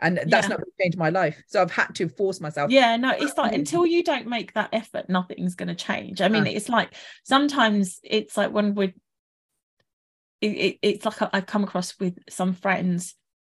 [0.00, 0.48] and that's Yeah.
[0.48, 1.42] not going to change my life.
[1.48, 2.70] So I've had to force myself.
[2.70, 6.28] yeah no it's like until you don't make that effort nothing's going to change i
[6.28, 6.50] mean Ah.
[6.50, 8.94] it's like sometimes it's like when we're
[10.40, 13.14] it, it- it's like I- i've come across with some friends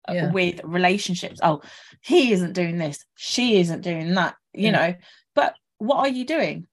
[0.10, 0.32] Yeah.
[0.32, 1.40] with relationships.
[1.44, 1.62] Oh
[2.02, 3.06] he isn't doing this.
[3.16, 4.72] She isn't doing that you Yeah.
[4.72, 4.96] know.
[5.36, 6.68] But what are you doing?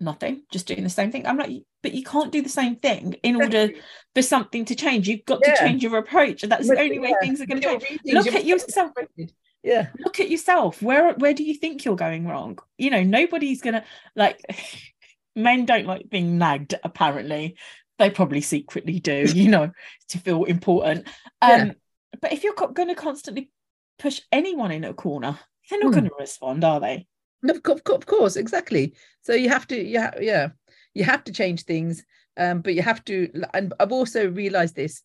[0.00, 0.42] Nothing.
[0.50, 1.26] Just doing the same thing.
[1.26, 3.68] I'm like but you can't do the same thing in order
[4.14, 5.06] for something to change.
[5.06, 5.54] You've got Yeah.
[5.54, 6.42] to change your approach.
[6.42, 8.00] And that's the only way things are going to change.
[8.06, 8.92] Look at yourself.
[9.62, 10.82] Yeah, look at yourself.
[10.82, 12.58] Where where do you think you're going wrong?
[12.76, 13.84] You know nobody's gonna
[14.14, 14.40] like
[15.36, 17.56] men don't like being nagged apparently.
[17.98, 19.70] They probably secretly do you know
[20.08, 21.06] to feel important.
[21.40, 21.72] Um Yeah.
[22.20, 23.50] But if you're co- gonna constantly
[23.98, 25.38] push anyone in a corner
[25.68, 25.94] they're not Hmm.
[25.94, 27.06] gonna respond are they
[27.42, 28.94] No, of, course, exactly.
[29.20, 30.48] So you have to, yeah, yeah,
[30.94, 32.02] you have to change things,
[32.38, 33.28] um, but you have to.
[33.52, 35.02] And I've also realized this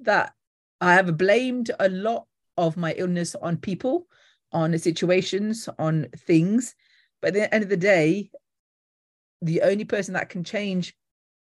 [0.00, 0.32] that
[0.80, 2.26] I have blamed a lot
[2.56, 4.06] of my illness on people,
[4.52, 6.76] on situations, on things.
[7.20, 8.30] But at the end of the day,
[9.40, 10.94] the only person that can change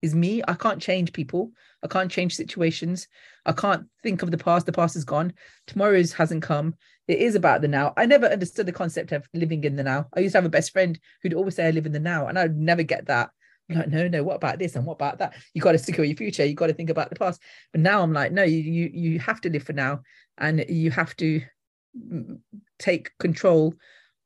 [0.01, 0.41] is me.
[0.47, 1.51] I can't change people.
[1.83, 3.07] I can't change situations.
[3.45, 4.65] I can't think of the past.
[4.65, 5.33] The past is gone.
[5.67, 6.75] Tomorrow's hasn't come.
[7.07, 7.93] It is about the now.
[7.97, 10.07] I never understood the concept of living in the now.
[10.15, 12.27] I used to have a best friend who'd always say I live in the now,
[12.27, 13.31] and I'd never get that.
[13.69, 15.33] I'm like, no, no, what about this and what about that?
[15.53, 16.45] You got to secure your future.
[16.45, 17.41] You got to think about the past.
[17.71, 20.01] But now I'm like, no, you you you have to live for now,
[20.37, 21.41] and you have to
[21.97, 22.39] mm,
[22.79, 23.75] take control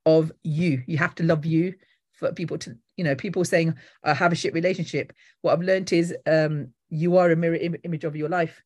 [0.06, 0.84] of you.
[0.88, 1.76] You have to love you
[2.16, 5.14] for people to, you know, people saying I have a shit relationship.
[5.42, 8.62] What I've learned is um, you are a mirror Im- image of your life.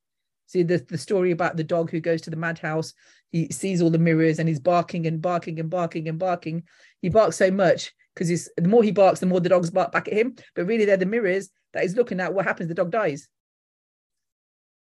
[0.48, 2.94] See the, the story about the dog who goes to the madhouse,
[3.32, 6.64] he sees all the mirrors and he's barking and barking and barking and barking.
[7.02, 9.92] He barks so much because he's the more he barks, the more the dogs bark
[9.92, 10.36] back at him.
[10.56, 12.34] But really, they're the mirrors that he's looking at.
[12.34, 12.68] What happens?
[12.68, 13.28] The dog dies.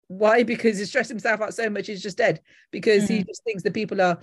[0.09, 0.43] Why?
[0.45, 2.41] Because he stressed himself out so much, he's just dead.
[2.71, 3.15] Because mm-hmm.
[3.15, 4.19] he just thinks the people are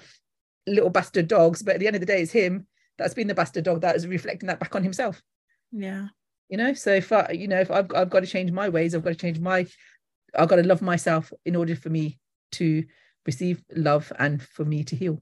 [0.65, 2.65] little bastard dogs, but at the end of the day, it's him
[2.97, 5.21] that's been the bastard dog that is reflecting that back on himself.
[5.71, 6.07] Yeah.
[6.49, 8.93] You know, so if I, you know, if I've, I've got to change my ways,
[8.93, 9.65] I've got to change my,
[10.37, 12.19] I've got to love myself in order for me
[12.53, 12.85] to
[13.25, 15.21] receive love and for me to heal.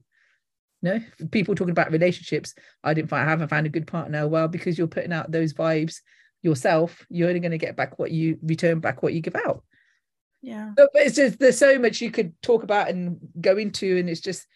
[0.82, 4.28] You know, people talking about relationships, I didn't find, I haven't found a good partner.
[4.28, 6.00] Well, because you're putting out those vibes
[6.42, 9.64] yourself, you're only going to get back what you return back what you give out.
[10.42, 10.72] Yeah.
[10.76, 14.10] But, but it's just, there's so much you could talk about and go into, and
[14.10, 14.46] it's just,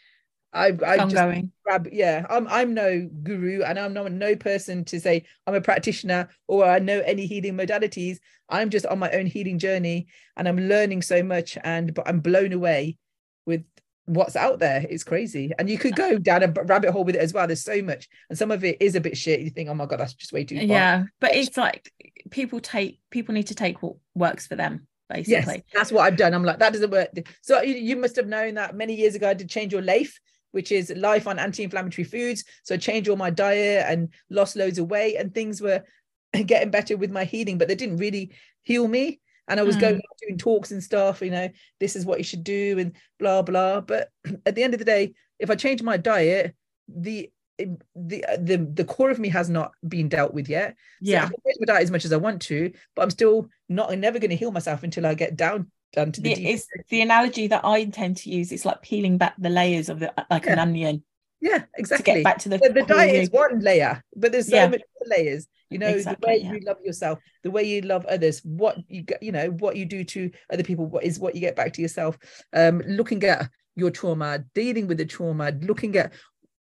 [0.53, 1.53] I I just going.
[1.65, 5.61] grab yeah I'm I'm no guru and I'm not no person to say I'm a
[5.61, 8.19] practitioner or I know any healing modalities.
[8.49, 10.07] I'm just on my own healing journey
[10.37, 12.97] and I'm learning so much and but I'm blown away
[13.45, 13.63] with
[14.07, 14.87] what's out there.
[14.89, 15.53] It's crazy.
[15.59, 16.19] And you could go uh-huh.
[16.23, 17.47] down a rabbit hole with it as well.
[17.47, 19.41] There's so much and some of it is a bit shit.
[19.41, 20.65] You think oh my god that's just way too far.
[20.65, 21.93] Yeah but it's like
[22.31, 25.33] people take people need to take what works for them basically.
[25.57, 26.33] yes, that's what I've done.
[26.33, 27.11] I'm like that doesn't work.
[27.43, 30.19] So you, you must have known that many years ago I did change your life
[30.53, 32.45] which is life on anti-inflammatory foods.
[32.63, 35.85] So I changed all my diet and lost loads of weight, and things were
[36.47, 39.21] getting better with my healing, but they didn't really heal me.
[39.49, 39.81] And I was mm.
[39.81, 41.49] going doing talks and stuff, you know,
[41.81, 43.81] this is what you should do and blah blah.
[43.81, 44.11] But
[44.47, 46.55] at the end of the day, if I change my diet,
[46.87, 50.77] the the the the core of me has not been dealt with yet.
[51.03, 53.11] So yeah, I can change my diet as much as I want to, but I'm
[53.11, 53.91] still not.
[53.91, 56.67] I'm never going to heal myself until I get down done to the, the it's
[56.91, 58.53] the analogy that I intend to use.
[58.53, 60.53] It's like peeling back the layers of the like yeah.
[60.53, 61.05] an onion.
[61.41, 62.15] Yeah, exactly.
[62.15, 64.69] To get back to the the, the diet is one layer, but there's so yeah.
[64.69, 65.47] much layers.
[65.71, 66.53] You know, exactly, the way yeah.
[66.53, 69.85] you love yourself, the way you love others, what you get, you know, what you
[69.85, 72.19] do to other people, what is what you get back to yourself.
[72.55, 76.13] Um, looking at your trauma, dealing with the trauma, looking at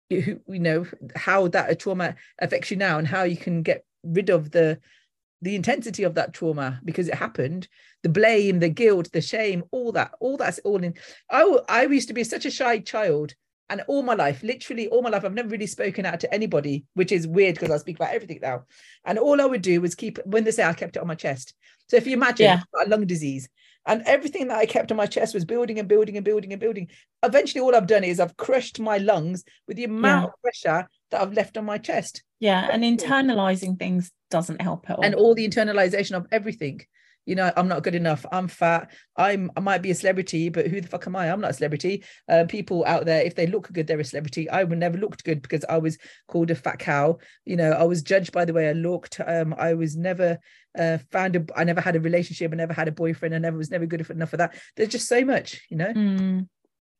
[0.08, 4.50] you know how that trauma affects you now and how you can get rid of
[4.50, 4.78] the
[5.42, 7.68] the intensity of that trauma because it happened
[8.02, 10.94] the blame the guilt the shame all that all that's all in.
[11.30, 13.34] I i used to be such a shy child
[13.68, 16.84] and all my life literally all my life i've never really spoken out to anybody
[16.94, 18.64] which is weird because i speak about everything now.
[19.04, 21.14] And all i would do was keep when they say i kept it on my
[21.14, 21.54] chest.
[21.88, 22.62] So if you imagine Yeah.
[22.86, 23.48] lung disease
[23.84, 26.60] and everything that i kept on my chest was building and building and building and
[26.60, 26.88] building.
[27.22, 30.28] Eventually all i've done is i've crushed my lungs with the amount Yeah.
[30.28, 32.22] of pressure that i've left on my chest.
[32.40, 35.04] Yeah, and internalizing things doesn't help at all.
[35.04, 35.34] and all.
[35.34, 36.80] the internalization of everything.
[37.24, 38.24] You know i'm not good enough.
[38.30, 38.92] I'm fat.
[39.16, 41.28] I'm i might be a celebrity but who the fuck am i?
[41.28, 42.04] I'm not a celebrity.
[42.28, 44.48] Uh, people out there if they look good they're a celebrity.
[44.48, 45.98] I would never looked good because i was
[46.28, 47.18] called a fat cow.
[47.44, 49.20] You know i was judged by the way i looked.
[49.26, 50.38] Um i was never
[50.78, 52.52] uh found a i never had a relationship.
[52.52, 53.34] I never had a boyfriend.
[53.34, 54.54] I never was never good enough for that.
[54.76, 55.92] There's just so much you know?
[55.92, 56.48] Mm,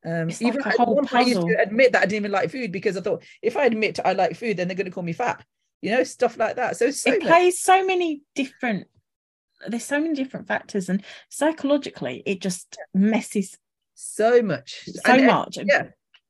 [0.05, 2.05] um It's even like a at whole one point I used to admit that i
[2.05, 4.75] didn't even like food because i thought if i admit i like food then they're
[4.75, 5.45] going to call me fat
[5.81, 7.27] you know stuff like that so so it much.
[7.29, 8.87] plays so many different
[9.67, 13.57] there's so many different factors and psychologically it just messes
[13.95, 15.87] so much so And- and- much yeah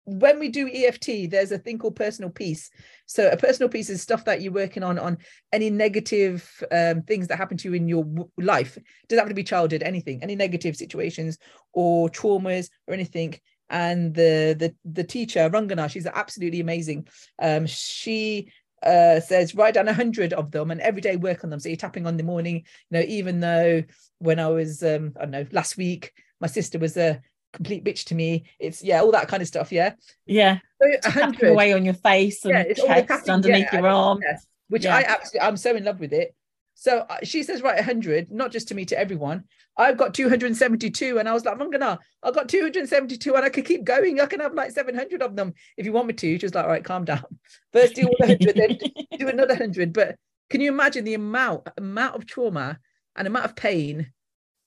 [0.10, 2.72] when we do EFT, there's a thing called personal peace.
[3.08, 5.18] So a personal peace is stuff that you're working on on
[5.52, 8.78] any negative um, things that happen to you in your w- life.
[8.78, 11.38] It doesn't have to be childhood, anything, any negative situations
[11.74, 13.38] or traumas or anything.
[13.70, 17.10] And the the the teacher Rangana, she's absolutely amazing.
[17.38, 18.50] Um, she
[18.84, 21.60] uh, says write down a hundred of them and every day work on them.
[21.60, 22.64] So you're tapping on the morning.
[22.90, 23.84] You know, even though
[24.20, 27.22] when I was um, I don't know last week, my sister was a
[27.54, 28.46] complete bitch to me.
[28.60, 29.72] It's yeah, all that kind of stuff.
[29.72, 29.94] Yeah.
[30.26, 33.68] yeah So a tapping hundred, away on your face and Yeah, it's chest tapping, underneath
[33.74, 34.96] yeah, your arm yes, which Yeah.
[34.96, 36.36] I absolutely, I'm so in love with it.
[36.76, 39.46] So uh, she says, write 100, not just to me, to everyone.
[39.78, 41.20] I've got 272.
[41.20, 44.20] And I was like, I'm gonna, I've got 272 and I could keep going.
[44.20, 46.40] I can have like 700 of them if you want me to.
[46.40, 47.24] She was like, all right, calm down.
[47.74, 48.78] First do all the 100, then
[49.20, 49.94] do another 100.
[49.94, 50.16] But
[50.50, 52.80] can you imagine the amount, amount of trauma
[53.16, 54.12] and amount of pain?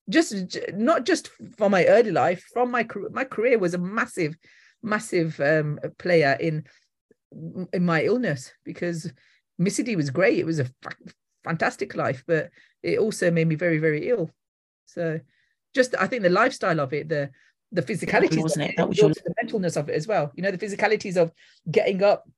[0.08, 3.10] Just not just from my early life, from my career.
[3.12, 4.36] My career was a massive,
[4.82, 6.64] massive um, player in
[7.72, 9.12] in my illness because
[9.56, 10.38] Missy D was great.
[10.38, 10.66] It was a
[11.44, 12.50] fantastic life, but
[12.82, 14.30] it also made me very, very ill.
[14.92, 15.20] So
[15.74, 17.30] just I think the lifestyle of it, the
[17.72, 18.74] the physicalities, wasn't it?
[18.76, 19.10] That was your...
[19.10, 20.32] the mentalness of it as well.
[20.34, 21.32] You know, the physicalities of
[21.70, 22.28] getting up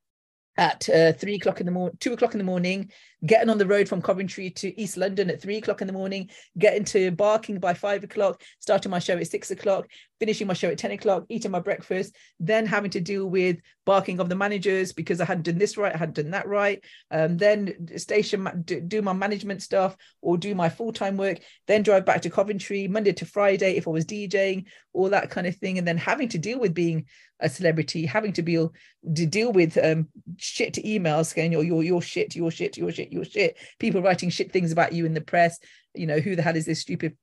[0.56, 2.90] at uh, three o'clock in the morning, two o'clock in the morning,
[3.24, 6.30] getting on the road from Coventry to East London at three o'clock in the morning,
[6.58, 9.86] getting to Barking by five o'clock, starting my show at six o'clock,
[10.22, 14.20] finishing my show at 10 o'clock, eating my breakfast, then having to deal with barking
[14.20, 16.80] of the managers because I hadn't done this right, I hadn't done that right.
[17.10, 22.22] Um, then station do my management stuff or do my full-time work, then drive back
[22.22, 25.76] to Coventry Monday to Friday if I was DJing, all that kind of thing.
[25.78, 27.06] And then having to deal with being
[27.40, 32.00] a celebrity, having to be to deal with um, shit emails saying you're, you're, you're
[32.00, 33.56] shit, you're shit, you're shit, you're shit.
[33.78, 35.58] People writing shit things about you in the press.
[35.94, 37.16] You know, who the hell is this stupid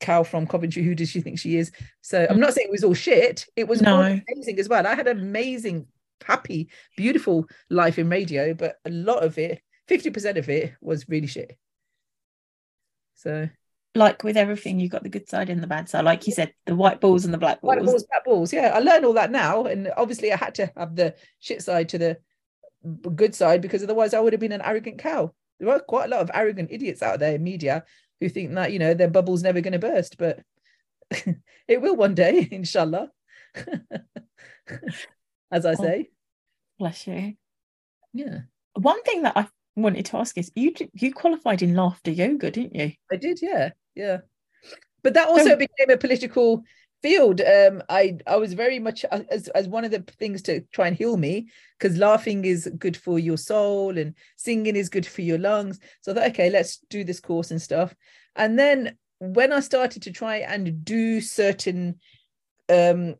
[0.00, 0.82] cow from Coventry?
[0.82, 1.70] Who does she think she is?
[2.00, 3.46] So I'm not saying it was all shit.
[3.56, 4.00] It was no.
[4.00, 4.86] amazing as well.
[4.86, 5.86] I had an amazing,
[6.24, 11.26] happy, beautiful life in radio, but a lot of it, 50% of it was really
[11.26, 11.56] shit.
[13.14, 13.48] So
[13.94, 16.04] like with everything, you've got the good side and the bad side.
[16.04, 17.76] Like you said, the white balls and the black balls.
[17.76, 18.52] White balls, black balls.
[18.52, 21.88] Yeah, I learned all that now, and obviously I had to have the shit side
[21.90, 22.18] to the
[23.14, 25.32] good side because otherwise I would have been an arrogant cow.
[25.58, 27.84] There are quite a lot of arrogant idiots out there in media
[28.20, 30.40] who think that you know their bubble's never going to burst, but
[31.68, 33.10] it will one day, inshallah.
[35.52, 36.10] As I oh, say.
[36.78, 37.34] Bless you.
[38.12, 38.40] Yeah.
[38.74, 42.74] One thing that I wanted to ask is you you qualified in laughter yoga, didn't
[42.74, 42.92] you?
[43.10, 44.18] I did, yeah, yeah.
[45.02, 46.62] But that also so, became a political
[47.02, 47.40] field.
[47.40, 50.88] Um, I I was very much uh, as as one of the things to try
[50.88, 51.48] and heal me
[51.78, 55.78] because laughing is good for your soul and singing is good for your lungs.
[56.00, 57.94] So I thought, okay, let's do this course and stuff.
[58.36, 61.98] And then when I started to try and do certain
[62.68, 63.16] um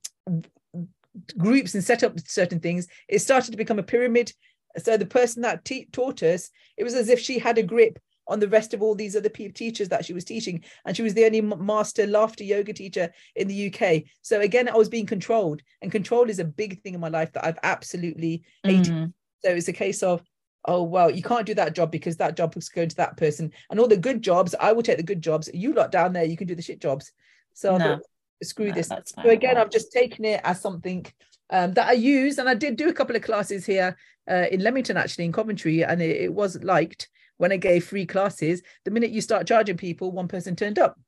[1.37, 4.33] groups and set up certain things, it started to become a pyramid
[4.79, 7.99] so the person that taught us, it was as if she had a grip
[8.31, 11.15] on the rest of all these other teachers that she was teaching, and she was
[11.15, 14.05] the only master laughter yoga teacher in the UK.
[14.23, 17.33] So again, I was being controlled, and control is a big thing in my life
[17.33, 18.93] that I've absolutely hated.
[18.93, 19.13] Mm.
[19.45, 20.23] So it's a case of
[20.67, 23.53] oh well you can't do that job because that job is going to that person.
[23.71, 25.49] And all the good jobs i will take the good jobs.
[25.53, 27.13] You lot down there you can do the shit jobs.
[27.55, 27.85] So no.
[27.85, 28.03] thought,
[28.43, 28.89] screw no, this.
[28.89, 31.05] so again i've just taken it as something
[31.51, 32.39] um, that i use.
[32.39, 33.97] And i did do a couple of classes here
[34.31, 37.09] uh, in Leamington, actually, in Coventry, and it, it was liked
[37.41, 38.63] when I gave free classes.
[38.85, 40.99] The minute you start charging people, one person turned up.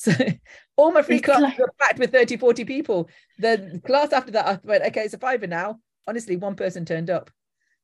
[0.00, 0.12] So
[0.76, 1.58] all my free it's classes like...
[1.58, 3.10] were packed with 30, 40 people.
[3.40, 5.80] The class after that, I went, okay, it's a fiver now.
[6.06, 7.32] Honestly, one person turned up.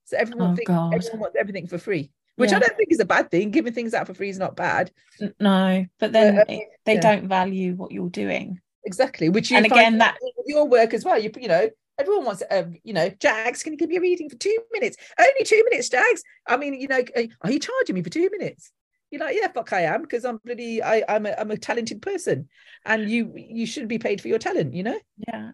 [0.05, 2.59] So everyone, oh, thinks, everyone wants everything for free, which yeah.
[2.59, 3.51] I don't think is a bad thing.
[3.51, 4.93] Giving things out for free is not bad.
[5.41, 7.01] No, but then uh, they yeah.
[7.01, 8.61] don't value what you're doing.
[8.85, 9.29] Exactly.
[9.29, 10.17] Which you and again that
[10.47, 11.19] your work as well.
[11.19, 11.69] You you know
[11.99, 14.97] Everyone wants, um, you know, Jagz, can you give me a reading for two minutes?
[15.19, 16.23] Only two minutes, Jagz.
[16.47, 17.03] I mean, you know,
[17.43, 18.73] are you charging me for two minutes?
[19.11, 22.03] You're like, yeah, fuck, I am, because I'm bloody, I, I'm a, I'm a talented
[22.03, 22.49] person,
[22.85, 24.99] and you, you should be paid for your talent, you know?
[25.29, 25.53] Yeah,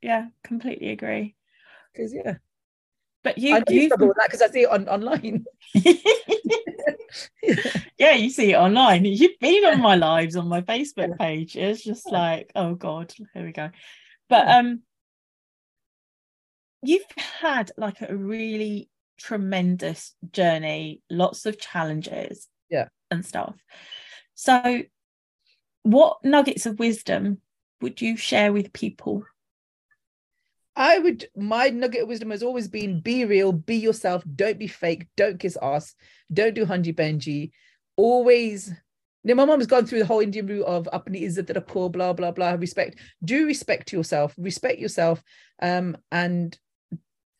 [0.00, 1.34] yeah, completely agree.
[1.92, 2.36] Because yeah,
[3.26, 5.44] but you, you that because I see it on online.
[7.98, 9.04] yeah, you see it online.
[9.04, 11.56] You've been on my lives on my Facebook page.
[11.56, 13.70] It's just like, oh god, here we go.
[14.28, 14.82] But um,
[16.88, 17.02] you've
[17.40, 18.88] had like a really
[19.18, 23.54] tremendous journey, lots of challenges, yeah, and stuff.
[24.34, 24.82] So,
[25.82, 27.38] what nuggets of wisdom
[27.80, 29.24] would you share with people?
[30.74, 34.66] I would, my nugget of wisdom has always been be real, be yourself, don't be
[34.66, 35.94] fake, don't kiss ass,
[36.30, 37.52] don't do hunji benji.
[37.96, 38.68] Always,
[39.24, 42.12] know, my mom has gone through the whole Indian route of apni izzat rakho, blah,
[42.12, 42.98] blah, blah, respect.
[43.24, 45.22] Do respect yourself, respect yourself,
[45.62, 46.58] um, and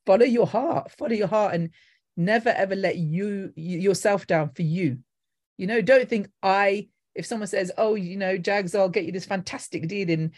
[0.07, 0.93] follow your heart.
[0.93, 1.70] Follow your heart and
[2.16, 4.99] never ever let you yourself down for you.
[5.59, 9.12] You know don't think i if someone says oh you know jags i'll get you
[9.12, 10.33] this fantastic deal in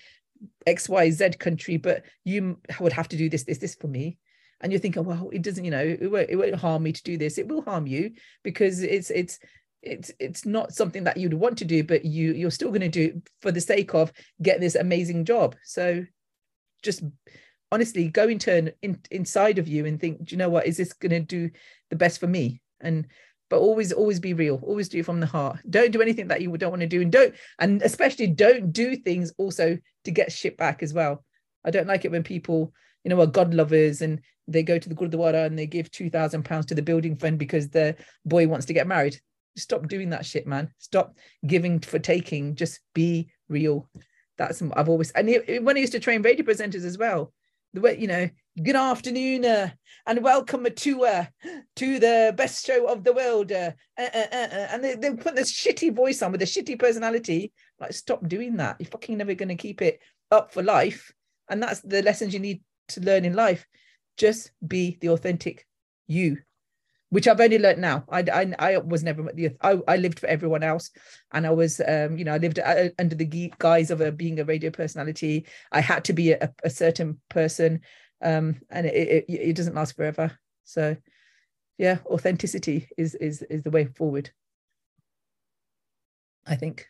[0.65, 4.17] xyz country but you would have to do this this this for me
[4.61, 7.03] and you're thinking well it doesn't you know it won't, it won't harm me to
[7.03, 7.39] do this.
[7.39, 8.13] It will harm you
[8.43, 9.39] because it's it's
[9.83, 12.89] it's it's not something that you'd want to do but you you're still going to
[12.89, 14.13] do it for the sake of
[14.43, 15.55] getting this amazing job.
[15.65, 16.05] So
[16.83, 17.03] just
[17.71, 20.67] honestly go into in, inside of you and think do you know what?
[20.67, 21.51] Is this going to do
[21.91, 22.61] the best for me?
[22.81, 23.07] And
[23.51, 24.61] but always always be real.
[24.63, 25.59] Always do it from the heart.
[25.69, 27.03] Don't do anything that you don't want to do.
[27.03, 31.25] And don't and especially don't do things also to get shit back as well.
[31.65, 32.73] I don't like it when people
[33.05, 36.43] you know are god lovers and they go to the gurdwara and they give 2000
[36.43, 39.19] pounds to the building fund because the boy wants to get married.
[39.57, 40.71] Stop doing that shit man.
[40.79, 41.17] Stop
[41.47, 42.55] giving for taking.
[42.55, 43.89] Just be real.
[44.37, 45.29] That's i've always and
[45.65, 47.33] when i used to train radio presenters as well
[47.73, 48.29] the way you know
[48.61, 49.71] Good afternoon uh,
[50.05, 51.27] and welcome to uh,
[51.77, 53.53] to the best show of the world.
[53.53, 56.77] Uh, uh, uh, uh, and they, they put this shitty voice on with a shitty
[56.77, 57.53] personality.
[57.79, 58.77] Like, stop doing that.
[58.81, 60.01] You're fucking never going to keep it
[60.33, 61.13] up for life.
[61.49, 63.65] And that's the lessons you need to learn in life.
[64.17, 65.65] Just be the authentic
[66.09, 66.39] you,
[67.11, 68.05] which I've only learned now.
[68.11, 70.91] I, I, I was never the I, I lived for everyone else,
[71.33, 72.59] and I was um, you know I lived
[72.99, 75.47] under the guise of a, being a radio personality.
[75.73, 77.81] I had to be a, a certain person
[78.23, 80.39] um, and it, it, it doesn't last forever.
[80.65, 80.97] So,
[81.77, 84.31] yeah, authenticity is is is the way forward.
[86.47, 86.87] I think.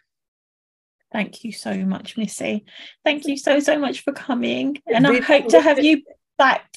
[1.12, 2.64] Thank you so much, Missy.
[3.04, 6.02] Thank you so so much for coming, and I hope to have you
[6.36, 6.72] back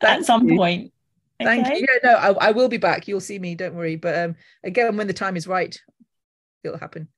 [0.00, 0.56] Thank at some you.
[0.56, 0.92] point.
[1.46, 1.62] Okay?
[1.62, 1.86] Thank you.
[1.88, 3.08] Yeah, no, I, I will be back.
[3.08, 3.54] You'll see me.
[3.54, 3.96] Don't worry.
[3.96, 5.78] But um, again, when the time is right,
[6.64, 7.08] it'll happen.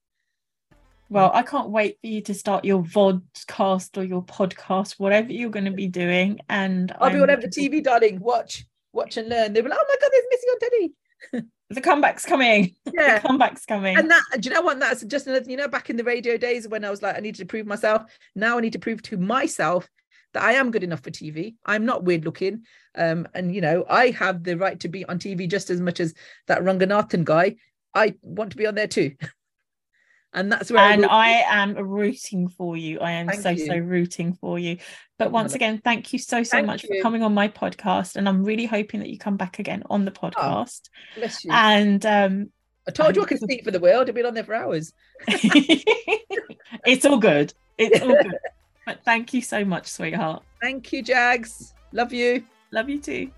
[1.11, 5.51] Well, I can't wait for you to start your vodcast or your podcast, whatever you're
[5.51, 6.41] going to be doing.
[6.49, 8.21] And I'll be on the TV, darling.
[8.21, 9.53] Watch, watch and learn.
[9.53, 11.49] They'll be like, oh my God, there's Missy on telly.
[11.71, 12.75] the comeback's coming.
[12.93, 13.19] Yeah.
[13.21, 13.97] The comeback's coming.
[13.97, 14.81] And that, do you know what?
[14.81, 17.21] That's just another, you know, back in the radio days when I was like, I
[17.21, 18.03] needed to prove myself.
[18.35, 19.89] Now I need to prove to myself
[20.35, 21.55] that I am good enough for TV.
[21.65, 22.65] I'm not weird looking.
[22.94, 26.01] Um, and, you know, I have the right to be on TV just as much
[26.01, 26.15] as
[26.47, 27.56] that Ranganathan guy.
[27.94, 29.12] I want to be on there too.
[30.35, 32.98] and that's where and I, I, am rooting for you.
[33.01, 33.66] I am thank so you.
[33.66, 34.78] so rooting for you.
[35.19, 36.89] But once again, thank you so so thank much you.
[36.89, 40.05] for coming on my podcast, and I'm really hoping that you come back again on
[40.05, 40.90] the oh, podcast.
[40.90, 41.52] Oh, bless you.
[41.52, 42.51] And um,
[42.86, 44.09] I told you I could speak for the world.
[44.09, 44.93] I've been on there for hours.
[45.28, 47.55] it's all good.
[47.78, 48.39] It's all good.
[48.86, 50.43] But thank you so much, sweetheart.
[50.61, 51.73] Thank you, Jagz.
[51.93, 52.44] Love you.
[52.70, 53.31] Love you too.